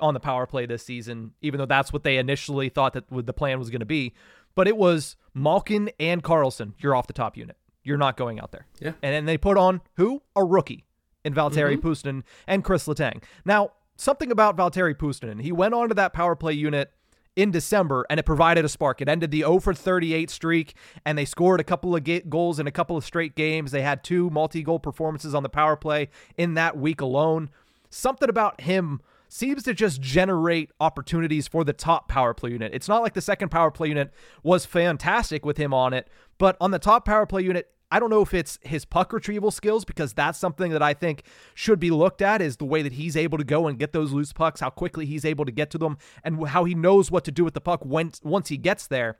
on 0.00 0.14
the 0.14 0.20
power 0.20 0.46
play 0.46 0.66
this 0.66 0.84
season, 0.84 1.32
even 1.42 1.58
though 1.58 1.66
that's 1.66 1.92
what 1.92 2.02
they 2.02 2.18
initially 2.18 2.68
thought 2.68 2.92
that 2.94 3.04
the 3.10 3.32
plan 3.32 3.58
was 3.58 3.70
going 3.70 3.80
to 3.80 3.86
be. 3.86 4.14
But 4.54 4.68
it 4.68 4.76
was 4.76 5.16
Malkin 5.34 5.90
and 6.00 6.22
Karlsson. 6.22 6.72
You're 6.78 6.94
off 6.94 7.06
the 7.06 7.12
top 7.12 7.36
unit. 7.36 7.56
You're 7.84 7.98
not 7.98 8.16
going 8.16 8.40
out 8.40 8.52
there. 8.52 8.66
Yeah. 8.80 8.92
And 9.02 9.14
then 9.14 9.26
they 9.26 9.38
put 9.38 9.56
on 9.56 9.80
who? 9.94 10.22
A 10.34 10.44
rookie 10.44 10.84
in 11.24 11.34
Valtteri 11.34 11.76
mm-hmm. 11.76 11.86
Puustinen 11.86 12.22
and 12.46 12.64
Chris 12.64 12.86
Letang. 12.86 13.22
Now, 13.44 13.72
something 13.96 14.30
about 14.30 14.56
Valtteri 14.56 14.94
Puustinen. 14.94 15.40
He 15.40 15.52
went 15.52 15.74
onto 15.74 15.94
that 15.94 16.12
power 16.12 16.34
play 16.34 16.52
unit 16.52 16.92
in 17.36 17.50
December, 17.50 18.06
and 18.08 18.18
it 18.18 18.22
provided 18.24 18.64
a 18.64 18.68
spark. 18.68 19.02
It 19.02 19.08
ended 19.08 19.30
the 19.30 19.40
0 19.40 19.60
for 19.60 19.74
38 19.74 20.30
streak, 20.30 20.74
and 21.04 21.18
they 21.18 21.26
scored 21.26 21.60
a 21.60 21.64
couple 21.64 21.94
of 21.94 22.02
ga- 22.02 22.22
goals 22.22 22.58
in 22.58 22.66
a 22.66 22.72
couple 22.72 22.96
of 22.96 23.04
straight 23.04 23.36
games. 23.36 23.70
They 23.70 23.82
had 23.82 24.02
two 24.02 24.30
multi 24.30 24.62
goal 24.62 24.78
performances 24.78 25.34
on 25.34 25.42
the 25.42 25.48
power 25.48 25.76
play 25.76 26.08
in 26.36 26.54
that 26.54 26.76
week 26.76 27.00
alone. 27.00 27.50
Something 27.90 28.28
about 28.28 28.62
him 28.62 29.00
seems 29.28 29.62
to 29.64 29.74
just 29.74 30.00
generate 30.00 30.70
opportunities 30.80 31.48
for 31.48 31.64
the 31.64 31.72
top 31.72 32.08
power 32.08 32.34
play 32.34 32.50
unit. 32.50 32.72
It's 32.74 32.88
not 32.88 33.02
like 33.02 33.14
the 33.14 33.20
second 33.20 33.50
power 33.50 33.70
play 33.70 33.88
unit 33.88 34.12
was 34.42 34.64
fantastic 34.64 35.44
with 35.44 35.56
him 35.56 35.74
on 35.74 35.92
it, 35.92 36.08
but 36.38 36.56
on 36.60 36.70
the 36.70 36.78
top 36.78 37.04
power 37.04 37.26
play 37.26 37.42
unit, 37.42 37.70
I 37.90 38.00
don't 38.00 38.10
know 38.10 38.22
if 38.22 38.34
it's 38.34 38.58
his 38.62 38.84
puck 38.84 39.12
retrieval 39.12 39.50
skills 39.50 39.84
because 39.84 40.12
that's 40.12 40.38
something 40.38 40.72
that 40.72 40.82
I 40.82 40.92
think 40.92 41.22
should 41.54 41.78
be 41.78 41.90
looked 41.90 42.20
at 42.20 42.42
is 42.42 42.56
the 42.56 42.64
way 42.64 42.82
that 42.82 42.94
he's 42.94 43.16
able 43.16 43.38
to 43.38 43.44
go 43.44 43.68
and 43.68 43.78
get 43.78 43.92
those 43.92 44.12
loose 44.12 44.32
pucks, 44.32 44.60
how 44.60 44.70
quickly 44.70 45.06
he's 45.06 45.24
able 45.24 45.44
to 45.44 45.52
get 45.52 45.70
to 45.70 45.78
them, 45.78 45.98
and 46.24 46.48
how 46.48 46.64
he 46.64 46.74
knows 46.74 47.10
what 47.10 47.24
to 47.24 47.30
do 47.30 47.44
with 47.44 47.54
the 47.54 47.60
puck 47.60 47.84
when, 47.84 48.12
once 48.22 48.48
he 48.48 48.56
gets 48.56 48.88
there. 48.88 49.18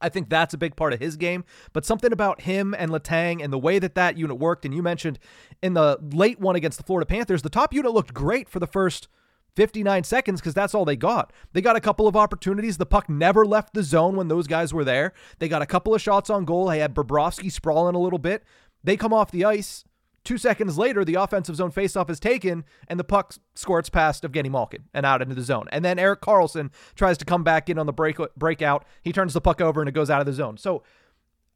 I 0.00 0.08
think 0.08 0.28
that's 0.28 0.52
a 0.52 0.58
big 0.58 0.74
part 0.74 0.92
of 0.92 0.98
his 0.98 1.16
game. 1.16 1.44
But 1.72 1.84
something 1.84 2.12
about 2.12 2.40
him 2.40 2.74
and 2.76 2.90
Letang 2.90 3.42
and 3.42 3.52
the 3.52 3.58
way 3.58 3.78
that 3.78 3.94
that 3.94 4.18
unit 4.18 4.36
worked, 4.36 4.64
and 4.64 4.74
you 4.74 4.82
mentioned 4.82 5.20
in 5.62 5.74
the 5.74 5.96
late 6.12 6.40
one 6.40 6.56
against 6.56 6.78
the 6.78 6.84
Florida 6.84 7.06
Panthers, 7.06 7.42
the 7.42 7.48
top 7.48 7.72
unit 7.72 7.92
looked 7.92 8.12
great 8.12 8.48
for 8.48 8.58
the 8.58 8.66
first– 8.66 9.06
59 9.56 10.04
seconds 10.04 10.40
because 10.40 10.54
that's 10.54 10.74
all 10.74 10.84
they 10.84 10.96
got. 10.96 11.32
They 11.52 11.60
got 11.60 11.76
a 11.76 11.80
couple 11.80 12.08
of 12.08 12.16
opportunities. 12.16 12.78
The 12.78 12.86
puck 12.86 13.08
never 13.08 13.44
left 13.44 13.74
the 13.74 13.82
zone 13.82 14.16
when 14.16 14.28
those 14.28 14.46
guys 14.46 14.72
were 14.72 14.84
there. 14.84 15.12
They 15.38 15.48
got 15.48 15.62
a 15.62 15.66
couple 15.66 15.94
of 15.94 16.00
shots 16.00 16.30
on 16.30 16.44
goal. 16.44 16.66
They 16.66 16.78
had 16.78 16.94
Bobrovsky 16.94 17.52
sprawling 17.52 17.94
a 17.94 18.00
little 18.00 18.18
bit. 18.18 18.44
They 18.82 18.96
come 18.96 19.12
off 19.12 19.30
the 19.30 19.44
ice. 19.44 19.84
Two 20.24 20.38
seconds 20.38 20.78
later, 20.78 21.04
the 21.04 21.16
offensive 21.16 21.56
zone 21.56 21.72
faceoff 21.72 22.08
is 22.08 22.20
taken, 22.20 22.64
and 22.86 22.98
the 22.98 23.04
puck 23.04 23.34
squirts 23.56 23.88
past 23.88 24.22
Evgeny 24.22 24.50
Malkin 24.50 24.84
and 24.94 25.04
out 25.04 25.20
into 25.20 25.34
the 25.34 25.42
zone. 25.42 25.66
And 25.72 25.84
then 25.84 25.98
Erik 25.98 26.20
Karlsson 26.20 26.70
tries 26.94 27.18
to 27.18 27.24
come 27.24 27.42
back 27.42 27.68
in 27.68 27.76
on 27.76 27.86
the 27.86 27.92
break 27.92 28.18
breakout. 28.36 28.84
He 29.02 29.12
turns 29.12 29.34
the 29.34 29.40
puck 29.40 29.60
over 29.60 29.82
and 29.82 29.88
it 29.88 29.92
goes 29.92 30.10
out 30.10 30.20
of 30.20 30.26
the 30.26 30.32
zone. 30.32 30.58
So, 30.58 30.84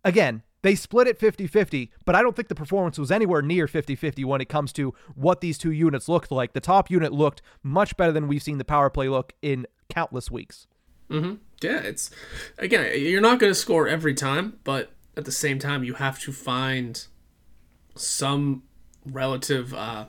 again, 0.05 0.43
they 0.67 0.75
split 0.75 1.07
it 1.07 1.19
50 1.19 1.47
50, 1.47 1.93
but 2.05 2.15
I 2.15 2.23
don't 2.23 2.35
think 2.35 2.49
the 2.49 2.55
performance 2.55 2.99
was 2.99 3.11
anywhere 3.11 3.43
near 3.43 3.69
50 3.69 3.95
50 3.95 4.25
when 4.25 4.41
it 4.41 4.49
comes 4.49 4.73
to 4.75 4.95
what 5.15 5.41
these 5.41 5.59
two 5.59 5.71
units 5.71 6.09
looked 6.09 6.31
like. 6.31 6.53
The 6.55 6.61
top 6.61 6.91
unit 6.91 7.13
looked 7.13 7.41
much 7.63 7.97
better 7.97 8.13
than 8.13 8.27
we've 8.27 8.43
seen 8.43 8.59
the 8.59 8.65
power 8.65 8.91
play 8.91 9.09
look 9.09 9.33
in 9.43 9.67
countless 9.89 10.31
weeks. 10.31 10.67
Mm-hmm. 11.09 11.35
Yeah, 11.63 11.79
it's 11.79 12.11
again, 12.59 13.01
you're 13.01 13.21
not 13.21 13.39
going 13.39 13.51
to 13.51 13.55
score 13.55 13.87
every 13.87 14.15
time, 14.15 14.59
but 14.65 14.91
at 15.17 15.25
the 15.25 15.33
same 15.33 15.59
time, 15.59 15.85
you 15.85 15.95
have 15.95 16.19
to 16.21 16.33
find 16.33 17.07
some 17.95 18.65
relative 19.05 19.73
uh, 19.73 20.07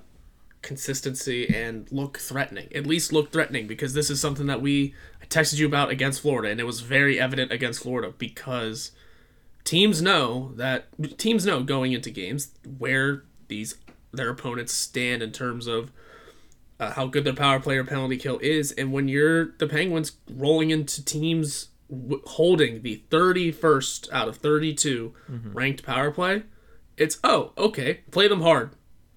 consistency 0.61 1.47
and 1.53 1.89
look 1.91 2.17
threatening. 2.17 2.67
At 2.73 2.85
least 2.85 3.13
look 3.13 3.31
threatening 3.31 3.67
because 3.67 3.93
this 3.93 4.09
is 4.09 4.19
something 4.19 4.47
that 4.47 4.61
we 4.61 4.93
I 5.21 5.25
texted 5.25 5.59
you 5.59 5.67
about 5.67 5.91
against 5.91 6.21
Florida, 6.21 6.49
and 6.49 6.59
it 6.59 6.65
was 6.65 6.81
very 6.81 7.19
evident 7.19 7.51
against 7.51 7.83
Florida 7.83 8.13
because 8.17 8.91
teams 9.67 10.01
know 10.01 10.53
that 10.55 10.85
teams 11.17 11.45
know 11.45 11.61
going 11.61 11.91
into 11.91 12.09
games 12.09 12.51
where 12.77 13.25
these 13.49 13.75
their 14.13 14.29
opponents 14.29 14.71
stand 14.71 15.21
in 15.21 15.33
terms 15.33 15.67
of 15.67 15.91
uh, 16.79 16.91
how 16.91 17.05
good 17.05 17.25
their 17.25 17.33
power 17.33 17.59
play 17.59 17.75
or 17.75 17.83
penalty 17.83 18.15
kill 18.15 18.39
is, 18.39 18.71
and 18.71 18.93
when 18.93 19.09
you're 19.09 19.51
the 19.57 19.67
Penguins 19.67 20.13
rolling 20.31 20.69
into 20.69 21.03
teams 21.03 21.67
w- 21.89 22.21
holding 22.25 22.81
the 22.81 23.03
31st 23.09 24.09
out 24.13 24.29
of 24.29 24.37
32 24.37 25.13
mm-hmm. 25.29 25.53
ranked 25.53 25.83
power 25.83 26.11
play, 26.11 26.43
it's 26.95 27.19
oh 27.25 27.51
okay, 27.57 28.01
play 28.09 28.29
them 28.29 28.41
hard, 28.41 28.69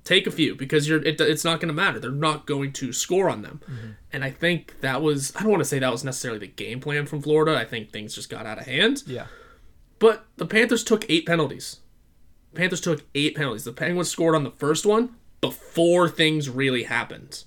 take 0.03 0.27
a 0.27 0.33
few 0.33 0.57
because 0.57 0.89
you're 0.89 1.01
it, 1.05 1.21
it's 1.21 1.45
not 1.45 1.61
going 1.61 1.69
to 1.69 1.75
matter. 1.75 2.01
They're 2.01 2.11
not 2.11 2.47
going 2.47 2.73
to 2.73 2.93
score 2.93 3.31
on 3.31 3.43
them. 3.43 3.61
And 4.13 4.25
I 4.25 4.33
think 4.33 4.81
that 4.81 5.01
was 5.01 5.33
I 5.37 5.43
don't 5.43 5.53
want 5.53 5.61
to 5.61 5.69
say 5.69 5.79
that 5.79 5.93
was 5.93 6.03
necessarily 6.03 6.41
the 6.41 6.49
game 6.49 6.81
plan 6.81 7.07
from 7.07 7.23
Florida. 7.23 7.57
I 7.57 7.65
think 7.65 7.93
things 7.93 8.17
just 8.17 8.29
got 8.29 8.47
out 8.47 8.59
of 8.59 8.67
hand. 8.67 9.05
Yeah. 9.07 9.27
But 10.01 10.27
the 10.37 10.47
Panthers 10.47 10.83
took 10.83 11.09
eight 11.09 11.25
penalties. 11.27 11.79
The 12.53 12.59
Panthers 12.59 12.81
took 12.81 13.05
eight 13.15 13.37
penalties. 13.37 13.63
The 13.65 13.73
Penguins 13.73 14.09
scored 14.11 14.35
on 14.35 14.43
the 14.43 14.51
first 14.51 14.85
one 14.85 15.15
before 15.41 16.09
things 16.09 16.49
really 16.51 16.83
happened. 16.83 17.45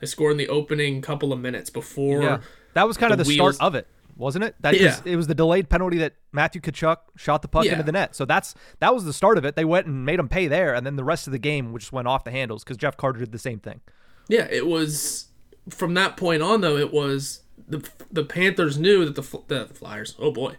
They 0.00 0.06
scored 0.06 0.32
in 0.32 0.38
the 0.38 0.48
opening 0.48 1.02
couple 1.02 1.32
of 1.32 1.38
minutes 1.38 1.70
before. 1.70 2.22
Yeah. 2.22 2.40
That 2.74 2.88
was 2.88 2.96
kind 2.96 3.12
of 3.12 3.18
the 3.18 3.24
the 3.24 3.28
wheels- 3.36 3.56
start 3.56 3.68
of 3.68 3.74
it, 3.76 3.86
wasn't 4.16 4.44
it? 4.44 4.54
That 4.60 4.78
Yeah. 4.80 4.86
was, 4.86 5.02
it 5.04 5.16
was 5.16 5.26
the 5.26 5.34
delayed 5.34 5.68
penalty 5.68 5.98
that 5.98 6.14
Matthew 6.32 6.60
Tkachuk 6.60 6.96
shot 7.16 7.42
the 7.42 7.48
puck 7.48 7.64
Yeah. 7.66 7.72
into 7.72 7.84
the 7.84 7.92
net. 7.92 8.16
So 8.16 8.24
that's 8.24 8.54
that 8.80 8.94
was 8.94 9.04
the 9.04 9.12
start 9.12 9.36
of 9.38 9.44
it. 9.44 9.54
They 9.56 9.64
went 9.64 9.86
and 9.86 10.04
made 10.04 10.18
them 10.18 10.28
pay 10.28 10.48
there, 10.48 10.74
and 10.74 10.86
then 10.86 10.96
the 10.96 11.04
rest 11.04 11.26
of 11.28 11.32
the 11.32 11.38
game 11.38 11.76
just 11.78 11.92
went 11.92 12.08
off 12.08 12.24
the 12.24 12.30
handles 12.30 12.64
because 12.64 12.76
Jeff 12.78 12.96
Carter 12.96 13.18
did 13.20 13.32
the 13.32 13.38
same 13.38 13.58
thing. 13.58 13.80
Yeah, 14.28 14.46
it 14.50 14.66
was 14.66 15.26
from 15.68 15.92
that 15.94 16.16
point 16.16 16.42
on 16.42 16.62
though. 16.62 16.76
It 16.78 16.92
was 16.92 17.40
the 17.70 17.88
the 18.10 18.24
Panthers 18.24 18.78
knew 18.78 19.04
that 19.04 19.14
the 19.14 19.42
the 19.48 19.66
Flyers. 19.66 20.14
Oh 20.18 20.30
boy, 20.30 20.56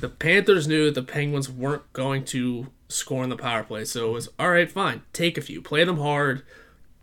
the 0.00 0.08
Panthers 0.08 0.66
knew 0.66 0.86
that 0.86 0.94
the 0.94 1.02
Penguins 1.02 1.50
weren't 1.50 1.90
going 1.92 2.24
to 2.26 2.68
score 2.88 3.22
in 3.22 3.30
the 3.30 3.36
power 3.36 3.62
play. 3.62 3.84
So 3.84 4.08
it 4.08 4.12
was 4.12 4.28
all 4.38 4.50
right, 4.50 4.70
fine, 4.70 5.02
take 5.12 5.36
a 5.38 5.42
few, 5.42 5.60
play 5.60 5.84
them 5.84 5.98
hard, 5.98 6.42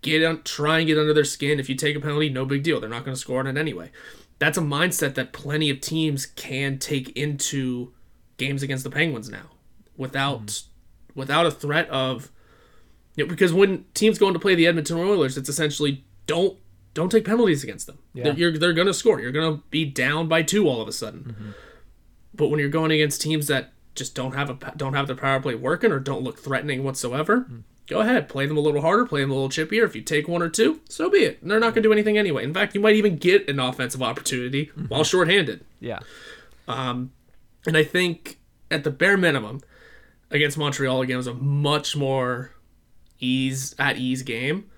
get 0.02 0.24
on, 0.24 0.44
try 0.44 0.80
and 0.80 0.88
get 0.88 0.98
under 0.98 1.14
their 1.14 1.24
skin. 1.24 1.60
If 1.60 1.70
you 1.70 1.76
take 1.76 1.96
a 1.96 2.00
penalty, 2.00 2.30
no 2.30 2.46
big 2.46 2.64
deal. 2.64 2.80
They're 2.80 2.90
not 2.90 3.06
going 3.06 3.16
to 3.16 3.22
score 3.22 3.40
on 3.40 3.48
it 3.48 3.58
anyway. 3.58 3.92
That's 4.40 4.58
a 4.58 4.62
mindset 4.62 5.14
that 5.16 5.34
plenty 5.34 5.70
of 5.70 5.82
teams 5.82 6.26
can 6.26 6.80
take 6.80 7.16
into 7.16 7.94
games 8.38 8.64
against 8.64 8.84
the 8.84 8.90
Penguins 8.90 9.30
now, 9.30 9.52
without 9.96 10.48
mm-hmm. 10.48 11.20
without 11.20 11.46
a 11.46 11.52
threat 11.52 11.88
of 11.90 12.32
you 13.16 13.26
know, 13.26 13.30
because 13.30 13.54
when 13.54 13.86
teams 13.94 14.18
go 14.18 14.28
in 14.28 14.34
to 14.34 14.40
play 14.40 14.56
the 14.56 14.68
Edmonton 14.68 14.98
Oilers, 14.98 15.38
it's 15.38 15.50
essentially 15.50 16.04
don't 16.28 16.58
don't 16.94 17.10
take 17.10 17.26
penalties 17.26 17.64
against 17.64 17.88
them. 17.88 18.00
They're, 18.14 18.34
you're, 18.34 18.58
they're 18.58 18.74
going 18.74 18.88
to 18.88 18.94
score. 18.94 19.20
You're 19.20 19.32
going 19.32 19.58
to 19.58 19.64
be 19.70 19.86
down 19.86 20.28
by 20.28 20.44
two 20.44 20.68
all 20.68 20.82
of 20.82 20.88
a 20.88 20.92
sudden. 20.92 21.24
Mm-hmm. 21.24 21.50
But 22.34 22.50
when 22.50 22.60
you're 22.60 22.70
going 22.70 22.92
against 22.92 23.22
teams 23.22 23.48
that 23.48 23.74
just 23.96 24.16
don't 24.16 24.34
have 24.34 24.50
a 24.50 24.74
don't 24.78 24.94
have 24.94 25.08
their 25.08 25.16
power 25.16 25.42
play 25.42 25.56
working 25.56 25.92
or 25.92 26.00
don't 26.00 26.24
look 26.24 26.40
threatening 26.40 26.84
whatsoever, 26.84 27.42
mm. 27.42 27.64
go 27.88 28.00
ahead, 28.00 28.30
play 28.30 28.46
them 28.46 28.58
a 28.58 28.62
little 28.62 28.82
harder, 28.82 29.06
play 29.06 29.22
them 29.22 29.32
a 29.32 29.34
little 29.34 29.50
chippier. 29.50 29.86
If 29.86 29.96
you 29.96 30.02
take 30.02 30.28
one 30.28 30.42
or 30.42 30.50
two, 30.50 30.80
so 30.88 31.10
be 31.10 31.20
it. 31.20 31.40
They're 31.46 31.60
not 31.60 31.74
going 31.74 31.84
to 31.84 31.90
do 31.90 31.94
anything 31.94 32.18
anyway. 32.18 32.44
In 32.44 32.54
fact, 32.54 32.74
you 32.74 32.80
might 32.80 32.96
even 32.96 33.18
get 33.18 33.50
an 33.50 33.60
offensive 33.60 34.02
opportunity 34.02 34.68
mm-hmm. 34.68 34.86
while 34.86 35.04
shorthanded. 35.04 35.66
Yeah. 35.80 36.00
Um, 36.68 37.12
and 37.68 37.76
I 37.76 37.84
think 37.84 38.40
at 38.70 38.86
the 38.86 38.92
bare 38.92 39.18
minimum, 39.18 39.62
against 40.32 40.58
Montreal 40.58 41.02
again 41.02 41.18
was 41.18 41.28
a 41.28 41.34
much 41.34 41.96
more 41.96 42.54
ease 43.20 43.76
at 43.78 43.98
ease 43.98 44.24
game. 44.24 44.70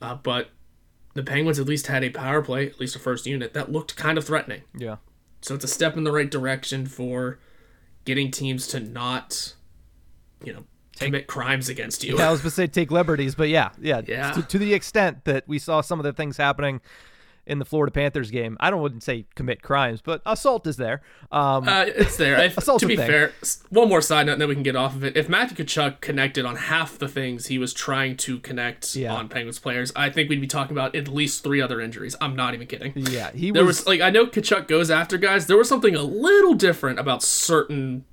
Uh, 0.00 0.14
but 0.14 0.50
the 1.14 1.22
Penguins 1.22 1.58
at 1.58 1.66
least 1.66 1.86
had 1.86 2.04
a 2.04 2.10
power 2.10 2.42
play, 2.42 2.66
at 2.66 2.78
least 2.78 2.96
a 2.96 2.98
first 2.98 3.26
unit, 3.26 3.54
that 3.54 3.72
looked 3.72 3.96
kind 3.96 4.18
of 4.18 4.24
threatening. 4.24 4.62
Yeah. 4.76 4.96
So 5.40 5.54
it's 5.54 5.64
a 5.64 5.68
step 5.68 5.96
in 5.96 6.04
the 6.04 6.12
right 6.12 6.30
direction 6.30 6.86
for 6.86 7.38
getting 8.04 8.30
teams 8.30 8.66
to 8.68 8.80
not, 8.80 9.54
you 10.42 10.52
know, 10.52 10.64
commit 10.98 11.26
crimes 11.26 11.68
against 11.68 12.04
you. 12.04 12.18
Yeah, 12.18 12.28
I 12.28 12.30
was 12.30 12.40
going 12.40 12.50
to 12.50 12.54
say 12.54 12.66
take 12.66 12.90
liberties, 12.90 13.34
but 13.34 13.48
yeah, 13.48 13.70
yeah. 13.80 14.02
Yeah. 14.06 14.32
To, 14.32 14.42
to 14.42 14.58
the 14.58 14.74
extent 14.74 15.24
that 15.24 15.44
we 15.46 15.58
saw 15.58 15.80
some 15.80 15.98
of 15.98 16.04
the 16.04 16.12
things 16.12 16.36
happening 16.36 16.80
in 17.46 17.58
the 17.58 17.64
Florida 17.64 17.90
Panthers 17.92 18.30
game, 18.30 18.56
I 18.60 18.70
don't 18.70 18.80
wouldn't 18.80 19.02
say 19.02 19.26
commit 19.34 19.62
crimes, 19.62 20.00
but 20.00 20.22
assault 20.24 20.66
is 20.66 20.76
there. 20.76 21.02
Um, 21.30 21.68
Uh, 21.68 21.84
it's 21.88 22.16
there. 22.16 22.36
I, 22.38 22.44
Assault's 22.56 22.82
to 22.82 22.86
be 22.88 22.96
thing. 22.96 23.06
fair, 23.06 23.32
one 23.70 23.88
more 23.88 24.00
side 24.00 24.26
note, 24.26 24.32
and 24.34 24.40
then 24.40 24.48
we 24.48 24.54
can 24.54 24.62
get 24.62 24.76
off 24.76 24.94
of 24.96 25.04
it. 25.04 25.16
If 25.16 25.28
Matthew 25.28 25.64
Tkachuk 25.64 26.00
connected 26.00 26.44
on 26.44 26.56
half 26.56 26.98
the 26.98 27.08
things 27.08 27.46
he 27.46 27.58
was 27.58 27.72
trying 27.74 28.16
to 28.18 28.38
connect 28.38 28.96
Yeah. 28.96 29.14
on 29.14 29.28
Penguins 29.28 29.58
players, 29.58 29.92
I 29.94 30.10
think 30.10 30.28
we'd 30.30 30.40
be 30.40 30.46
talking 30.46 30.76
about 30.76 30.94
at 30.96 31.08
least 31.08 31.44
three 31.44 31.60
other 31.60 31.80
injuries. 31.80 32.16
I'm 32.20 32.34
not 32.36 32.54
even 32.54 32.66
kidding. 32.66 32.92
yeah, 32.96 33.30
he 33.32 33.50
There 33.50 33.64
was, 33.64 33.80
was 33.80 33.86
like 33.86 34.00
I 34.00 34.10
know 34.10 34.26
Tkachuk 34.26 34.66
goes 34.68 34.90
after 34.90 35.18
guys. 35.18 35.46
There 35.46 35.56
was 35.58 35.68
something 35.68 35.94
a 35.94 36.02
little 36.02 36.54
different 36.54 36.98
about 36.98 37.22
certain 37.22 38.04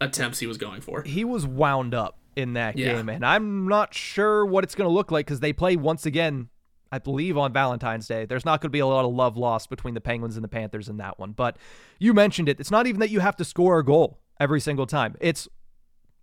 attempts 0.00 0.38
he 0.38 0.46
was 0.46 0.56
going 0.56 0.80
for. 0.80 1.02
he 1.02 1.24
was 1.24 1.46
wound 1.46 1.94
up 1.94 2.16
in 2.36 2.54
that 2.54 2.78
Yeah. 2.78 2.94
game, 2.94 3.08
and 3.08 3.26
I'm 3.26 3.68
not 3.68 3.92
sure 3.92 4.46
what 4.46 4.64
it's 4.64 4.74
going 4.74 4.88
to 4.88 4.92
look 4.94 5.10
like 5.10 5.26
because 5.26 5.40
they 5.40 5.52
play 5.52 5.76
once 5.76 6.06
again. 6.06 6.48
I 6.92 6.98
believe 6.98 7.38
on 7.38 7.52
Valentine's 7.52 8.06
Day. 8.06 8.24
There's 8.24 8.44
not 8.44 8.60
going 8.60 8.68
to 8.68 8.72
be 8.72 8.80
a 8.80 8.86
lot 8.86 9.04
of 9.04 9.12
love 9.12 9.36
lost 9.36 9.70
between 9.70 9.94
the 9.94 10.00
Penguins 10.00 10.36
and 10.36 10.44
the 10.44 10.48
Panthers 10.48 10.88
in 10.88 10.96
that 10.96 11.18
one. 11.18 11.32
But 11.32 11.56
you 11.98 12.12
mentioned 12.12 12.48
it. 12.48 12.58
It's 12.58 12.70
not 12.70 12.86
even 12.86 13.00
that 13.00 13.10
you 13.10 13.20
have 13.20 13.36
to 13.36 13.44
score 13.44 13.78
a 13.78 13.84
goal 13.84 14.18
every 14.38 14.60
single 14.60 14.86
time. 14.86 15.16
It's 15.20 15.48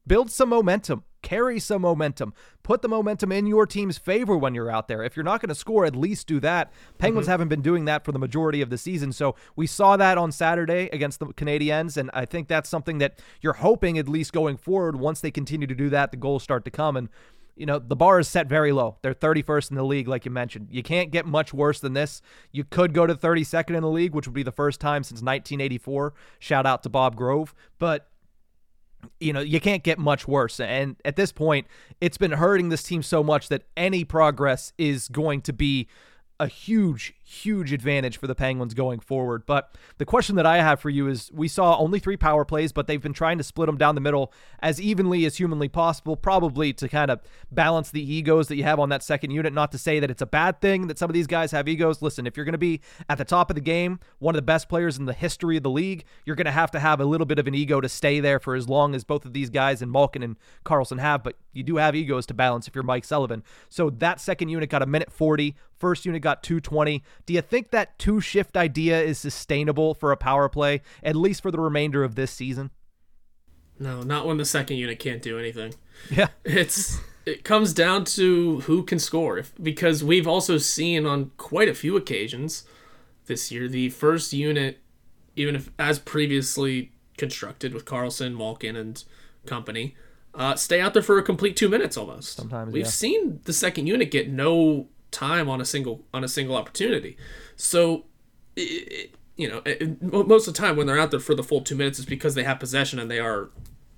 build 0.05 0.31
some 0.31 0.49
momentum, 0.49 1.03
carry 1.21 1.59
some 1.59 1.81
momentum, 1.81 2.33
put 2.63 2.81
the 2.81 2.87
momentum 2.87 3.31
in 3.31 3.45
your 3.45 3.65
team's 3.65 3.97
favor 3.97 4.37
when 4.37 4.55
you're 4.55 4.71
out 4.71 4.87
there. 4.87 5.03
If 5.03 5.15
you're 5.15 5.23
not 5.23 5.41
going 5.41 5.49
to 5.49 5.55
score, 5.55 5.85
at 5.85 5.95
least 5.95 6.27
do 6.27 6.39
that. 6.39 6.71
Penguins 6.97 7.25
mm-hmm. 7.25 7.31
haven't 7.31 7.47
been 7.49 7.61
doing 7.61 7.85
that 7.85 8.05
for 8.05 8.11
the 8.11 8.19
majority 8.19 8.61
of 8.61 8.69
the 8.69 8.77
season, 8.77 9.11
so 9.11 9.35
we 9.55 9.67
saw 9.67 9.97
that 9.97 10.17
on 10.17 10.31
Saturday 10.31 10.89
against 10.93 11.19
the 11.19 11.27
Canadiens, 11.27 11.97
and 11.97 12.09
I 12.13 12.25
think 12.25 12.47
that's 12.47 12.69
something 12.69 12.97
that 12.99 13.19
you're 13.41 13.53
hoping 13.53 13.97
at 13.97 14.07
least 14.07 14.31
going 14.33 14.57
forward. 14.57 14.97
Once 14.97 15.19
they 15.21 15.31
continue 15.31 15.67
to 15.67 15.75
do 15.75 15.89
that, 15.89 16.11
the 16.11 16.17
goals 16.17 16.43
start 16.43 16.65
to 16.65 16.71
come 16.71 16.97
and. 16.97 17.09
You 17.57 17.65
know, 17.65 17.79
the 17.79 17.95
bar 17.95 18.19
is 18.19 18.27
set 18.27 18.47
very 18.47 18.71
low. 18.71 18.97
They're 19.01 19.13
31st 19.13 19.71
in 19.71 19.77
the 19.77 19.83
league, 19.83 20.07
like 20.07 20.25
you 20.25 20.31
mentioned. 20.31 20.67
You 20.71 20.83
can't 20.83 21.11
get 21.11 21.25
much 21.25 21.53
worse 21.53 21.79
than 21.79 21.93
this. 21.93 22.21
You 22.51 22.63
could 22.63 22.93
go 22.93 23.07
to 23.07 23.15
32nd 23.15 23.75
in 23.75 23.81
the 23.81 23.89
league, 23.89 24.13
which 24.13 24.27
would 24.27 24.33
be 24.33 24.43
the 24.43 24.51
first 24.51 24.79
time 24.79 25.03
since 25.03 25.21
1984. 25.21 26.13
Shout 26.39 26.65
out 26.65 26.83
to 26.83 26.89
Bob 26.89 27.15
Grove. 27.15 27.55
But 27.79 28.09
you 29.19 29.33
know, 29.33 29.39
you 29.39 29.59
can't 29.59 29.83
get 29.83 29.99
much 29.99 30.27
worse. 30.27 30.59
And 30.59 30.95
at 31.05 31.15
this 31.15 31.31
point, 31.31 31.67
it's 32.01 32.17
been 32.17 32.31
hurting 32.31 32.69
this 32.69 32.83
team 32.83 33.01
so 33.03 33.23
much 33.23 33.49
that 33.49 33.63
any 33.75 34.03
progress 34.03 34.73
is 34.77 35.07
going 35.07 35.41
to 35.41 35.53
be 35.53 35.87
a 36.39 36.47
huge, 36.47 37.15
huge 37.29 37.73
advantage 37.73 38.17
for 38.17 38.25
the 38.25 38.33
Penguins 38.33 38.73
going 38.73 39.01
forward. 39.01 39.45
But 39.45 39.75
the 39.97 40.05
question 40.05 40.37
that 40.37 40.45
I 40.45 40.61
have 40.61 40.79
for 40.79 40.89
you 40.89 41.09
is 41.09 41.29
we 41.33 41.49
saw 41.49 41.77
only 41.77 41.99
three 41.99 42.15
power 42.15 42.45
plays, 42.45 42.71
but 42.71 42.87
they've 42.87 43.01
been 43.01 43.11
trying 43.11 43.37
to 43.37 43.43
split 43.43 43.65
them 43.65 43.77
down 43.77 43.95
the 43.95 44.01
middle 44.01 44.31
as 44.59 44.79
evenly 44.79 45.25
as 45.25 45.35
humanly 45.35 45.67
possible, 45.67 46.15
probably 46.15 46.71
to 46.71 46.87
kind 46.87 47.11
of 47.11 47.19
balance 47.51 47.91
the 47.91 48.01
egos 48.01 48.47
that 48.47 48.55
you 48.55 48.63
have 48.63 48.79
on 48.79 48.87
that 48.89 49.03
second 49.03 49.31
unit. 49.31 49.51
Not 49.51 49.73
to 49.73 49.77
say 49.77 49.99
that 49.99 50.09
it's 50.09 50.21
a 50.21 50.25
bad 50.25 50.61
thing 50.61 50.87
that 50.87 50.97
some 50.97 51.09
of 51.09 51.13
these 51.13 51.27
guys 51.27 51.51
have 51.51 51.67
egos. 51.67 52.01
Listen, 52.01 52.25
if 52.25 52.37
you're 52.37 52.45
going 52.45 52.53
to 52.53 52.57
be 52.57 52.79
at 53.09 53.17
the 53.17 53.25
top 53.25 53.51
of 53.51 53.55
the 53.55 53.61
game, 53.61 53.99
one 54.19 54.33
of 54.33 54.37
the 54.37 54.43
best 54.43 54.69
players 54.69 54.97
in 54.97 55.03
the 55.03 55.13
history 55.13 55.57
of 55.57 55.63
the 55.63 55.69
league, 55.69 56.05
you're 56.25 56.37
going 56.37 56.45
to 56.45 56.51
have 56.51 56.71
to 56.71 56.79
have 56.79 57.01
a 57.01 57.05
little 57.05 57.25
bit 57.25 57.39
of 57.39 57.47
an 57.47 57.55
ego 57.55 57.81
to 57.81 57.89
stay 57.89 58.21
there 58.21 58.39
for 58.39 58.55
as 58.55 58.69
long 58.69 58.95
as 58.95 59.03
both 59.03 59.25
of 59.25 59.33
these 59.33 59.49
guys 59.49 59.81
and 59.81 59.91
Malkin 59.91 60.23
and 60.23 60.37
Karlsson 60.65 60.99
have. 60.99 61.23
But 61.23 61.35
you 61.51 61.63
do 61.63 61.75
have 61.75 61.93
egos 61.93 62.25
to 62.27 62.33
balance 62.33 62.69
if 62.69 62.75
you're 62.75 62.85
Mike 62.85 63.03
Sullivan. 63.03 63.43
So 63.67 63.89
that 63.89 64.21
second 64.21 64.47
unit 64.47 64.69
got 64.69 64.81
a 64.81 64.85
minute 64.85 65.11
40. 65.11 65.55
First 65.77 66.05
unit 66.05 66.21
got 66.21 66.41
220. 66.41 67.03
Do 67.27 67.33
you 67.33 67.41
think 67.41 67.71
that 67.71 67.99
two 67.99 68.21
shift 68.21 68.55
idea 68.55 69.01
is 69.01 69.19
sustainable 69.19 69.93
for 69.93 70.13
a 70.13 70.17
power 70.17 70.47
play, 70.47 70.81
at 71.03 71.15
least 71.15 71.41
for 71.41 71.51
the 71.51 71.59
remainder 71.59 72.05
of 72.05 72.15
this 72.15 72.31
season? 72.31 72.71
No, 73.77 74.01
not 74.01 74.25
when 74.25 74.37
the 74.37 74.45
second 74.45 74.77
unit 74.77 74.97
can't 74.97 75.21
do 75.21 75.37
anything. 75.37 75.75
Yeah. 76.09 76.29
It's 76.45 76.99
it 77.25 77.43
comes 77.43 77.73
down 77.73 78.05
to 78.05 78.61
who 78.61 78.83
can 78.83 78.99
score 78.99 79.37
if, 79.37 79.53
because 79.61 80.01
we've 80.01 80.27
also 80.27 80.57
seen 80.57 81.05
on 81.05 81.31
quite 81.35 81.67
a 81.67 81.73
few 81.73 81.97
occasions 81.97 82.63
this 83.25 83.51
year 83.51 83.67
the 83.67 83.89
first 83.89 84.31
unit 84.31 84.79
even 85.35 85.53
if 85.53 85.69
as 85.77 85.99
previously 85.99 86.93
constructed 87.17 87.73
with 87.73 87.83
Karlsson, 87.83 88.37
Malkin 88.37 88.77
and 88.77 89.03
company 89.45 89.95
uh, 90.33 90.55
stay 90.55 90.79
out 90.79 90.93
there 90.93 91.03
for 91.03 91.17
a 91.17 91.23
complete 91.23 91.57
2 91.57 91.67
minutes 91.67 91.97
almost. 91.97 92.37
Sometimes, 92.37 92.71
we've 92.71 92.85
yeah. 92.85 92.89
seen 92.89 93.41
the 93.43 93.53
second 93.53 93.87
unit 93.87 94.11
get 94.11 94.29
no 94.29 94.87
time 95.11 95.49
on 95.49 95.61
a 95.61 95.65
single 95.65 96.05
on 96.13 96.23
a 96.23 96.27
single 96.27 96.55
opportunity. 96.55 97.17
So 97.55 98.05
i 98.57 98.61
i 98.91 99.07
you 99.35 99.47
know, 99.47 99.61
it, 99.67 100.01
most 100.01 100.47
of 100.47 100.55
the 100.55 100.59
time 100.59 100.75
when 100.75 100.87
they're 100.87 100.97
out 100.97 101.11
there 101.11 101.19
for 101.19 101.35
the 101.35 101.43
full 101.43 101.61
2 101.61 101.75
minutes 101.75 101.99
it's 101.99 102.09
because 102.09 102.33
they 102.33 102.43
have 102.43 102.59
possession 102.59 102.97
and 102.97 103.09
they 103.11 103.19
are 103.19 103.51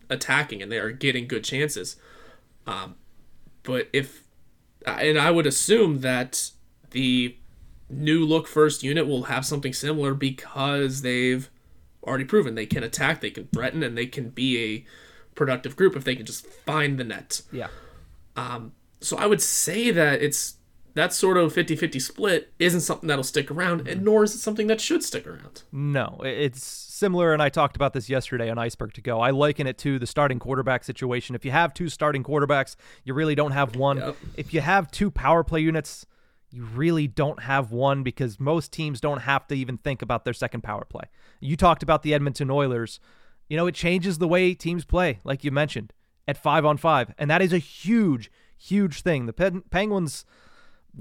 attacking 0.09 0.61
and 0.61 0.69
they 0.69 0.77
are 0.77 0.91
getting 0.91 1.29
good 1.29 1.45
chances. 1.45 1.95
Um, 2.67 2.95
but 3.63 3.87
if, 3.93 4.25
and 4.85 5.17
I 5.17 5.31
would 5.31 5.47
assume 5.47 6.01
that 6.01 6.51
the 6.91 7.37
new 7.89 8.25
look 8.25 8.47
first 8.47 8.83
unit 8.83 9.07
will 9.07 9.23
have 9.23 9.45
something 9.45 9.71
similar 9.71 10.13
because 10.13 11.03
they've 11.03 11.49
already 12.03 12.25
proven 12.25 12.55
they 12.55 12.65
can 12.65 12.83
attack, 12.83 13.21
they 13.21 13.31
can 13.31 13.47
threaten, 13.47 13.81
and 13.81 13.97
they 13.97 14.07
can 14.07 14.31
be 14.31 14.61
a 14.61 14.85
productive 15.35 15.77
group 15.77 15.95
if 15.95 16.03
they 16.03 16.15
can 16.15 16.25
just 16.25 16.45
find 16.45 16.97
the 16.97 17.05
net. 17.05 17.43
Yeah. 17.53 17.67
Um, 18.35 18.73
So 18.99 19.15
I 19.15 19.25
would 19.25 19.41
say 19.41 19.89
that 19.91 20.21
it's 20.21 20.55
that 20.95 21.13
sort 21.13 21.37
of 21.37 21.53
50-50 21.53 22.01
split 22.01 22.53
isn't 22.59 22.81
something 22.81 23.07
that'll 23.07 23.23
stick 23.23 23.49
around, 23.51 23.87
and 23.87 24.03
nor 24.03 24.23
is 24.23 24.35
it 24.35 24.39
something 24.39 24.67
that 24.67 24.81
should 24.81 25.03
stick 25.03 25.27
around. 25.27 25.63
No, 25.71 26.19
it's 26.23 26.63
similar, 26.65 27.33
and 27.33 27.41
I 27.41 27.49
talked 27.49 27.75
about 27.75 27.93
this 27.93 28.09
yesterday 28.09 28.49
on 28.49 28.57
Ice-Burgh 28.57 28.93
To 28.93 29.01
Go. 29.01 29.19
I 29.19 29.31
liken 29.31 29.67
it 29.67 29.77
to 29.79 29.99
the 29.99 30.07
starting 30.07 30.39
quarterback 30.39 30.83
situation. 30.83 31.35
If 31.35 31.45
you 31.45 31.51
have 31.51 31.73
two 31.73 31.89
starting 31.89 32.23
quarterbacks, 32.23 32.75
you 33.03 33.13
really 33.13 33.35
don't 33.35 33.51
have 33.51 33.75
one. 33.75 33.97
Yep. 33.97 34.15
If 34.35 34.53
you 34.53 34.61
have 34.61 34.91
two 34.91 35.09
power 35.09 35.43
play 35.43 35.61
units, 35.61 36.05
you 36.51 36.65
really 36.65 37.07
don't 37.07 37.43
have 37.43 37.71
one 37.71 38.03
because 38.03 38.39
most 38.39 38.71
teams 38.71 38.99
don't 38.99 39.21
have 39.21 39.47
to 39.47 39.55
even 39.55 39.77
think 39.77 40.01
about 40.01 40.25
their 40.25 40.33
second 40.33 40.61
power 40.61 40.83
play. 40.85 41.03
You 41.39 41.55
talked 41.55 41.83
about 41.83 42.01
the 42.03 42.13
Edmonton 42.13 42.49
Oilers. 42.49 42.99
You 43.47 43.57
know, 43.57 43.67
it 43.67 43.75
changes 43.75 44.17
the 44.17 44.27
way 44.27 44.53
teams 44.53 44.85
play, 44.85 45.19
like 45.23 45.43
you 45.43 45.51
mentioned, 45.51 45.93
at 46.27 46.37
five 46.37 46.65
on 46.65 46.77
five. 46.77 47.13
And 47.17 47.29
that 47.29 47.41
is 47.41 47.53
a 47.53 47.57
huge, 47.59 48.31
huge 48.57 49.01
thing. 49.01 49.25
The 49.25 49.33
Pen- 49.33 49.63
Penguins 49.69 50.25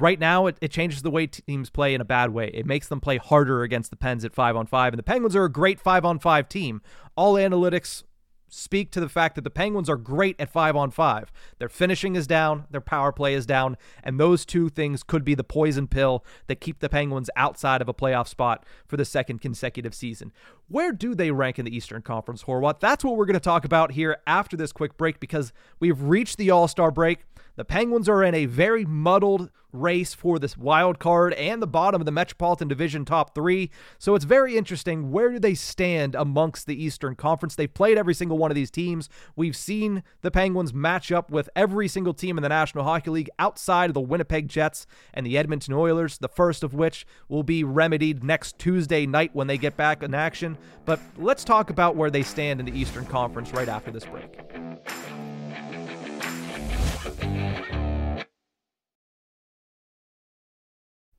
right 0.01 0.19
now 0.19 0.47
it, 0.47 0.57
it 0.61 0.71
changes 0.71 1.03
the 1.03 1.11
way 1.11 1.27
teams 1.27 1.71
play 1.71 1.95
in 1.95 2.01
a 2.01 2.05
bad 2.05 2.31
way. 2.31 2.51
It 2.55 2.67
makes 2.67 2.89
them 2.89 3.01
play 3.01 3.17
harder 3.17 3.63
against 3.63 3.91
the 3.91 3.97
Pens 3.97 4.25
at 4.25 4.35
5 4.35 4.57
on 4.57 4.67
5 4.67 4.93
and 4.93 4.99
the 4.99 5.05
Penguins 5.05 5.37
are 5.37 5.45
a 5.45 5.53
great 5.53 5.81
5 5.81 6.05
on 6.05 6.19
5 6.19 6.49
team. 6.49 6.83
All 7.17 7.35
analytics 7.35 8.05
speak 8.49 8.91
to 8.91 9.01
the 9.01 9.09
fact 9.09 9.35
that 9.35 9.43
the 9.43 9.51
Penguins 9.51 9.89
are 9.89 9.97
great 9.97 10.37
at 10.41 10.51
five 10.51 10.75
on 10.77 10.91
five. 10.91 11.31
Their 11.59 11.69
finishing 11.69 12.17
is 12.17 12.27
down, 12.27 12.67
their 12.71 12.81
power 12.81 13.13
play 13.13 13.35
is 13.35 13.47
down, 13.47 13.77
and 14.03 14.19
those 14.19 14.45
two 14.45 14.69
things 14.69 15.03
could 15.03 15.25
be 15.25 15.35
the 15.35 15.45
poison 15.45 15.87
pill 15.87 16.25
that 16.47 16.61
keep 16.61 16.81
the 16.81 16.89
Penguins 16.89 17.31
outside 17.37 17.83
of 17.83 17.89
a 17.89 17.95
playoff 17.95 18.29
spot 18.29 18.65
for 18.87 18.97
the 18.97 19.05
second 19.05 19.41
consecutive 19.41 19.95
season. 19.95 20.33
Where 20.69 20.93
do 20.93 21.15
they 21.15 21.31
rank 21.31 21.59
in 21.59 21.65
the 21.65 21.77
Eastern 21.77 22.03
Conference, 22.03 22.45
Horwat? 22.45 22.81
That's 22.81 23.05
what 23.05 23.17
we're 23.17 23.27
going 23.27 23.35
to 23.35 23.41
talk 23.41 23.65
about 23.65 23.93
here 23.93 24.19
after 24.27 24.57
this 24.57 24.73
quick 24.73 24.97
break 24.97 25.21
because 25.21 25.53
we've 25.81 26.03
reached 26.03 26.39
the 26.39 26.51
All 26.51 26.69
Star 26.69 26.91
break. 26.91 27.21
The 27.57 27.65
Penguins 27.65 28.09
are 28.09 28.23
in 28.23 28.35
a 28.35 28.47
very 28.47 28.85
muddled 28.85 29.51
race 29.73 30.15
for 30.15 30.39
this 30.39 30.57
wild 30.57 30.99
card 30.99 31.33
and 31.35 31.61
the 31.61 31.67
bottom 31.67 32.01
of 32.01 32.07
the 32.07 32.13
Metropolitan 32.13 32.69
Division 32.69 33.05
top 33.05 33.35
three. 33.35 33.71
So 33.99 34.15
it's 34.15 34.25
very 34.25 34.57
interesting. 34.57 35.11
Where 35.11 35.31
do 35.31 35.39
they 35.39 35.55
stand 35.55 36.15
amongst 36.15 36.67
the 36.67 36.83
Eastern 36.83 37.15
Conference? 37.15 37.55
They've 37.55 37.73
played 37.73 37.99
every 37.99 38.15
single 38.15 38.39
one 38.39 38.51
of 38.51 38.55
these 38.55 38.71
teams. 38.71 39.09
We've 39.37 39.57
seen 39.57 40.03
the 40.23 40.31
Penguins 40.31 40.73
match 40.73 41.13
up 41.13 41.31
with 41.31 41.51
every 41.55 41.89
single 41.89 42.15
team 42.15 42.39
in 42.39 42.43
the 42.43 42.49
National 42.49 42.85
Hockey 42.85 43.11
League 43.11 43.31
outside 43.39 43.91
of 43.91 43.95
the 43.95 44.01
Winnipeg 44.01 44.49
Jets 44.49 44.87
and 45.15 45.27
the 45.27 45.37
Edmonton 45.37 45.75
Oilers, 45.75 46.19
the 46.19 46.29
first 46.29 46.63
of 46.63 46.75
which 46.75 47.07
will 47.29 47.43
be 47.43 47.65
remedied 47.65 48.25
next 48.25 48.59
Tuesday 48.59 49.07
night 49.07 49.35
when 49.35 49.47
they 49.47 49.59
get 49.59 49.77
back 49.77 50.03
in 50.03 50.15
action. 50.15 50.57
But 50.85 51.01
let's 51.17 51.45
talk 51.45 51.71
about 51.71 51.97
where 51.97 52.11
they 52.11 52.23
stand 52.23 52.61
in 52.61 52.67
the 52.67 52.79
Eastern 52.79 53.05
Conference 53.07 53.53
right 53.53 53.69
after 53.69 53.91
this 53.91 54.05
break. 54.05 54.39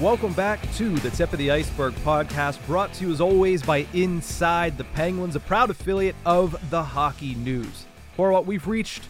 Welcome 0.00 0.32
back 0.34 0.60
to 0.74 0.90
the 0.90 1.10
Tip 1.10 1.32
of 1.32 1.40
the 1.40 1.50
Ice-Burgh 1.50 1.92
podcast, 2.04 2.64
brought 2.66 2.94
to 2.94 3.06
you 3.06 3.12
as 3.12 3.20
always 3.20 3.64
by 3.64 3.78
Inside 3.94 4.78
the 4.78 4.84
Penguins, 4.84 5.34
a 5.34 5.40
proud 5.40 5.70
affiliate 5.70 6.14
of 6.24 6.56
the 6.70 6.80
Hockey 6.80 7.34
News. 7.34 7.84
For 8.14 8.30
what 8.30 8.46
we've 8.46 8.68
reached 8.68 9.02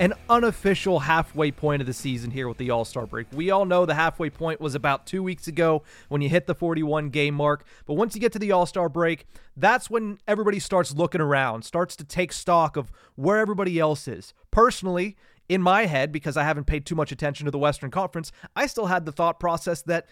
an 0.00 0.12
unofficial 0.28 0.98
halfway 0.98 1.52
point 1.52 1.80
of 1.80 1.86
the 1.86 1.92
season 1.92 2.32
here 2.32 2.48
with 2.48 2.58
the 2.58 2.70
All 2.70 2.84
Star 2.84 3.06
break. 3.06 3.28
We 3.32 3.52
all 3.52 3.64
know 3.64 3.86
the 3.86 3.94
halfway 3.94 4.28
point 4.28 4.60
was 4.60 4.74
about 4.74 5.06
two 5.06 5.22
weeks 5.22 5.46
ago 5.46 5.84
when 6.08 6.20
you 6.20 6.28
hit 6.28 6.48
the 6.48 6.54
41 6.56 7.10
game 7.10 7.34
mark. 7.34 7.64
But 7.86 7.94
once 7.94 8.16
you 8.16 8.20
get 8.20 8.32
to 8.32 8.40
the 8.40 8.50
All 8.50 8.66
Star 8.66 8.88
break, 8.88 9.26
that's 9.56 9.88
when 9.88 10.18
everybody 10.26 10.58
starts 10.58 10.92
looking 10.92 11.20
around, 11.20 11.64
starts 11.64 11.94
to 11.94 12.04
take 12.04 12.32
stock 12.32 12.76
of 12.76 12.90
where 13.14 13.38
everybody 13.38 13.78
else 13.78 14.08
is. 14.08 14.34
Personally, 14.50 15.16
in 15.48 15.62
my 15.62 15.86
head, 15.86 16.12
because 16.12 16.36
I 16.36 16.44
haven't 16.44 16.66
paid 16.66 16.86
too 16.86 16.94
much 16.94 17.12
attention 17.12 17.44
to 17.44 17.50
the 17.50 17.58
Western 17.58 17.90
Conference, 17.90 18.32
I 18.56 18.66
still 18.66 18.86
had 18.86 19.04
the 19.04 19.12
thought 19.12 19.38
process 19.38 19.82
that 19.82 20.06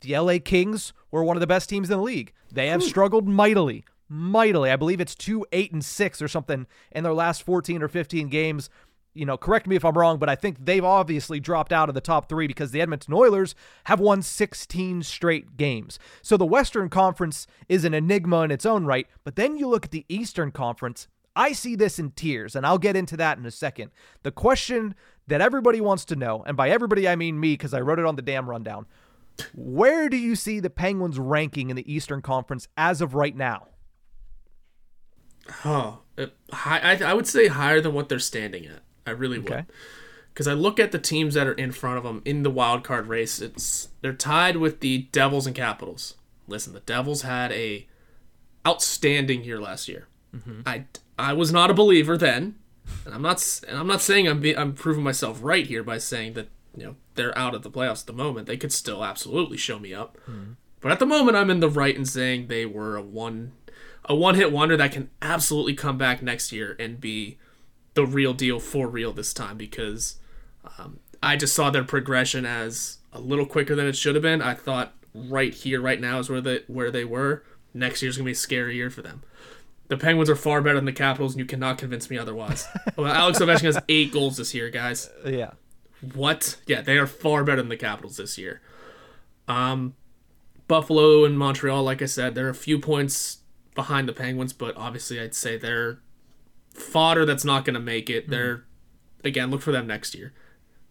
the 0.00 0.18
LA 0.18 0.38
Kings 0.44 0.92
were 1.10 1.24
one 1.24 1.36
of 1.36 1.40
the 1.40 1.46
best 1.46 1.68
teams 1.68 1.90
in 1.90 1.96
the 1.96 2.02
league. 2.02 2.32
They 2.52 2.68
have 2.68 2.82
hmm. 2.82 2.88
struggled 2.88 3.28
mightily, 3.28 3.84
mightily. 4.08 4.70
I 4.70 4.76
believe 4.76 5.00
it's 5.00 5.14
two, 5.14 5.46
eight, 5.52 5.72
and 5.72 5.84
six 5.84 6.22
or 6.22 6.28
something 6.28 6.66
in 6.92 7.04
their 7.04 7.14
last 7.14 7.42
14 7.42 7.82
or 7.82 7.88
15 7.88 8.28
games. 8.28 8.70
You 9.14 9.26
know, 9.26 9.36
correct 9.36 9.66
me 9.66 9.74
if 9.74 9.84
I'm 9.84 9.98
wrong, 9.98 10.18
but 10.18 10.28
I 10.28 10.36
think 10.36 10.64
they've 10.64 10.84
obviously 10.84 11.40
dropped 11.40 11.72
out 11.72 11.88
of 11.88 11.94
the 11.94 12.00
top 12.00 12.28
three 12.28 12.46
because 12.46 12.70
the 12.70 12.80
Edmonton 12.80 13.14
Oilers 13.14 13.54
have 13.84 13.98
won 13.98 14.22
16 14.22 15.02
straight 15.02 15.56
games. 15.56 15.98
So 16.22 16.36
the 16.36 16.46
Western 16.46 16.88
Conference 16.88 17.46
is 17.68 17.84
an 17.84 17.94
enigma 17.94 18.42
in 18.42 18.52
its 18.52 18.66
own 18.66 18.84
right. 18.84 19.08
But 19.24 19.34
then 19.34 19.56
you 19.56 19.66
look 19.66 19.86
at 19.86 19.90
the 19.90 20.06
Eastern 20.08 20.52
Conference, 20.52 21.08
I 21.38 21.52
see 21.52 21.76
this 21.76 22.00
in 22.00 22.10
tears, 22.10 22.56
and 22.56 22.66
I'll 22.66 22.78
get 22.78 22.96
into 22.96 23.16
that 23.16 23.38
in 23.38 23.46
a 23.46 23.50
second. 23.52 23.92
The 24.24 24.32
question 24.32 24.96
that 25.28 25.40
everybody 25.40 25.80
wants 25.80 26.04
to 26.06 26.16
know, 26.16 26.42
and 26.44 26.56
by 26.56 26.68
everybody 26.68 27.08
I 27.08 27.14
mean 27.14 27.38
me 27.38 27.52
because 27.52 27.72
I 27.72 27.80
wrote 27.80 28.00
it 28.00 28.04
on 28.04 28.16
the 28.16 28.22
damn 28.22 28.50
rundown, 28.50 28.86
where 29.54 30.08
do 30.08 30.16
you 30.16 30.34
see 30.34 30.58
the 30.58 30.68
Penguins 30.68 31.16
ranking 31.16 31.70
in 31.70 31.76
the 31.76 31.90
Eastern 31.90 32.22
Conference 32.22 32.66
as 32.76 33.00
of 33.00 33.14
right 33.14 33.36
now? 33.36 33.68
Oh, 35.64 36.00
I, 36.52 36.98
I 37.04 37.14
would 37.14 37.28
say 37.28 37.46
higher 37.46 37.80
than 37.80 37.94
what 37.94 38.08
they're 38.08 38.18
standing 38.18 38.66
at. 38.66 38.80
I 39.06 39.10
really 39.10 39.38
would. 39.38 39.50
Okay. 39.50 39.64
Because 40.34 40.48
I 40.48 40.54
look 40.54 40.80
at 40.80 40.90
the 40.90 40.98
teams 40.98 41.34
that 41.34 41.46
are 41.46 41.52
in 41.52 41.70
front 41.70 41.98
of 41.98 42.04
them 42.04 42.20
in 42.24 42.42
the 42.42 42.50
wild 42.50 42.82
card 42.82 43.06
race. 43.06 43.40
It's 43.40 43.90
they're 44.00 44.12
tied 44.12 44.56
with 44.56 44.80
the 44.80 45.08
Devils 45.12 45.46
and 45.46 45.54
Capitals. 45.54 46.16
Listen, 46.48 46.74
the 46.74 46.80
Devils 46.80 47.22
had 47.22 47.52
a 47.52 47.86
outstanding 48.66 49.44
year 49.44 49.60
last 49.60 49.88
year. 49.88 50.08
Mm-hmm. 50.34 50.62
I 50.66 50.84
I 51.18 51.32
was 51.32 51.52
not 51.52 51.70
a 51.70 51.74
believer 51.74 52.16
then, 52.16 52.56
and 53.04 53.14
I'm 53.14 53.22
not 53.22 53.60
and 53.66 53.76
I'm 53.76 53.86
not 53.86 54.00
saying 54.00 54.28
I'm 54.28 54.40
be, 54.40 54.56
I'm 54.56 54.72
proving 54.74 55.02
myself 55.04 55.40
right 55.42 55.66
here 55.66 55.82
by 55.82 55.98
saying 55.98 56.34
that 56.34 56.48
you 56.76 56.84
know 56.84 56.96
they're 57.14 57.36
out 57.36 57.54
of 57.54 57.62
the 57.62 57.70
playoffs 57.70 58.02
at 58.02 58.06
the 58.06 58.12
moment. 58.12 58.46
They 58.46 58.56
could 58.56 58.72
still 58.72 59.04
absolutely 59.04 59.56
show 59.56 59.78
me 59.78 59.92
up, 59.92 60.16
but 60.80 60.92
at 60.92 60.98
the 60.98 61.06
moment 61.06 61.36
I'm 61.36 61.50
in 61.50 61.60
the 61.60 61.68
right 61.68 61.96
in 61.96 62.04
saying 62.04 62.46
they 62.46 62.66
were 62.66 62.96
a 62.96 63.02
one 63.02 63.52
a 64.04 64.14
one 64.14 64.36
hit 64.36 64.52
wonder 64.52 64.76
that 64.76 64.92
can 64.92 65.10
absolutely 65.20 65.74
come 65.74 65.98
back 65.98 66.22
next 66.22 66.52
year 66.52 66.76
and 66.78 67.00
be 67.00 67.38
the 67.94 68.06
real 68.06 68.32
deal 68.32 68.60
for 68.60 68.88
real 68.88 69.12
this 69.12 69.34
time 69.34 69.56
because 69.56 70.16
um, 70.78 71.00
I 71.22 71.36
just 71.36 71.54
saw 71.54 71.70
their 71.70 71.84
progression 71.84 72.46
as 72.46 72.98
a 73.12 73.20
little 73.20 73.46
quicker 73.46 73.74
than 73.74 73.86
it 73.86 73.96
should 73.96 74.14
have 74.14 74.22
been. 74.22 74.40
I 74.40 74.54
thought 74.54 74.94
right 75.14 75.52
here, 75.52 75.80
right 75.80 76.00
now 76.00 76.18
is 76.18 76.30
where 76.30 76.40
they 76.40 76.60
where 76.68 76.90
they 76.90 77.04
were. 77.04 77.42
Next 77.74 78.02
year's 78.02 78.16
gonna 78.16 78.26
be 78.26 78.32
a 78.32 78.36
scary 78.36 78.76
year 78.76 78.90
for 78.90 79.02
them. 79.02 79.22
The 79.88 79.96
Penguins 79.96 80.28
are 80.30 80.36
far 80.36 80.60
better 80.60 80.76
than 80.76 80.84
the 80.84 80.92
Capitals, 80.92 81.32
and 81.32 81.40
you 81.40 81.46
cannot 81.46 81.78
convince 81.78 82.10
me 82.10 82.18
otherwise. 82.18 82.66
well, 82.96 83.12
Alex 83.12 83.38
Ovechkin 83.38 83.62
has 83.62 83.78
eight 83.88 84.12
goals 84.12 84.36
this 84.36 84.54
year, 84.54 84.70
guys. 84.70 85.10
Yeah. 85.24 85.52
What? 86.14 86.58
Yeah, 86.66 86.82
they 86.82 86.98
are 86.98 87.06
far 87.06 87.42
better 87.42 87.62
than 87.62 87.70
the 87.70 87.76
Capitals 87.76 88.18
this 88.18 88.36
year. 88.38 88.60
Um, 89.48 89.94
Buffalo 90.68 91.24
and 91.24 91.38
Montreal, 91.38 91.82
like 91.82 92.02
I 92.02 92.06
said, 92.06 92.34
they're 92.34 92.50
a 92.50 92.54
few 92.54 92.78
points 92.78 93.38
behind 93.74 94.08
the 94.08 94.12
Penguins, 94.12 94.52
but 94.52 94.76
obviously 94.76 95.18
I'd 95.20 95.34
say 95.34 95.56
they're 95.56 96.00
fodder 96.70 97.24
that's 97.24 97.44
not 97.44 97.64
going 97.64 97.74
to 97.74 97.80
make 97.80 98.10
it. 98.10 98.28
They're 98.28 98.64
again 99.24 99.50
look 99.50 99.62
for 99.62 99.72
them 99.72 99.86
next 99.86 100.14
year. 100.14 100.32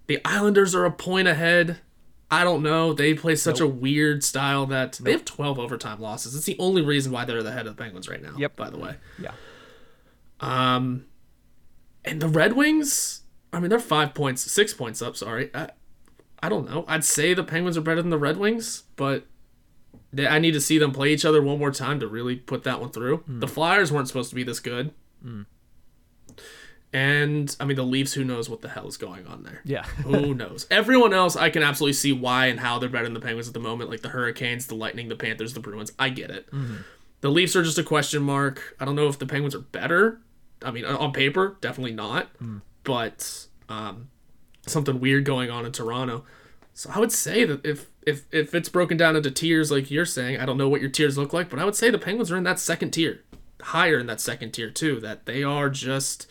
The 0.08 0.20
Islanders 0.26 0.74
are 0.74 0.86
a 0.86 0.92
point 0.92 1.28
ahead. 1.28 1.80
I 2.30 2.44
don't 2.44 2.62
know. 2.62 2.92
They 2.94 3.14
play 3.14 3.36
such 3.36 3.62
a 3.62 3.68
weird 3.68 4.24
style 4.24 4.66
that 4.68 4.94
they 4.94 5.14
have 5.14 5.24
12 5.24 5.60
overtime 5.60 6.02
losses. 6.02 6.36
It's 6.36 6.46
the 6.46 6.58
only 6.60 6.82
reason 6.82 7.12
why 7.12 7.24
they're 7.24 7.42
the 7.42 7.52
head 7.54 7.68
of 7.68 7.78
the 7.78 7.82
Penguins 7.82 8.10
right 8.10 8.22
now. 8.22 8.34
Yep. 8.38 8.56
By 8.58 8.70
the 8.70 8.78
way. 8.78 8.96
Yeah. 9.18 9.32
Um, 10.40 11.06
and 12.04 12.22
the 12.22 12.28
Red 12.28 12.54
Wings, 12.54 13.22
I 13.54 13.60
mean, 13.60 13.70
they're 13.70 13.80
five 13.80 14.14
points, 14.14 14.50
six 14.52 14.74
points 14.74 15.02
up. 15.02 15.16
Sorry, 15.16 15.50
I, 15.54 15.70
I 16.44 16.50
don't 16.50 16.70
know. 16.70 16.84
I'd 16.88 17.06
say 17.06 17.34
the 17.34 17.44
Penguins 17.44 17.78
are 17.78 17.82
better 17.82 18.02
than 18.02 18.12
the 18.12 18.18
Red 18.18 18.38
Wings, 18.38 18.84
but 18.98 19.26
they, 20.12 20.28
I 20.28 20.38
need 20.40 20.52
to 20.52 20.62
see 20.62 20.78
them 20.78 20.92
play 20.92 21.14
each 21.14 21.26
other 21.26 21.42
one 21.42 21.60
more 21.60 21.72
time 21.72 22.00
to 22.02 22.08
really 22.08 22.36
put 22.36 22.64
that 22.64 22.80
one 22.82 22.92
through. 22.92 23.24
The 23.28 23.48
Flyers 23.48 23.92
weren't 23.92 24.08
supposed 24.08 24.30
to 24.30 24.36
be 24.36 24.44
this 24.44 24.60
good. 24.60 24.94
And 26.94 27.56
I 27.60 27.66
mean, 27.66 27.76
the 27.76 27.84
Leafs. 27.84 28.14
Who 28.14 28.24
knows 28.24 28.50
what 28.50 28.62
the 28.62 28.70
hell 28.70 28.88
is 28.88 28.98
going 28.98 29.28
on 29.28 29.44
there? 29.44 29.62
Yeah. 29.66 29.84
who 30.04 30.34
knows? 30.34 30.66
Everyone 30.72 31.14
else, 31.14 31.36
I 31.36 31.50
can 31.50 31.64
absolutely 31.64 31.94
see 31.94 32.14
why 32.14 32.48
and 32.48 32.60
how 32.60 32.80
they're 32.80 32.90
better 32.90 33.04
than 33.04 33.14
the 33.14 33.20
Penguins 33.20 33.48
at 33.48 33.54
the 33.54 33.60
moment. 33.60 33.90
Like 33.90 34.02
the 34.02 34.10
Hurricanes, 34.10 34.68
the 34.68 34.76
Lightning, 34.76 35.10
the 35.10 35.16
Panthers, 35.16 35.54
the 35.54 35.60
Bruins. 35.60 35.92
I 36.00 36.10
get 36.10 36.32
it. 36.32 36.48
The 37.22 37.30
Leafs 37.30 37.56
are 37.56 37.64
just 37.64 37.78
a 37.78 37.84
question 37.84 38.24
mark. 38.24 38.76
I 38.80 38.86
don't 38.86 38.96
know 38.96 39.08
if 39.08 39.20
the 39.20 39.26
Penguins 39.26 39.56
are 39.56 39.60
better. 39.60 40.22
I 40.64 40.72
mean, 40.72 40.86
on 40.86 41.12
paper, 41.12 41.58
definitely 41.62 41.94
not. 41.94 42.30
But 42.84 43.48
um, 43.70 44.10
something 44.66 45.00
weird 45.00 45.26
going 45.26 45.50
on 45.50 45.66
in 45.66 45.72
Toronto. 45.72 46.24
So 46.74 46.92
I 46.94 47.00
would 47.00 47.12
say 47.12 47.44
that 47.44 47.66
if 47.66 47.90
if 48.06 48.26
if 48.32 48.54
it's 48.54 48.70
broken 48.70 48.98
down 48.98 49.16
into 49.16 49.32
tiers 49.32 49.72
like 49.72 49.90
you're 49.90 50.06
saying, 50.06 50.40
I 50.40 50.46
don't 50.46 50.58
know 50.58 50.70
what 50.70 50.80
your 50.80 50.90
tiers 50.90 51.18
look 51.18 51.34
like, 51.34 51.50
but 51.50 51.60
I 51.60 51.66
would 51.66 51.76
say 51.76 51.90
the 51.90 51.98
Penguins 51.98 52.32
are 52.32 52.38
in 52.38 52.44
that 52.44 52.60
second 52.60 52.92
tier, 52.92 53.24
higher 53.62 53.98
in 53.98 54.06
that 54.08 54.22
second 54.22 54.52
tier 54.52 54.70
too. 54.70 55.00
That 55.00 55.26
they 55.26 55.44
are 55.44 55.70
just 55.70 56.28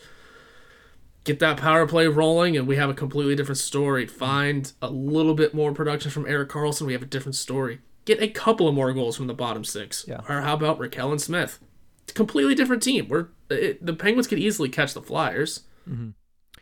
get 1.27 1.39
that 1.39 1.57
power 1.57 1.85
play 1.85 2.07
rolling, 2.07 2.57
and 2.57 2.65
we 2.65 2.77
have 2.77 2.89
a 2.89 2.93
completely 2.93 3.35
different 3.35 3.59
story. 3.59 4.07
Find 4.07 4.71
a 4.81 4.89
little 4.89 5.33
bit 5.33 5.53
more 5.53 5.73
production 5.73 6.09
from 6.09 6.25
Erik 6.25 6.49
Karlsson, 6.49 6.87
we 6.87 6.93
have 6.93 7.03
a 7.03 7.07
different 7.07 7.35
story. 7.35 7.79
Get 8.05 8.21
a 8.21 8.29
couple 8.29 8.67
of 8.67 8.73
more 8.73 8.93
goals 8.93 9.17
from 9.17 9.27
the 9.27 9.33
bottom 9.33 9.63
six. 9.63 10.05
Yeah. 10.07 10.21
Or 10.29 10.41
how 10.41 10.53
about 10.53 10.79
Rakell 10.79 11.11
and 11.11 11.21
Smith? 11.21 11.59
It's 12.03 12.13
a 12.13 12.15
Completely 12.15 12.55
different 12.55 12.81
team. 12.81 13.09
We're 13.09 13.27
it, 13.49 13.85
the 13.85 13.93
Penguins 13.93 14.27
could 14.27 14.39
easily 14.39 14.69
catch 14.69 14.93
the 14.93 15.01
Flyers. 15.01 15.63
Mm-hmm. 15.87 16.09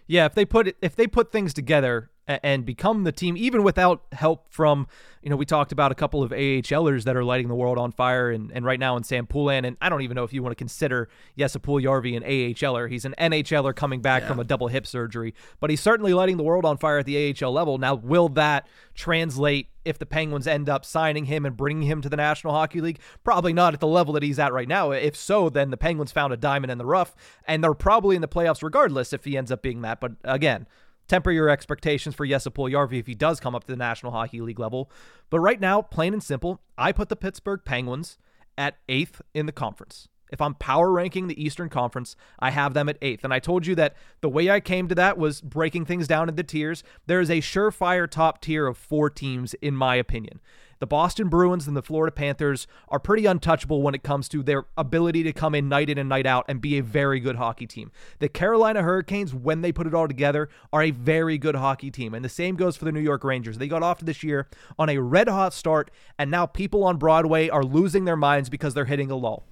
Yeah, 0.07 0.25
if 0.25 0.33
they 0.33 0.45
put 0.45 0.67
it, 0.67 0.77
if 0.81 0.95
they 0.95 1.07
put 1.07 1.31
things 1.31 1.53
together 1.53 2.09
and 2.27 2.65
become 2.65 3.03
the 3.03 3.11
team, 3.11 3.37
even 3.37 3.63
without 3.63 4.01
help 4.11 4.51
from, 4.51 4.87
you 5.21 5.29
know, 5.29 5.35
we 5.35 5.45
talked 5.45 5.71
about 5.71 5.91
a 5.91 5.95
couple 5.95 6.23
of 6.23 6.31
AHLers 6.31 7.03
that 7.03 7.15
are 7.15 7.23
lighting 7.23 7.47
the 7.47 7.55
world 7.55 7.77
on 7.77 7.91
fire, 7.91 8.31
and, 8.31 8.51
and 8.51 8.65
right 8.65 8.79
now 8.79 8.97
in 8.97 9.03
Sam 9.03 9.27
Poulin, 9.27 9.63
and 9.63 9.77
I 9.79 9.89
don't 9.89 10.01
even 10.01 10.15
know 10.15 10.23
if 10.23 10.33
you 10.33 10.41
want 10.41 10.51
to 10.51 10.55
consider 10.55 11.07
Jesse 11.37 11.59
Yarvi 11.59 12.17
an 12.17 12.23
AHLer. 12.23 12.89
He's 12.89 13.05
an 13.05 13.13
NHLer 13.19 13.75
coming 13.75 14.01
back 14.01 14.23
from 14.23 14.39
a 14.39 14.43
double 14.43 14.67
hip 14.67 14.87
surgery, 14.87 15.35
but 15.59 15.69
he's 15.69 15.81
certainly 15.81 16.13
lighting 16.13 16.37
the 16.37 16.43
world 16.43 16.65
on 16.65 16.77
fire 16.77 16.97
at 16.97 17.05
the 17.05 17.35
AHL 17.39 17.51
level. 17.51 17.77
Now, 17.77 17.95
will 17.95 18.29
that 18.29 18.67
translate 18.95 19.69
if 19.83 19.99
the 19.99 20.05
Penguins 20.07 20.47
end 20.47 20.67
up 20.67 20.83
signing 20.83 21.25
him 21.25 21.45
and 21.45 21.55
bringing 21.55 21.87
him 21.87 22.01
to 22.01 22.09
the 22.09 22.17
National 22.17 22.53
Hockey 22.53 22.81
League? 22.81 22.99
Probably 23.23 23.53
not 23.53 23.75
at 23.75 23.79
the 23.79 23.87
level 23.87 24.13
that 24.15 24.23
he's 24.23 24.39
at 24.39 24.51
right 24.51 24.67
now. 24.67 24.89
If 24.89 25.15
so, 25.15 25.49
then 25.49 25.69
the 25.69 25.77
Penguins 25.77 26.11
found 26.11 26.33
a 26.33 26.37
diamond 26.37 26.71
in 26.71 26.79
the 26.79 26.85
rough, 26.85 27.15
and 27.47 27.63
they're 27.63 27.75
probably 27.75 28.15
in 28.15 28.23
the 28.23 28.27
playoffs 28.27 28.63
regardless 28.63 29.13
if 29.13 29.25
he 29.25 29.37
ends 29.37 29.51
up 29.51 29.61
being 29.61 29.81
that. 29.81 29.99
But 29.99 30.13
again, 30.23 30.65
temper 31.07 31.31
your 31.31 31.49
expectations 31.49 32.15
for 32.15 32.25
Jesse 32.25 32.49
Yarvi 32.49 32.99
if 32.99 33.07
he 33.07 33.15
does 33.15 33.39
come 33.39 33.55
up 33.55 33.63
to 33.65 33.71
the 33.71 33.77
National 33.77 34.11
Hockey 34.11 34.41
League 34.41 34.59
level. 34.59 34.91
But 35.29 35.39
right 35.39 35.59
now, 35.59 35.81
plain 35.81 36.13
and 36.13 36.23
simple, 36.23 36.61
I 36.77 36.91
put 36.91 37.09
the 37.09 37.15
Pittsburgh 37.15 37.61
Penguins 37.65 38.17
at 38.57 38.77
eighth 38.87 39.21
in 39.33 39.45
the 39.45 39.51
conference. 39.51 40.07
If 40.31 40.41
I'm 40.41 40.55
power 40.55 40.91
ranking 40.91 41.27
the 41.27 41.41
Eastern 41.41 41.69
Conference, 41.69 42.15
I 42.39 42.49
have 42.49 42.73
them 42.73 42.89
at 42.89 42.97
eighth. 43.01 43.23
And 43.23 43.33
I 43.33 43.39
told 43.39 43.67
you 43.67 43.75
that 43.75 43.95
the 44.21 44.29
way 44.29 44.49
I 44.49 44.59
came 44.59 44.87
to 44.87 44.95
that 44.95 45.17
was 45.17 45.39
breaking 45.39 45.85
things 45.85 46.07
down 46.07 46.29
into 46.29 46.43
tiers. 46.43 46.83
There 47.05 47.21
is 47.21 47.29
a 47.29 47.37
surefire 47.37 48.09
top 48.09 48.41
tier 48.41 48.67
of 48.67 48.77
four 48.77 49.09
teams, 49.09 49.53
in 49.55 49.75
my 49.75 49.95
opinion. 49.95 50.41
The 50.79 50.87
Boston 50.87 51.29
Bruins 51.29 51.67
and 51.67 51.75
the 51.75 51.81
Florida 51.81 52.11
Panthers 52.11 52.67
are 52.89 52.99
pretty 52.99 53.25
untouchable 53.25 53.81
when 53.81 53.95
it 53.95 54.03
comes 54.03 54.27
to 54.29 54.43
their 54.43 54.65
ability 54.77 55.23
to 55.23 55.31
come 55.33 55.55
in 55.55 55.69
night 55.69 55.89
in 55.89 55.97
and 55.97 56.09
night 56.09 56.25
out 56.25 56.45
and 56.47 56.59
be 56.59 56.77
a 56.77 56.83
very 56.83 57.19
good 57.19 57.37
hockey 57.37 57.65
team. 57.65 57.91
The 58.19 58.27
Carolina 58.27 58.81
Hurricanes, 58.81 59.33
when 59.33 59.61
they 59.61 59.71
put 59.71 59.87
it 59.87 59.93
all 59.93 60.07
together, 60.07 60.49
are 60.73 60.83
a 60.83 60.91
very 60.91 61.37
good 61.37 61.55
hockey 61.55 61.91
team. 61.91 62.13
And 62.13 62.25
the 62.25 62.29
same 62.29 62.55
goes 62.55 62.75
for 62.75 62.85
the 62.85 62.91
New 62.91 62.99
York 62.99 63.23
Rangers. 63.23 63.57
They 63.57 63.67
got 63.67 63.83
off 63.83 63.99
to 63.99 64.05
this 64.05 64.23
year 64.23 64.47
on 64.77 64.89
a 64.89 64.97
red 64.97 65.29
hot 65.29 65.53
start, 65.53 65.91
and 66.19 66.29
now 66.29 66.45
people 66.45 66.83
on 66.83 66.97
Broadway 66.97 67.47
are 67.49 67.63
losing 67.63 68.05
their 68.05 68.17
minds 68.17 68.49
because 68.49 68.73
they're 68.73 68.85
hitting 68.85 69.09
a 69.09 69.15
lull. 69.15 69.45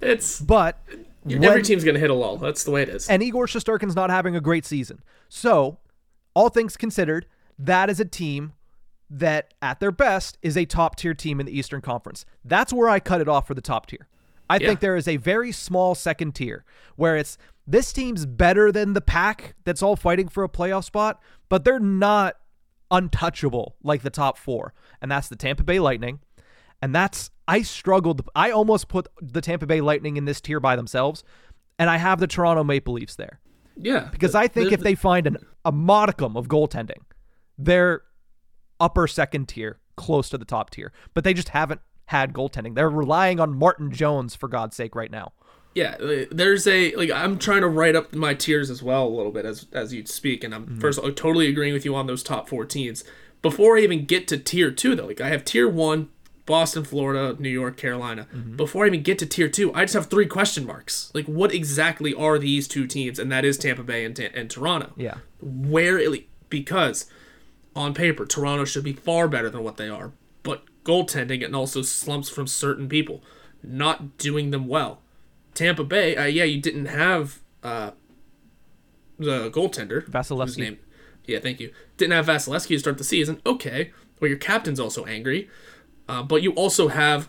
It's 0.00 0.40
But 0.40 0.80
every 1.28 1.62
team's 1.62 1.84
gonna 1.84 1.98
hit 1.98 2.10
a 2.10 2.14
lull. 2.14 2.36
That's 2.38 2.64
the 2.64 2.70
way 2.70 2.82
it 2.82 2.88
is. 2.88 3.08
and 3.08 3.22
Igor 3.22 3.46
Shesterkin's 3.46 3.94
not 3.94 4.10
having 4.10 4.34
a 4.34 4.40
great 4.40 4.64
season. 4.64 5.02
So, 5.28 5.78
all 6.34 6.48
things 6.48 6.76
considered, 6.76 7.26
that 7.58 7.90
is 7.90 8.00
a 8.00 8.04
team 8.04 8.54
that, 9.10 9.54
at 9.62 9.80
their 9.80 9.90
best, 9.92 10.38
is 10.42 10.56
a 10.56 10.64
top 10.64 10.96
tier 10.96 11.14
team 11.14 11.40
in 11.40 11.46
the 11.46 11.56
Eastern 11.58 11.80
Conference. 11.80 12.24
That's 12.44 12.72
where 12.72 12.88
I 12.88 13.00
cut 13.00 13.20
it 13.20 13.28
off 13.28 13.46
for 13.46 13.54
the 13.54 13.60
top 13.60 13.86
tier. 13.86 14.08
I 14.50 14.56
Yeah. 14.56 14.68
think 14.68 14.80
there 14.80 14.96
is 14.96 15.06
a 15.08 15.16
very 15.16 15.52
small 15.52 15.94
second 15.94 16.34
tier 16.34 16.64
where 16.96 17.16
it's 17.16 17.36
this 17.66 17.92
team's 17.92 18.24
better 18.26 18.72
than 18.72 18.94
the 18.94 19.00
pack 19.00 19.54
that's 19.64 19.82
all 19.82 19.94
fighting 19.96 20.28
for 20.28 20.42
a 20.42 20.48
playoff 20.48 20.84
spot, 20.84 21.20
but 21.48 21.64
they're 21.64 21.78
not 21.80 22.36
untouchable 22.90 23.76
like 23.82 24.02
the 24.02 24.10
top 24.10 24.38
four. 24.38 24.72
And 25.02 25.10
that's 25.10 25.28
the 25.28 25.36
Tampa 25.36 25.62
Bay 25.64 25.78
Lightning. 25.78 26.20
And 26.80 26.94
that's, 26.94 27.30
I 27.46 27.62
struggled. 27.62 28.28
I 28.34 28.50
almost 28.50 28.88
put 28.88 29.08
the 29.20 29.40
Tampa 29.40 29.66
Bay 29.66 29.80
Lightning 29.80 30.16
in 30.16 30.24
this 30.24 30.40
tier 30.40 30.60
by 30.60 30.76
themselves. 30.76 31.24
And 31.78 31.90
I 31.90 31.96
have 31.98 32.20
the 32.20 32.26
Toronto 32.26 32.64
Maple 32.64 32.94
Leafs 32.94 33.14
there 33.16 33.40
yeah, 33.76 34.08
because 34.10 34.32
the- 34.32 34.38
I 34.38 34.48
think 34.48 34.68
the- 34.68 34.74
if 34.74 34.80
they 34.80 34.94
find 34.94 35.26
an, 35.26 35.36
a 35.64 35.70
modicum 35.72 36.36
of 36.36 36.48
goaltending, 36.48 37.02
they're 37.58 38.02
upper 38.80 39.06
second 39.06 39.48
tier, 39.48 39.78
close 39.96 40.28
to 40.30 40.38
the 40.38 40.44
top 40.44 40.70
tier. 40.70 40.92
But 41.14 41.24
they 41.24 41.34
just 41.34 41.50
haven't 41.50 41.80
had 42.06 42.32
goaltending. 42.32 42.74
They're 42.74 42.88
relying 42.90 43.38
on 43.40 43.56
Martin 43.58 43.92
Jones 43.92 44.34
for 44.34 44.48
God's 44.48 44.76
sake 44.76 44.94
right 44.94 45.10
now. 45.10 45.32
yeah 45.74 45.96
uh, 46.00 46.24
there's 46.30 46.66
a 46.66 46.94
like 46.94 47.10
i'm 47.10 47.38
trying 47.38 47.60
to 47.60 47.68
write 47.68 47.94
up 47.94 48.14
my 48.14 48.32
tiers 48.32 48.70
as 48.70 48.82
well 48.82 49.06
a 49.06 49.14
little 49.18 49.30
bit 49.30 49.44
as 49.44 49.66
as 49.72 49.92
you 49.92 50.04
speak 50.06 50.42
and 50.42 50.54
i'm 50.54 50.64
Mm-hmm. 50.64 50.80
first 50.80 50.98
I'm 51.04 51.14
totally 51.14 51.46
agreeing 51.48 51.74
with 51.74 51.84
you 51.84 51.94
on 51.94 52.06
those 52.06 52.22
top 52.22 52.48
four 52.48 52.64
teams 52.64 53.04
before 53.42 53.76
i 53.76 53.80
even 53.82 54.06
get 54.06 54.26
to 54.28 54.38
tier 54.38 54.70
two 54.70 54.94
though 54.96 55.06
like 55.06 55.20
i 55.20 55.28
have 55.28 55.44
tier 55.44 55.68
one 55.68 56.08
boston 56.46 56.84
florida 56.84 57.36
new 57.38 57.50
york 57.50 57.76
carolina 57.76 58.26
Mm-hmm. 58.34 58.56
before 58.56 58.84
i 58.84 58.88
even 58.88 59.02
get 59.02 59.18
to 59.18 59.26
tier 59.26 59.48
two 59.50 59.72
i 59.74 59.82
just 59.84 59.92
have 59.94 60.06
three 60.06 60.26
question 60.26 60.64
marks 60.66 61.10
like 61.14 61.26
what 61.26 61.52
exactly 61.52 62.14
are 62.14 62.38
these 62.38 62.66
two 62.66 62.86
teams 62.86 63.18
and 63.18 63.30
that 63.30 63.44
is 63.44 63.58
tampa 63.58 63.82
bay 63.82 64.06
and, 64.06 64.18
and 64.18 64.50
toronto 64.50 64.92
Yeah. 64.96 65.18
where 65.42 65.98
it, 65.98 66.24
because 66.48 67.04
on 67.78 67.94
paper 67.94 68.26
Toronto 68.26 68.64
should 68.64 68.84
be 68.84 68.92
far 68.92 69.28
better 69.28 69.48
than 69.48 69.62
what 69.62 69.76
they 69.76 69.88
are, 69.88 70.12
but 70.42 70.64
goaltending 70.84 71.44
and 71.44 71.54
also 71.54 71.82
slumps 71.82 72.28
from 72.28 72.46
certain 72.46 72.88
people 72.88 73.22
not 73.62 74.18
doing 74.18 74.50
them 74.50 74.66
well. 74.66 75.00
Tampa 75.54 75.84
Bay, 75.84 76.16
uh, 76.16 76.24
yeah, 76.24 76.44
you 76.44 76.60
didn't 76.60 76.86
have 76.86 77.40
uh, 77.62 77.92
the 79.18 79.50
goaltender 79.50 80.08
Vasilevskiy. 80.08 80.58
name- 80.58 80.78
Yeah, 81.26 81.38
thank 81.40 81.60
you. 81.60 81.72
Didn't 81.96 82.12
have 82.12 82.26
Vasilevskiy 82.26 82.68
to 82.68 82.78
start 82.78 82.98
the 82.98 83.04
season. 83.04 83.40
Okay, 83.44 83.92
well 84.20 84.28
your 84.28 84.38
captain's 84.38 84.80
also 84.80 85.04
angry, 85.04 85.48
uh, 86.08 86.22
but 86.22 86.42
you 86.42 86.52
also 86.52 86.88
have. 86.88 87.28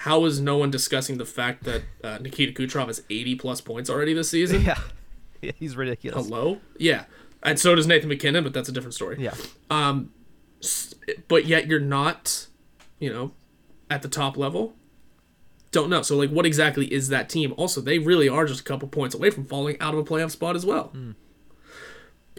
How 0.00 0.26
is 0.26 0.40
no 0.40 0.58
one 0.58 0.70
discussing 0.70 1.16
the 1.16 1.24
fact 1.24 1.64
that 1.64 1.82
uh, 2.04 2.18
Nikita 2.18 2.52
Kucherov 2.52 2.88
has 2.88 3.02
80 3.08 3.36
plus 3.36 3.62
points 3.62 3.88
already 3.88 4.12
this 4.12 4.28
season? 4.30 4.62
Yeah. 4.66 4.78
Yeah, 5.40 5.52
He's 5.58 5.74
ridiculous. 5.76 6.26
Hello? 6.26 6.58
Yeah. 6.78 7.04
And 7.46 7.58
so 7.58 7.74
does 7.74 7.86
Nathan 7.86 8.08
MacKinnon, 8.08 8.44
but 8.44 8.52
that's 8.52 8.68
a 8.68 8.72
different 8.72 8.94
story. 8.94 9.16
Yeah. 9.18 9.34
Um, 9.70 10.12
but 11.28 11.46
yet 11.46 11.66
you're 11.68 11.80
not, 11.80 12.48
you 12.98 13.10
know, 13.12 13.32
at 13.88 14.02
the 14.02 14.08
top 14.08 14.36
level. 14.36 14.74
Don't 15.70 15.88
know. 15.88 16.02
So 16.02 16.16
like, 16.16 16.30
what 16.30 16.44
exactly 16.44 16.92
is 16.92 17.08
that 17.08 17.28
team? 17.28 17.54
Also, 17.56 17.80
they 17.80 17.98
really 17.98 18.28
are 18.28 18.46
just 18.46 18.60
a 18.60 18.64
couple 18.64 18.88
points 18.88 19.14
away 19.14 19.30
from 19.30 19.44
falling 19.44 19.78
out 19.80 19.94
of 19.94 20.00
a 20.00 20.04
playoff 20.04 20.32
spot 20.32 20.56
as 20.56 20.66
well. 20.66 20.90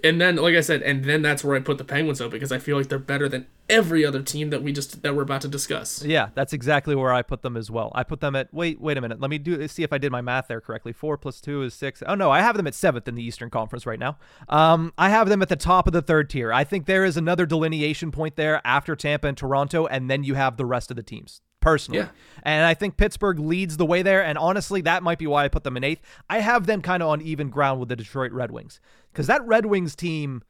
And 0.03 0.21
then, 0.21 0.35
like 0.35 0.55
I 0.55 0.61
said, 0.61 0.83
and 0.83 1.03
then 1.03 1.21
that's 1.21 1.43
where 1.43 1.55
I 1.55 1.59
put 1.59 1.77
the 1.77 1.83
Penguins 1.83 2.21
up 2.21 2.31
because 2.31 2.51
I 2.51 2.59
feel 2.59 2.77
like 2.77 2.87
they're 2.87 2.99
better 2.99 3.27
than 3.27 3.47
every 3.69 4.05
other 4.05 4.21
team 4.21 4.49
that 4.51 4.61
we 4.61 4.71
just 4.71 5.01
that 5.01 5.15
we're 5.15 5.23
about 5.23 5.41
to 5.41 5.47
discuss. 5.47 6.03
Yeah, 6.03 6.29
that's 6.35 6.53
exactly 6.53 6.95
where 6.95 7.11
I 7.11 7.21
put 7.21 7.41
them 7.41 7.57
as 7.57 7.71
well. 7.71 7.91
I 7.95 8.03
put 8.03 8.19
them 8.19 8.35
at 8.35 8.53
wait, 8.53 8.79
wait 8.79 8.97
a 8.97 9.01
minute. 9.01 9.19
Let 9.19 9.29
me 9.29 9.37
do 9.37 9.67
see 9.67 9.83
if 9.83 9.91
I 9.91 9.97
did 9.97 10.11
my 10.11 10.21
math 10.21 10.47
there 10.47 10.61
correctly. 10.61 10.93
Four 10.93 11.17
plus 11.17 11.41
two 11.41 11.63
is 11.63 11.73
six. 11.73 12.03
Oh 12.05 12.15
no, 12.15 12.31
I 12.31 12.41
have 12.41 12.57
them 12.57 12.67
at 12.67 12.75
seventh 12.75 13.07
in 13.07 13.15
the 13.15 13.23
Eastern 13.23 13.49
Conference 13.49 13.85
right 13.85 13.99
now. 13.99 14.17
Um, 14.49 14.93
I 14.97 15.09
have 15.09 15.29
them 15.29 15.41
at 15.41 15.49
the 15.49 15.55
top 15.55 15.87
of 15.87 15.93
the 15.93 16.01
third 16.01 16.29
tier. 16.29 16.53
I 16.53 16.63
think 16.63 16.85
there 16.85 17.03
is 17.03 17.17
another 17.17 17.45
delineation 17.45 18.11
point 18.11 18.35
there 18.35 18.61
after 18.65 18.95
Tampa 18.95 19.27
and 19.27 19.37
Toronto, 19.37 19.87
and 19.87 20.09
then 20.09 20.23
you 20.23 20.35
have 20.35 20.57
the 20.57 20.65
rest 20.65 20.91
of 20.91 20.97
the 20.97 21.03
teams. 21.03 21.41
Personally, 21.59 21.99
Yeah. 22.01 22.09
and 22.43 22.65
I 22.65 22.73
think 22.75 22.95
Pittsburgh 22.97 23.39
leads 23.39 23.77
the 23.77 23.85
way 23.85 24.01
there. 24.03 24.23
And 24.23 24.37
honestly, 24.37 24.81
that 24.81 25.03
might 25.03 25.17
be 25.19 25.27
why 25.27 25.43
I 25.43 25.47
put 25.49 25.63
them 25.63 25.75
in 25.75 25.83
eighth. 25.83 26.01
I 26.29 26.39
have 26.39 26.65
them 26.65 26.81
kind 26.81 27.03
of 27.03 27.09
on 27.09 27.21
even 27.21 27.49
ground 27.49 27.79
with 27.79 27.89
the 27.89 27.95
Detroit 27.95 28.31
Red 28.31 28.51
Wings 28.51 28.79
because 29.11 29.27
that 29.27 29.45
Red 29.45 29.65
Wings 29.65 29.95
team 29.95 30.43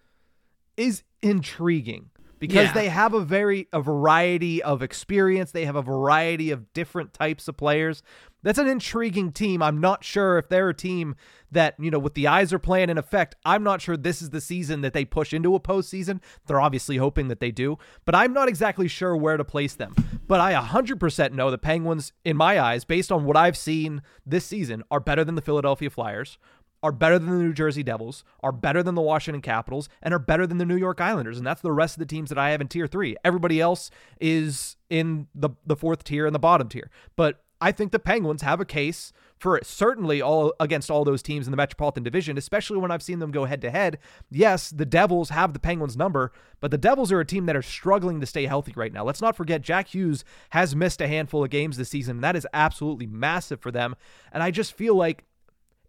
is 0.76 1.03
intriguing 1.24 2.10
because 2.39 2.68
Yeah. 2.68 2.74
they 2.74 2.89
have 2.89 3.14
a 3.14 3.22
very 3.22 3.68
a 3.74 3.82
variety 3.82 4.62
of 4.62 4.84
experience. 4.84 5.51
They 5.51 5.66
have 5.66 5.76
a 5.76 5.82
variety 5.82 6.51
of 6.51 6.72
different 6.74 7.14
types 7.14 7.47
of 7.47 7.58
players. 7.58 8.03
That's 8.44 8.60
an 8.60 8.68
intriguing 8.68 9.32
team. 9.32 9.62
I'm 9.62 9.82
not 9.82 10.04
sure 10.04 10.38
if 10.38 10.48
they're 10.50 10.70
a 10.70 10.74
team 10.74 11.16
that, 11.52 11.76
you 11.80 11.90
know, 11.90 12.00
with 12.00 12.14
the 12.14 12.28
eyes 12.28 12.54
are 12.54 12.60
playing 12.60 12.90
in 12.90 12.98
effect, 12.98 13.36
I'm 13.46 13.64
not 13.64 13.82
sure 13.82 13.98
this 13.98 14.22
is 14.22 14.30
the 14.30 14.42
season 14.42 14.82
that 14.82 14.94
they 14.94 15.06
push 15.06 15.34
into 15.34 15.56
a 15.56 15.60
postseason. 15.60 16.22
They're 16.46 16.62
obviously 16.62 16.98
hoping 16.98 17.30
that 17.30 17.40
they 17.40 17.52
do, 17.52 17.78
but 18.06 18.16
I'm 18.16 18.34
not 18.34 18.48
exactly 18.48 18.88
sure 18.88 19.16
where 19.16 19.38
to 19.38 19.44
place 19.44 19.76
them. 19.76 19.96
But 20.28 20.40
I 20.40 20.54
100% 20.54 21.32
know 21.32 21.50
the 21.50 21.58
Penguins, 21.58 22.14
in 22.26 22.38
my 22.38 22.60
eyes, 22.60 22.84
based 22.84 23.12
on 23.12 23.26
what 23.26 23.38
I've 23.38 23.58
seen 23.58 24.02
this 24.26 24.46
season, 24.46 24.84
are 24.92 25.00
better 25.00 25.24
than 25.24 25.36
the 25.36 25.42
Philadelphia 25.42 25.90
Flyers, 25.90 26.38
are 26.84 26.92
better 26.92 27.18
than 27.18 27.30
the 27.30 27.44
New 27.44 27.54
Jersey 27.54 27.82
Devils, 27.82 28.24
are 28.44 28.52
better 28.52 28.84
than 28.84 28.96
the 28.96 29.02
Washington 29.02 29.42
Capitals, 29.42 29.90
and 30.02 30.14
are 30.14 30.20
better 30.20 30.46
than 30.46 30.58
the 30.58 30.66
New 30.66 30.76
York 30.76 31.02
Islanders. 31.02 31.38
And 31.38 31.48
that's 31.48 31.62
the 31.62 31.72
rest 31.72 31.96
of 31.96 32.00
the 32.00 32.06
teams 32.06 32.30
that 32.30 32.38
I 32.38 32.52
have 32.52 32.62
in 32.62 32.68
tier 32.68 32.88
three. 32.88 33.16
Everybody 33.24 33.60
else 33.60 33.90
is 34.20 34.76
in 34.90 35.28
the, 35.34 35.50
the 35.66 35.76
fourth 35.76 36.04
tier 36.04 36.26
and 36.26 36.36
the 36.36 36.40
bottom 36.40 36.70
tier. 36.70 36.92
But 37.16 37.44
I 37.60 37.72
think 37.72 37.91
the 37.91 37.99
Penguins 37.99 38.43
have 38.43 38.60
a 38.62 38.66
case 38.66 39.12
for 39.39 39.60
certainly 39.64 40.22
all 40.22 40.53
against 40.60 40.91
all 40.91 41.03
those 41.03 41.24
teams 41.24 41.47
in 41.47 41.51
the 41.51 41.58
Metropolitan 41.58 42.03
Division, 42.03 42.38
especially 42.38 42.78
when 42.78 42.91
I've 42.91 43.01
seen 43.01 43.20
them 43.20 43.32
go 43.32 43.45
head 43.45 43.62
to 43.62 43.72
head. 43.72 43.97
Yes, 44.30 44.70
the 44.70 44.86
Devils 44.86 45.30
have 45.30 45.53
the 45.53 45.60
Penguins 45.60 45.97
number, 45.97 46.32
but 46.60 46.70
the 46.72 46.78
Devils 46.78 47.12
are 47.12 47.20
a 47.20 47.26
team 47.26 47.45
that 47.47 47.55
are 47.55 47.62
struggling 47.64 48.20
to 48.20 48.26
stay 48.28 48.45
healthy 48.45 48.74
right 48.76 48.93
now. 48.93 49.03
Let's 49.03 49.22
not 49.22 49.36
forget 49.36 49.62
Jack 49.62 49.88
Hughes 49.89 50.24
has 50.51 50.76
missed 50.76 51.01
a 51.01 51.08
handful 51.08 51.43
of 51.43 51.49
games 51.49 51.78
this 51.78 51.89
season, 51.89 52.18
and 52.18 52.24
that 52.24 52.36
is 52.36 52.47
absolutely 52.53 53.08
massive 53.08 53.60
for 53.60 53.72
them. 53.72 53.95
And 54.32 54.43
I 54.43 54.51
just 54.51 54.74
feel 54.74 54.93
like 54.95 55.24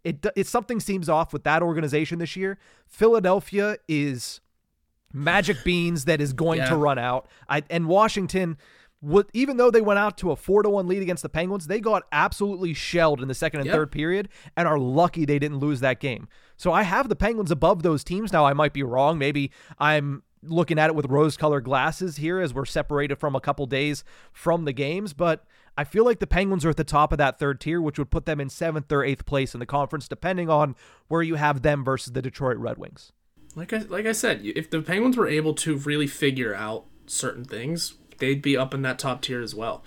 it, 0.03 0.25
it 0.35 0.47
something 0.47 0.79
seems 0.79 1.07
off 1.09 1.33
with 1.33 1.43
that 1.43 1.61
organization 1.61 2.17
this 2.19 2.35
year. 2.35 2.57
Philadelphia 2.87 3.77
is 3.87 4.41
magic 5.13 5.57
beans 5.63 6.05
that 6.05 6.21
is 6.21 6.33
going 6.33 6.59
Yeah. 6.59 6.69
to 6.69 6.75
run 6.75 6.99
out. 6.99 7.27
I 7.47 7.63
and 7.69 7.87
Washington 7.87 8.57
what 9.01 9.29
even 9.33 9.57
though 9.57 9.71
they 9.71 9.81
went 9.81 9.97
out 9.99 10.17
to 10.17 10.31
a 10.31 10.35
four 10.35 10.61
to 10.63 10.69
one 10.69 10.87
lead 10.87 11.01
against 11.01 11.23
the 11.23 11.29
Penguins, 11.29 11.67
they 11.67 11.79
got 11.79 12.03
absolutely 12.11 12.73
shelled 12.73 13.21
in 13.21 13.27
the 13.27 13.33
second 13.33 13.61
and 13.61 13.67
Yep. 13.67 13.75
third 13.75 13.91
period 13.91 14.29
and 14.57 14.67
are 14.67 14.77
lucky 14.79 15.23
they 15.25 15.39
didn't 15.39 15.59
lose 15.59 15.79
that 15.79 15.99
game. 15.99 16.27
So 16.57 16.73
I 16.73 16.83
have 16.83 17.07
the 17.07 17.15
Penguins 17.15 17.51
above 17.51 17.81
those 17.83 18.03
teams. 18.03 18.33
Now 18.33 18.45
I 18.45 18.53
might 18.53 18.73
be 18.73 18.83
wrong. 18.83 19.17
Maybe 19.17 19.51
I'm 19.77 20.23
looking 20.43 20.77
at 20.79 20.89
it 20.89 20.95
with 20.95 21.05
rose 21.07 21.37
colored 21.37 21.63
glasses 21.65 22.17
here 22.17 22.39
as 22.39 22.53
we're 22.53 22.65
separated 22.65 23.17
from 23.17 23.35
a 23.35 23.41
couple 23.41 23.65
days 23.65 24.03
from 24.33 24.65
the 24.65 24.73
games, 24.73 25.13
but 25.13 25.45
I 25.77 25.83
feel 25.85 26.03
like 26.05 26.19
the 26.19 26.27
Penguins 26.27 26.65
are 26.65 26.69
at 26.69 26.77
the 26.77 26.83
top 26.83 27.11
of 27.13 27.17
that 27.19 27.39
third 27.39 27.61
tier, 27.61 27.81
which 27.81 27.97
would 27.99 28.09
put 28.09 28.25
them 28.25 28.41
in 28.41 28.49
seventh 28.49 28.91
or 28.91 29.03
eighth 29.03 29.25
place 29.25 29.53
in 29.53 29.59
the 29.61 29.65
conference, 29.65 30.07
depending 30.09 30.49
on 30.49 30.75
where 31.07 31.21
you 31.21 31.35
have 31.35 31.61
them 31.61 31.83
versus 31.85 32.11
the 32.13 32.21
Detroit 32.21 32.57
Red 32.57 32.77
Wings. 32.77 33.11
Like 33.55 33.71
I 33.73 33.77
like 33.79 34.05
I 34.05 34.11
said, 34.11 34.41
if 34.43 34.69
the 34.69 34.81
Penguins 34.81 35.15
were 35.17 35.27
able 35.27 35.53
to 35.55 35.77
really 35.77 36.07
figure 36.07 36.53
out 36.53 36.85
certain 37.05 37.43
things, 37.45 37.95
they'd 38.19 38.41
be 38.41 38.57
up 38.57 38.73
in 38.73 38.81
that 38.83 38.99
top 38.99 39.21
tier 39.21 39.41
as 39.41 39.55
well. 39.55 39.83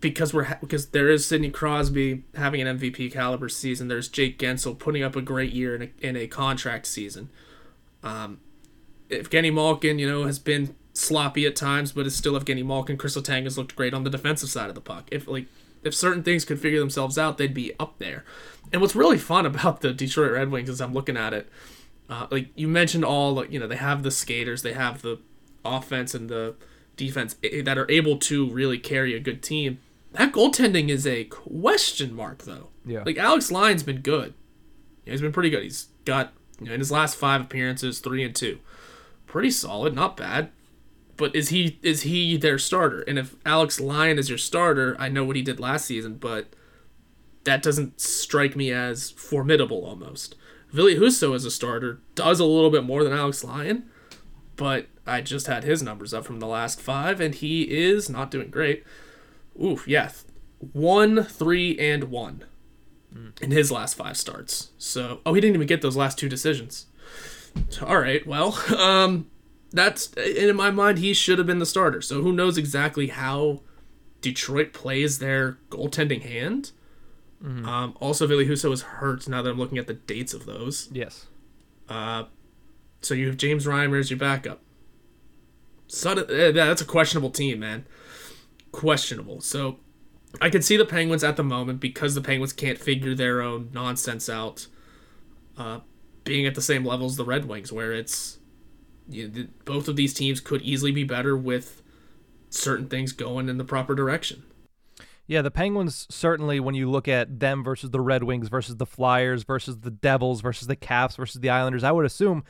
Because 0.00 0.34
we're 0.34 0.44
ha- 0.44 0.58
because 0.60 0.86
there 0.88 1.08
is 1.08 1.26
Sidney 1.26 1.50
Crosby 1.50 2.24
having 2.34 2.60
an 2.60 2.78
MVP 2.78 3.12
caliber 3.12 3.48
season. 3.48 3.88
There's 3.88 4.08
Jake 4.08 4.38
Guentzel 4.38 4.78
putting 4.78 5.02
up 5.02 5.14
a 5.14 5.22
great 5.22 5.52
year 5.52 5.76
in 5.76 5.82
a, 5.82 6.06
in 6.06 6.16
a 6.16 6.26
contract 6.26 6.86
season. 6.86 7.30
Um, 8.02 8.40
Evgeny 9.10 9.52
Malkin, 9.52 9.98
you 9.98 10.08
know, 10.08 10.24
has 10.24 10.38
been 10.38 10.74
sloppy 10.92 11.46
at 11.46 11.56
times, 11.56 11.92
but 11.92 12.06
is 12.06 12.16
still 12.16 12.38
Evgeny 12.38 12.64
Malkin. 12.64 12.96
Chris 12.96 13.16
Letang 13.16 13.44
has 13.44 13.56
looked 13.56 13.76
great 13.76 13.94
on 13.94 14.04
the 14.04 14.10
defensive 14.10 14.48
side 14.48 14.68
of 14.68 14.74
the 14.74 14.80
puck. 14.80 15.08
If 15.12 15.28
like 15.28 15.46
if 15.82 15.94
certain 15.94 16.22
things 16.22 16.44
could 16.44 16.60
figure 16.60 16.80
themselves 16.80 17.18
out, 17.18 17.38
they'd 17.38 17.54
be 17.54 17.72
up 17.78 17.98
there. 17.98 18.24
And 18.72 18.80
what's 18.80 18.94
really 18.96 19.18
fun 19.18 19.46
about 19.52 19.80
the 19.80 19.92
Detroit 19.92 20.32
Red 20.32 20.50
Wings 20.50 20.68
as 20.68 20.80
I'm 20.80 20.94
looking 20.94 21.16
at 21.16 21.32
it, 21.32 21.48
uh, 22.08 22.26
like 22.30 22.48
you 22.54 22.68
mentioned, 22.68 23.04
all 23.04 23.44
you 23.46 23.58
know 23.58 23.66
they 23.66 23.76
have 23.76 24.02
the 24.02 24.10
skaters, 24.10 24.62
they 24.62 24.72
have 24.72 25.02
the 25.02 25.18
offense 25.64 26.14
and 26.14 26.28
the 26.28 26.54
defense 26.96 27.36
eh, 27.42 27.62
that 27.62 27.78
are 27.78 27.90
able 27.90 28.18
to 28.18 28.48
really 28.50 28.78
carry 28.78 29.14
a 29.14 29.20
good 29.20 29.42
team. 29.42 29.78
That 30.12 30.32
goaltending 30.32 30.88
is 30.88 31.06
a 31.06 31.24
question 31.24 32.14
mark, 32.14 32.42
though. 32.44 32.68
Yeah. 32.84 33.02
Like 33.04 33.18
Alex 33.18 33.50
Lyon's 33.50 33.82
been 33.82 34.00
good. 34.00 34.34
Yeah, 35.04 35.12
he's 35.12 35.20
been 35.20 35.32
pretty 35.32 35.50
good. 35.50 35.62
He's 35.62 35.88
got 36.04 36.32
you 36.60 36.66
know 36.66 36.74
in 36.74 36.80
his 36.80 36.92
last 36.92 37.16
five 37.16 37.40
appearances, 37.40 38.00
three 38.00 38.22
and 38.22 38.34
two, 38.34 38.58
pretty 39.26 39.50
solid, 39.50 39.94
not 39.94 40.16
bad. 40.16 40.50
But 41.16 41.34
is 41.34 41.50
he 41.50 41.78
is 41.82 42.02
he 42.02 42.36
their 42.36 42.58
starter? 42.58 43.02
And 43.02 43.18
if 43.18 43.36
Alex 43.44 43.80
Lyon 43.80 44.18
is 44.18 44.28
your 44.28 44.38
starter, 44.38 44.96
I 44.98 45.08
know 45.08 45.24
what 45.24 45.36
he 45.36 45.42
did 45.42 45.60
last 45.60 45.86
season, 45.86 46.16
but 46.16 46.54
that 47.44 47.62
doesn't 47.62 48.00
strike 48.00 48.56
me 48.56 48.70
as 48.70 49.10
formidable 49.12 49.84
almost. 49.84 50.36
Ville 50.70 50.96
Husso 50.98 51.34
as 51.34 51.44
a 51.44 51.50
starter 51.50 52.00
does 52.14 52.40
a 52.40 52.44
little 52.44 52.70
bit 52.70 52.84
more 52.84 53.04
than 53.04 53.12
Alex 53.12 53.44
Lyon, 53.44 53.84
but 54.56 54.86
I 55.06 55.20
just 55.20 55.46
had 55.46 55.64
his 55.64 55.82
numbers 55.82 56.14
up 56.14 56.24
from 56.24 56.40
the 56.40 56.46
last 56.46 56.80
five, 56.80 57.20
and 57.20 57.34
he 57.34 57.62
is 57.62 58.08
not 58.08 58.30
doing 58.30 58.50
great. 58.50 58.84
Oof, 59.62 59.86
yeah, 59.86 60.10
one, 60.72 61.24
three, 61.24 61.78
and 61.78 62.04
one 62.04 62.44
in 63.40 63.50
his 63.50 63.70
last 63.70 63.94
five 63.94 64.16
starts. 64.16 64.70
So, 64.78 65.20
oh, 65.26 65.34
he 65.34 65.40
didn't 65.40 65.56
even 65.56 65.66
get 65.66 65.82
those 65.82 65.96
last 65.96 66.18
two 66.18 66.28
decisions. 66.28 66.86
All 67.82 67.98
right, 67.98 68.26
well, 68.26 68.52
um, 68.78 69.30
that's 69.70 70.12
in 70.14 70.54
my 70.56 70.70
mind 70.70 70.98
he 70.98 71.12
should 71.14 71.38
have 71.38 71.46
been 71.46 71.58
the 71.58 71.66
starter. 71.66 72.00
So 72.00 72.22
who 72.22 72.32
knows 72.32 72.56
exactly 72.56 73.08
how 73.08 73.60
Detroit 74.20 74.72
plays 74.72 75.18
their 75.18 75.58
goaltending 75.70 76.22
hand. 76.22 76.72
Um, 77.44 77.96
also, 78.00 78.26
Ville 78.26 78.44
Husso 78.44 78.72
is 78.72 78.82
hurt 78.82 79.26
now 79.26 79.42
that 79.42 79.50
I'm 79.50 79.58
looking 79.58 79.78
at 79.78 79.88
the 79.88 79.94
dates 79.94 80.32
of 80.32 80.46
those. 80.46 80.88
Yes. 80.92 81.26
Uh, 81.88 82.24
so 83.00 83.14
you 83.14 83.26
have 83.26 83.36
James 83.36 83.66
Reimer 83.66 83.98
as 83.98 84.10
your 84.10 84.18
backup. 84.18 84.60
Sudden, 85.92 86.24
yeah, 86.30 86.50
that's 86.52 86.80
a 86.80 86.86
questionable 86.86 87.28
team, 87.28 87.60
man. 87.60 87.84
Questionable. 88.72 89.42
So 89.42 89.78
I 90.40 90.48
can 90.48 90.62
see 90.62 90.78
the 90.78 90.86
Penguins 90.86 91.22
at 91.22 91.36
the 91.36 91.44
moment 91.44 91.80
because 91.80 92.14
the 92.14 92.22
Penguins 92.22 92.54
can't 92.54 92.78
figure 92.78 93.14
their 93.14 93.42
own 93.42 93.68
nonsense 93.74 94.30
out. 94.30 94.68
Uh, 95.58 95.80
being 96.24 96.46
at 96.46 96.54
the 96.54 96.62
same 96.62 96.82
level 96.84 97.06
as 97.06 97.16
the 97.16 97.26
Red 97.26 97.44
Wings, 97.44 97.70
where 97.70 97.92
it's 97.92 98.38
you 99.06 99.28
know, 99.28 99.34
th- 99.34 99.48
both 99.66 99.86
of 99.86 99.96
these 99.96 100.14
teams 100.14 100.40
could 100.40 100.62
easily 100.62 100.92
be 100.92 101.04
better 101.04 101.36
with 101.36 101.82
certain 102.48 102.88
things 102.88 103.12
going 103.12 103.50
in 103.50 103.58
the 103.58 103.64
proper 103.64 103.94
direction. 103.94 104.44
Yeah, 105.26 105.42
the 105.42 105.50
Penguins 105.50 106.06
certainly, 106.08 106.58
when 106.58 106.74
you 106.74 106.90
look 106.90 107.06
at 107.06 107.38
them 107.38 107.62
versus 107.62 107.90
the 107.90 108.00
Red 108.00 108.22
Wings 108.22 108.48
versus 108.48 108.76
the 108.76 108.86
Flyers 108.86 109.42
versus 109.42 109.80
the 109.80 109.90
Devils 109.90 110.40
versus 110.40 110.68
the 110.68 110.76
Caps 110.76 111.16
versus 111.16 111.42
the 111.42 111.50
Islanders, 111.50 111.84
I 111.84 111.92
would 111.92 112.06
assume 112.06 112.44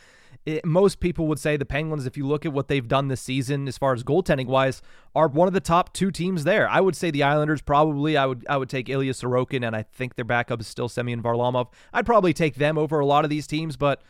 it, 0.44 0.64
most 0.64 0.98
people 1.00 1.26
would 1.28 1.38
say 1.38 1.56
the 1.56 1.64
Penguins, 1.64 2.04
if 2.06 2.16
you 2.16 2.26
look 2.26 2.44
at 2.44 2.52
what 2.52 2.68
they've 2.68 2.86
done 2.88 3.08
this 3.08 3.20
season 3.20 3.68
as 3.68 3.78
far 3.78 3.92
as 3.92 4.02
goaltending 4.02 4.46
wise, 4.46 4.82
are 5.14 5.28
one 5.28 5.46
of 5.48 5.54
the 5.54 5.60
top 5.60 5.92
two 5.92 6.10
teams 6.10 6.44
there. 6.44 6.68
I 6.68 6.80
would 6.80 6.96
say 6.96 7.10
the 7.10 7.22
Islanders 7.22 7.62
probably. 7.62 8.16
I 8.16 8.26
would 8.26 8.44
I 8.48 8.56
would 8.56 8.68
take 8.68 8.88
Ilya 8.88 9.12
Sorokin, 9.12 9.66
and 9.66 9.76
I 9.76 9.82
think 9.82 10.16
their 10.16 10.24
backup 10.24 10.60
is 10.60 10.66
still 10.66 10.88
Semyon 10.88 11.22
Varlamov. 11.22 11.68
I'd 11.92 12.06
probably 12.06 12.32
take 12.32 12.56
them 12.56 12.76
over 12.76 12.98
a 12.98 13.06
lot 13.06 13.24
of 13.24 13.30
these 13.30 13.46
teams, 13.46 13.76
but. 13.76 14.02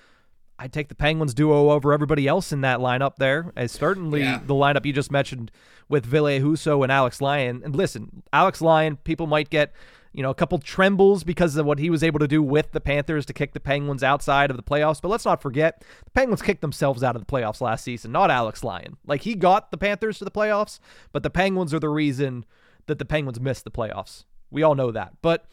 I'd 0.58 0.72
take 0.72 0.88
the 0.88 0.94
Penguins 0.94 1.34
duo 1.34 1.70
over 1.70 1.92
everybody 1.92 2.28
else 2.28 2.52
in 2.52 2.60
that 2.60 2.78
lineup 2.78 3.16
there. 3.16 3.52
As 3.56 3.72
certainly 3.72 4.20
Yeah. 4.20 4.38
the 4.46 4.54
lineup 4.54 4.86
you 4.86 4.92
just 4.92 5.10
mentioned 5.10 5.50
with 5.88 6.06
Ville 6.06 6.26
Husso 6.26 6.84
and 6.84 6.92
Alex 6.92 7.20
Lyon. 7.20 7.62
And 7.64 7.74
listen, 7.74 8.22
Alex 8.32 8.60
Lyon, 8.60 8.96
people 8.96 9.26
might 9.26 9.50
get, 9.50 9.72
you 10.12 10.22
know, 10.22 10.30
a 10.30 10.34
couple 10.34 10.58
trembles 10.58 11.24
because 11.24 11.56
of 11.56 11.64
what 11.64 11.78
he 11.78 11.90
was 11.90 12.02
able 12.02 12.18
to 12.18 12.28
do 12.28 12.42
with 12.42 12.72
the 12.72 12.80
Panthers 12.80 13.24
to 13.26 13.32
kick 13.32 13.52
the 13.52 13.60
Penguins 13.60 14.02
outside 14.02 14.50
of 14.50 14.56
the 14.56 14.62
playoffs. 14.62 15.00
But 15.00 15.08
let's 15.08 15.24
not 15.24 15.40
forget, 15.40 15.84
the 16.04 16.10
Penguins 16.10 16.42
kicked 16.42 16.60
themselves 16.60 17.02
out 17.02 17.16
of 17.16 17.24
the 17.24 17.32
playoffs 17.32 17.60
last 17.60 17.84
season, 17.84 18.12
not 18.12 18.30
Alex 18.30 18.62
Lyon. 18.62 18.96
Like 19.06 19.22
he 19.22 19.34
got 19.34 19.70
the 19.70 19.78
Panthers 19.78 20.18
to 20.18 20.24
the 20.24 20.30
playoffs, 20.30 20.78
but 21.12 21.22
the 21.22 21.30
Penguins 21.30 21.72
are 21.72 21.80
the 21.80 21.88
reason 21.88 22.44
that 22.86 22.98
the 22.98 23.04
Penguins 23.04 23.40
missed 23.40 23.64
the 23.64 23.70
playoffs. 23.70 24.24
We 24.50 24.62
all 24.62 24.74
know 24.74 24.90
that. 24.90 25.14
But 25.22 25.46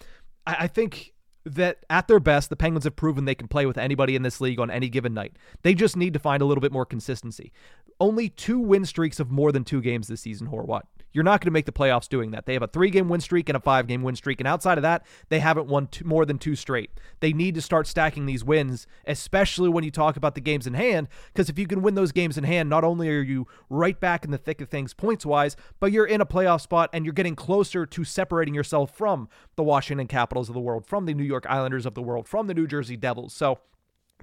I, 0.45 0.55
I 0.61 0.67
think 0.67 1.13
that 1.45 1.85
at 1.89 2.07
their 2.07 2.19
best, 2.19 2.49
the 2.49 2.55
Penguins 2.55 2.83
have 2.83 2.95
proven 2.95 3.25
they 3.25 3.35
can 3.35 3.47
play 3.47 3.65
with 3.65 3.77
anybody 3.77 4.15
in 4.15 4.23
this 4.23 4.41
league 4.41 4.59
on 4.59 4.69
any 4.69 4.89
given 4.89 5.13
night. 5.13 5.37
They 5.63 5.73
just 5.73 5.95
need 5.95 6.13
to 6.13 6.19
find 6.19 6.41
a 6.41 6.45
little 6.45 6.61
bit 6.61 6.71
more 6.71 6.85
consistency. 6.85 7.53
Only 7.99 8.29
two 8.29 8.59
win 8.59 8.85
streaks 8.85 9.19
of 9.19 9.29
more 9.29 9.51
than 9.51 9.63
two 9.63 9.81
games 9.81 10.07
this 10.07 10.21
season, 10.21 10.47
Horwat. 10.47 10.83
You're 11.11 11.23
not 11.23 11.41
going 11.41 11.47
to 11.47 11.51
make 11.51 11.65
the 11.65 11.71
playoffs 11.71 12.07
doing 12.07 12.31
that. 12.31 12.45
They 12.45 12.53
have 12.53 12.61
a 12.61 12.67
three 12.67 12.91
game 12.91 13.09
win 13.09 13.21
streak 13.21 13.49
and 13.49 13.55
a 13.55 13.59
five 13.59 13.87
game 13.87 14.03
win 14.03 14.15
streak. 14.15 14.39
And 14.39 14.47
outside 14.47 14.77
of 14.77 14.83
that, 14.83 15.05
they 15.29 15.39
haven't 15.39 15.67
won 15.67 15.87
two, 15.87 16.05
more 16.05 16.25
than 16.25 16.37
two 16.37 16.55
straight. 16.55 16.91
They 17.19 17.33
need 17.33 17.55
to 17.55 17.61
start 17.61 17.87
stacking 17.87 18.25
these 18.25 18.43
wins, 18.43 18.85
especially 19.07 19.69
when 19.69 19.83
you 19.83 19.91
talk 19.91 20.17
about 20.17 20.35
the 20.35 20.41
games 20.41 20.67
in 20.67 20.75
hand. 20.75 21.07
Because 21.33 21.49
if 21.49 21.57
you 21.57 21.65
can 21.65 21.81
win 21.81 21.95
those 21.95 22.11
games 22.11 22.37
in 22.37 22.43
hand, 22.43 22.69
not 22.69 22.83
only 22.83 23.09
are 23.09 23.21
you 23.21 23.47
right 23.69 23.99
back 23.99 24.23
in 24.23 24.31
the 24.31 24.37
thick 24.37 24.61
of 24.61 24.69
things 24.69 24.93
points 24.93 25.25
wise, 25.25 25.55
but 25.79 25.91
you're 25.91 26.05
in 26.05 26.21
a 26.21 26.25
playoff 26.25 26.61
spot 26.61 26.89
and 26.93 27.05
you're 27.05 27.13
getting 27.13 27.35
closer 27.35 27.85
to 27.87 28.03
separating 28.03 28.53
yourself 28.53 28.95
from 28.95 29.29
the 29.55 29.63
Washington 29.63 30.07
Capitals 30.07 30.47
of 30.47 30.53
the 30.53 30.61
world, 30.61 30.85
from 30.85 31.05
the 31.05 31.13
New 31.13 31.23
York 31.23 31.45
Islanders 31.49 31.85
of 31.85 31.95
the 31.95 32.01
world, 32.03 32.27
from 32.27 32.47
the 32.47 32.53
New 32.53 32.67
Jersey 32.67 32.95
Devils. 32.95 33.33
So, 33.33 33.59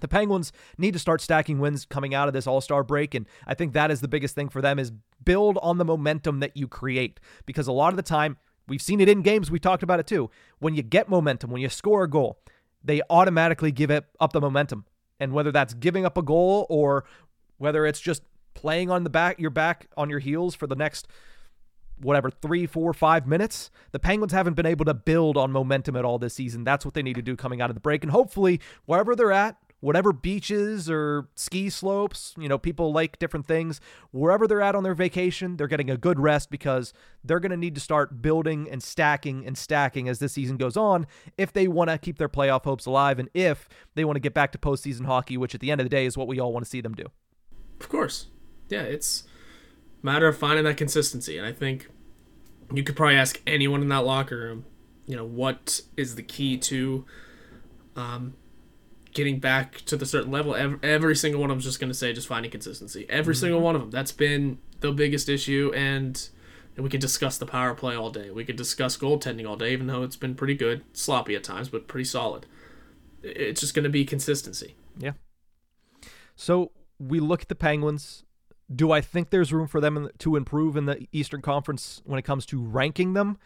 the 0.00 0.08
Penguins 0.08 0.52
need 0.78 0.92
to 0.92 0.98
start 0.98 1.20
stacking 1.20 1.58
wins 1.58 1.84
coming 1.84 2.14
out 2.14 2.28
of 2.28 2.34
this 2.34 2.46
All-Star 2.46 2.84
break 2.84 3.14
and 3.14 3.26
I 3.46 3.54
think 3.54 3.72
that 3.72 3.90
is 3.90 4.00
the 4.00 4.08
biggest 4.08 4.34
thing 4.34 4.48
for 4.48 4.60
them 4.60 4.78
is 4.78 4.92
build 5.24 5.58
on 5.62 5.78
the 5.78 5.84
momentum 5.84 6.40
that 6.40 6.56
you 6.56 6.68
create 6.68 7.20
because 7.46 7.66
a 7.66 7.72
lot 7.72 7.92
of 7.92 7.96
the 7.96 8.02
time 8.02 8.36
we've 8.68 8.82
seen 8.82 9.00
it 9.00 9.08
in 9.08 9.22
games 9.22 9.50
we 9.50 9.58
talked 9.58 9.82
about 9.82 10.00
it 10.00 10.06
too 10.06 10.30
when 10.58 10.74
you 10.74 10.82
get 10.82 11.08
momentum 11.08 11.50
when 11.50 11.62
you 11.62 11.68
score 11.68 12.04
a 12.04 12.10
goal 12.10 12.38
they 12.84 13.00
automatically 13.10 13.72
give 13.72 13.90
it 13.90 14.04
up 14.20 14.32
the 14.32 14.40
momentum 14.40 14.84
and 15.18 15.32
whether 15.32 15.50
that's 15.50 15.74
giving 15.74 16.04
up 16.04 16.18
a 16.18 16.22
goal 16.22 16.66
or 16.68 17.04
whether 17.58 17.86
it's 17.86 18.00
just 18.00 18.22
playing 18.54 18.90
on 18.90 19.04
the 19.04 19.10
back 19.10 19.38
your 19.38 19.50
back 19.50 19.88
on 19.96 20.10
your 20.10 20.18
heels 20.18 20.54
for 20.54 20.66
the 20.66 20.76
next 20.76 21.08
whatever 22.00 22.30
three, 22.30 22.66
four, 22.66 22.92
five 22.92 23.26
minutes. 23.26 23.70
The 23.92 23.98
Penguins 23.98 24.32
haven't 24.32 24.54
been 24.54 24.66
able 24.66 24.84
to 24.84 24.94
build 24.94 25.36
on 25.36 25.52
momentum 25.52 25.96
at 25.96 26.04
all 26.04 26.18
this 26.18 26.34
season. 26.34 26.64
That's 26.64 26.84
what 26.84 26.94
they 26.94 27.02
need 27.02 27.16
to 27.16 27.22
do 27.22 27.36
coming 27.36 27.60
out 27.60 27.70
of 27.70 27.74
the 27.74 27.80
break. 27.80 28.02
And 28.02 28.10
hopefully, 28.10 28.60
wherever 28.84 29.16
they're 29.16 29.32
at, 29.32 29.56
whatever 29.80 30.12
beaches 30.12 30.88
or 30.88 31.28
ski 31.34 31.68
slopes, 31.68 32.34
you 32.38 32.48
know, 32.48 32.58
people 32.58 32.92
like 32.92 33.18
different 33.18 33.46
things, 33.46 33.80
wherever 34.10 34.46
they're 34.46 34.62
at 34.62 34.74
on 34.74 34.82
their 34.82 34.94
vacation, 34.94 35.56
they're 35.56 35.66
getting 35.66 35.90
a 35.90 35.96
good 35.96 36.18
rest 36.18 36.50
because 36.50 36.92
they're 37.22 37.40
going 37.40 37.50
to 37.50 37.56
need 37.56 37.74
to 37.74 37.80
start 37.80 38.22
building 38.22 38.68
and 38.70 38.82
stacking 38.82 39.46
and 39.46 39.56
stacking 39.56 40.08
as 40.08 40.18
this 40.18 40.32
season 40.32 40.56
goes 40.56 40.76
on 40.76 41.06
if 41.36 41.52
they 41.52 41.68
want 41.68 41.90
to 41.90 41.98
keep 41.98 42.18
their 42.18 42.28
playoff 42.28 42.64
hopes 42.64 42.86
alive 42.86 43.18
and 43.18 43.28
if 43.34 43.68
they 43.94 44.04
want 44.04 44.16
to 44.16 44.20
get 44.20 44.34
back 44.34 44.52
to 44.52 44.58
postseason 44.58 45.04
hockey, 45.04 45.36
which 45.36 45.54
at 45.54 45.60
the 45.60 45.70
end 45.70 45.80
of 45.80 45.84
the 45.84 45.90
day 45.90 46.06
is 46.06 46.16
what 46.16 46.26
we 46.26 46.40
all 46.40 46.52
want 46.52 46.64
to 46.64 46.70
see 46.70 46.80
them 46.80 46.94
do. 46.94 47.06
Of 47.80 47.88
course. 47.88 48.26
Yeah, 48.68 48.82
it's 48.82 49.24
a 50.02 50.06
matter 50.06 50.26
of 50.26 50.36
finding 50.38 50.64
that 50.64 50.76
consistency. 50.76 51.36
And 51.36 51.46
I 51.46 51.52
think 51.52 51.88
you 52.72 52.82
could 52.82 52.96
probably 52.96 53.16
ask 53.16 53.40
anyone 53.46 53.82
in 53.82 53.88
that 53.88 54.04
locker 54.04 54.36
room, 54.36 54.64
you 55.06 55.16
know, 55.16 55.24
what 55.24 55.82
is 55.96 56.16
the 56.16 56.22
key 56.22 56.56
to 56.58 57.04
um, 57.94 58.34
getting 59.16 59.40
back 59.40 59.80
to 59.86 59.96
the 59.96 60.04
certain 60.04 60.30
level. 60.30 60.54
Every, 60.54 60.78
every 60.82 61.16
single 61.16 61.40
one 61.40 61.50
of 61.50 61.54
them 61.54 61.60
is 61.60 61.64
just 61.64 61.80
going 61.80 61.90
to 61.90 61.94
say 61.94 62.12
just 62.12 62.28
finding 62.28 62.50
consistency. 62.50 63.06
Every 63.08 63.34
mm-hmm. 63.34 63.40
single 63.40 63.60
one 63.60 63.74
of 63.74 63.80
them. 63.80 63.90
That's 63.90 64.12
been 64.12 64.58
the 64.80 64.92
biggest 64.92 65.30
issue. 65.30 65.72
And, 65.74 66.28
and 66.76 66.84
we 66.84 66.90
could 66.90 67.00
discuss 67.00 67.38
the 67.38 67.46
power 67.46 67.74
play 67.74 67.96
all 67.96 68.10
day. 68.10 68.30
We 68.30 68.44
could 68.44 68.56
discuss 68.56 68.96
goaltending 68.96 69.48
all 69.48 69.56
day, 69.56 69.72
even 69.72 69.86
though 69.86 70.02
it's 70.02 70.16
been 70.16 70.34
pretty 70.34 70.54
good. 70.54 70.84
Sloppy 70.92 71.34
at 71.34 71.42
times, 71.42 71.70
but 71.70 71.88
pretty 71.88 72.04
solid. 72.04 72.44
It's 73.22 73.62
just 73.62 73.74
going 73.74 73.84
to 73.84 73.90
be 73.90 74.04
consistency. 74.04 74.74
Yeah. 74.98 75.12
So 76.36 76.72
we 77.00 77.18
look 77.18 77.42
at 77.42 77.48
the 77.48 77.54
Penguins. 77.54 78.22
Do 78.74 78.92
I 78.92 79.00
think 79.00 79.30
there's 79.30 79.50
room 79.50 79.66
for 79.66 79.80
them 79.80 80.10
to 80.18 80.36
improve 80.36 80.76
in 80.76 80.84
the 80.84 81.08
Eastern 81.10 81.40
Conference 81.40 82.02
when 82.04 82.18
it 82.18 82.22
comes 82.22 82.44
to 82.46 82.62
ranking 82.62 83.14
them? 83.14 83.38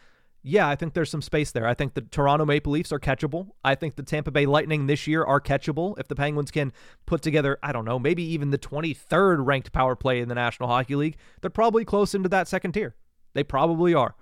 Yeah, 0.43 0.69
I 0.69 0.75
think 0.75 0.95
there's 0.95 1.11
some 1.11 1.21
space 1.21 1.51
there. 1.51 1.67
I 1.67 1.75
think 1.75 1.93
the 1.93 2.01
Toronto 2.01 2.47
Maple 2.47 2.73
Leafs 2.73 2.93
are 2.93 2.99
catchable. 2.99 3.49
I 3.63 3.75
think 3.75 3.97
the 3.97 4.03
Tampa 4.03 4.31
Bay 4.31 4.47
Lightning 4.47 4.87
this 4.87 5.07
year 5.07 5.23
are 5.23 5.41
catchable. 5.41 5.99
If 5.99 6.09
the 6.09 6.15
Penguins 6.15 6.51
can 6.51 6.73
put 7.05 7.21
together, 7.21 7.59
I 7.63 7.73
don't 7.73 7.85
know, 7.85 7.99
maybe 7.99 8.23
even 8.23 8.51
the 8.51 8.59
23rd 8.59 9.45
ranked 9.47 9.73
power 9.73 9.95
play 9.95 10.21
in 10.21 10.29
the 10.29 10.35
National 10.35 10.71
Hockey 10.71 10.97
League, 10.97 11.19
they're 11.43 11.51
probably 11.51 11.85
close 11.85 12.15
into 12.15 12.31
that 12.31 12.49
second 12.49 12.73
tier. 12.73 12.95
They 13.35 13.45
probably 13.45 13.93
are. 13.93 14.15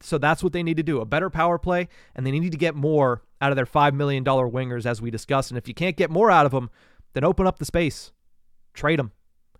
So 0.00 0.18
that's 0.18 0.42
what 0.42 0.52
they 0.52 0.62
need 0.62 0.76
to 0.76 0.82
do 0.82 1.00
a 1.00 1.06
better 1.06 1.30
power 1.30 1.58
play, 1.58 1.88
and 2.14 2.26
they 2.26 2.32
need 2.32 2.52
to 2.52 2.58
get 2.58 2.74
more 2.74 3.22
out 3.40 3.50
of 3.50 3.56
their 3.56 3.66
$5 3.66 3.94
million 3.94 4.24
wingers, 4.24 4.84
as 4.84 5.00
we 5.00 5.10
discussed. 5.10 5.50
And 5.50 5.56
if 5.56 5.68
you 5.68 5.74
can't 5.74 5.96
get 5.96 6.10
more 6.10 6.30
out 6.30 6.44
of 6.44 6.52
them, 6.52 6.70
then 7.14 7.24
open 7.24 7.46
up 7.46 7.58
the 7.58 7.64
space, 7.64 8.12
trade 8.74 8.98
them, 8.98 9.12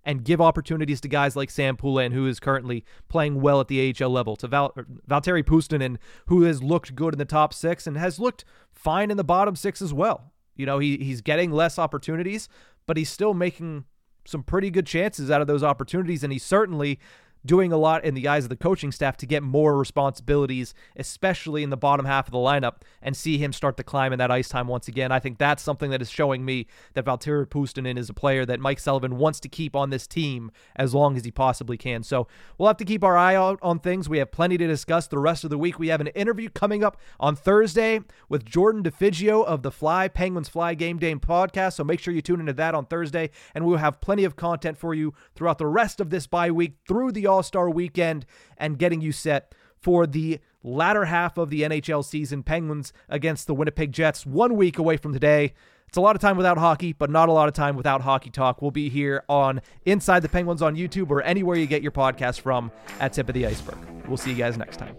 and 0.05 0.24
give 0.24 0.40
opportunities 0.40 1.00
to 1.00 1.09
guys 1.09 1.36
like 1.36 1.50
Sam 1.50 1.76
Poulin, 1.76 2.12
who 2.12 2.26
is 2.26 2.40
currently 2.40 2.84
playing 3.09 3.40
well 3.40 3.61
at 3.61 3.68
the 3.68 3.94
AHL 4.00 4.11
level, 4.11 4.36
to 4.36 4.48
Val- 4.48 4.72
er, 4.76 4.86
Valtteri 5.09 5.44
Puustinen, 5.44 5.98
who 6.26 6.42
has 6.42 6.62
looked 6.62 6.94
good 6.94 7.14
in 7.14 7.18
the 7.18 7.24
top 7.24 7.55
six 7.55 7.86
and 7.86 7.96
has 7.96 8.18
looked 8.18 8.44
fine 8.72 9.11
in 9.11 9.16
the 9.16 9.24
bottom 9.24 9.55
six 9.55 9.80
as 9.80 9.94
well. 9.94 10.32
You 10.57 10.66
know, 10.66 10.78
he, 10.78 10.98
he's 10.98 11.20
getting 11.20 11.50
less 11.50 11.78
opportunities, 11.78 12.48
but 12.86 12.96
he's 12.96 13.11
still 13.11 13.34
making 13.34 13.84
some 14.24 14.42
pretty 14.42 14.70
good 14.70 14.86
chances 14.86 15.30
out 15.30 15.40
of 15.40 15.46
those 15.46 15.62
opportunities, 15.62 16.22
and 16.22 16.32
he 16.32 16.38
certainly 16.38 16.98
doing 17.47 17.72
a 17.72 17.76
lot 17.76 18.05
in 18.05 18.14
the 18.14 18.28
eyes 18.28 18.45
of 18.45 18.51
the 18.51 18.57
coaching 18.57 18.93
staff 18.93 19.16
to 19.18 19.26
get 19.26 19.43
more 19.43 19.78
responsibilities, 19.78 20.74
especially 20.97 21.62
in 21.62 21.70
the 21.70 21.76
bottom 21.76 22.07
half 22.07 22.26
of 22.26 22.32
the 22.32 22.38
lineup, 22.38 22.82
and 23.01 23.16
see 23.16 23.38
him 23.38 23.53
start 23.53 23.76
to 23.76 23.84
climb 23.84 24.12
in 24.12 24.18
that 24.18 24.30
ice 24.30 24.49
time 24.49 24.66
once 24.66 24.88
again. 24.88 25.12
I 25.12 25.20
think 25.20 25.38
that's 25.38 25.62
something 25.62 25.90
that 25.90 26.03
is 26.03 26.11
showing 26.11 26.45
me 26.45 26.66
that 26.95 27.05
Valtteri 27.05 27.47
Puustinen 27.47 27.97
is 27.97 28.11
a 28.11 28.14
player 28.14 28.45
that 28.45 28.61
Mike 28.61 28.80
Sullivan 28.80 29.18
wants 29.18 29.40
to 29.40 29.49
keep 29.49 29.76
on 29.76 29.90
this 29.90 30.07
team 30.07 30.51
as 30.76 30.95
long 30.95 31.16
as 31.16 31.24
he 31.24 31.30
possibly 31.30 31.76
can. 31.76 32.03
So 32.03 32.26
we'll 32.59 32.68
have 32.68 32.76
to 32.78 32.84
keep 32.84 33.05
our 33.05 33.16
eye 33.16 33.36
out 33.36 33.59
on 33.62 33.78
things. 33.78 34.09
We 34.09 34.18
have 34.18 34.32
plenty 34.32 34.59
to 34.59 34.66
discuss 34.66 35.07
the 35.07 35.18
rest 35.18 35.45
of 35.45 35.51
the 35.51 35.59
week. 35.59 35.78
We 35.78 35.88
have 35.88 36.01
an 36.01 36.09
interview 36.09 36.49
coming 36.49 36.82
up 36.82 36.97
on 37.20 37.36
Thursday 37.36 38.01
with 38.28 38.45
Jordan 38.45 38.82
DeFigio 38.82 39.45
of 39.45 39.62
the 39.62 39.70
Fly 39.70 40.09
Penguins 40.09 40.49
Fly 40.49 40.74
Game 40.74 40.99
Day 40.99 41.12
podcast. 41.14 41.74
So 41.74 41.84
make 41.84 42.01
sure 42.01 42.14
you 42.14 42.22
tune 42.22 42.40
into 42.40 42.53
that 42.55 42.74
on 42.74 42.86
Thursday, 42.86 43.30
and 43.55 43.66
we'll 43.66 43.78
have 43.78 44.01
plenty 44.01 44.24
of 44.24 44.36
content 44.36 44.78
for 44.78 44.95
you 44.95 45.12
throughout 45.34 45.59
the 45.59 45.66
rest 45.66 46.01
of 46.01 46.11
this 46.11 46.26
bye 46.26 46.51
week 46.51 46.76
through 46.86 47.12
the 47.12 47.26
all 47.32 47.42
Star 47.42 47.68
weekend 47.68 48.26
and 48.56 48.78
getting 48.78 49.00
you 49.00 49.10
set 49.10 49.54
for 49.76 50.06
the 50.06 50.38
latter 50.62 51.06
half 51.06 51.38
of 51.38 51.50
the 51.50 51.62
NHL 51.62 52.04
season. 52.04 52.42
Penguins 52.42 52.92
against 53.08 53.46
the 53.46 53.54
Winnipeg 53.54 53.92
Jets, 53.92 54.24
one 54.24 54.54
week 54.54 54.78
away 54.78 54.96
from 54.96 55.12
today. 55.12 55.54
It's 55.88 55.98
a 55.98 56.00
lot 56.00 56.16
of 56.16 56.22
time 56.22 56.36
without 56.36 56.56
hockey, 56.56 56.94
but 56.94 57.10
not 57.10 57.28
a 57.28 57.32
lot 57.32 57.48
of 57.48 57.54
time 57.54 57.76
without 57.76 58.00
hockey 58.00 58.30
talk. 58.30 58.62
We'll 58.62 58.70
be 58.70 58.88
here 58.88 59.24
on 59.28 59.60
Inside 59.84 60.20
the 60.20 60.28
Penguins 60.28 60.62
on 60.62 60.74
YouTube 60.74 61.10
or 61.10 61.20
anywhere 61.22 61.56
you 61.56 61.66
get 61.66 61.82
your 61.82 61.92
podcast 61.92 62.40
from 62.40 62.70
at 62.98 63.12
Tip 63.12 63.28
of 63.28 63.34
the 63.34 63.46
Ice-Burgh. 63.46 64.06
We'll 64.08 64.16
see 64.16 64.30
you 64.30 64.36
guys 64.36 64.56
next 64.56 64.78
time. 64.78 64.96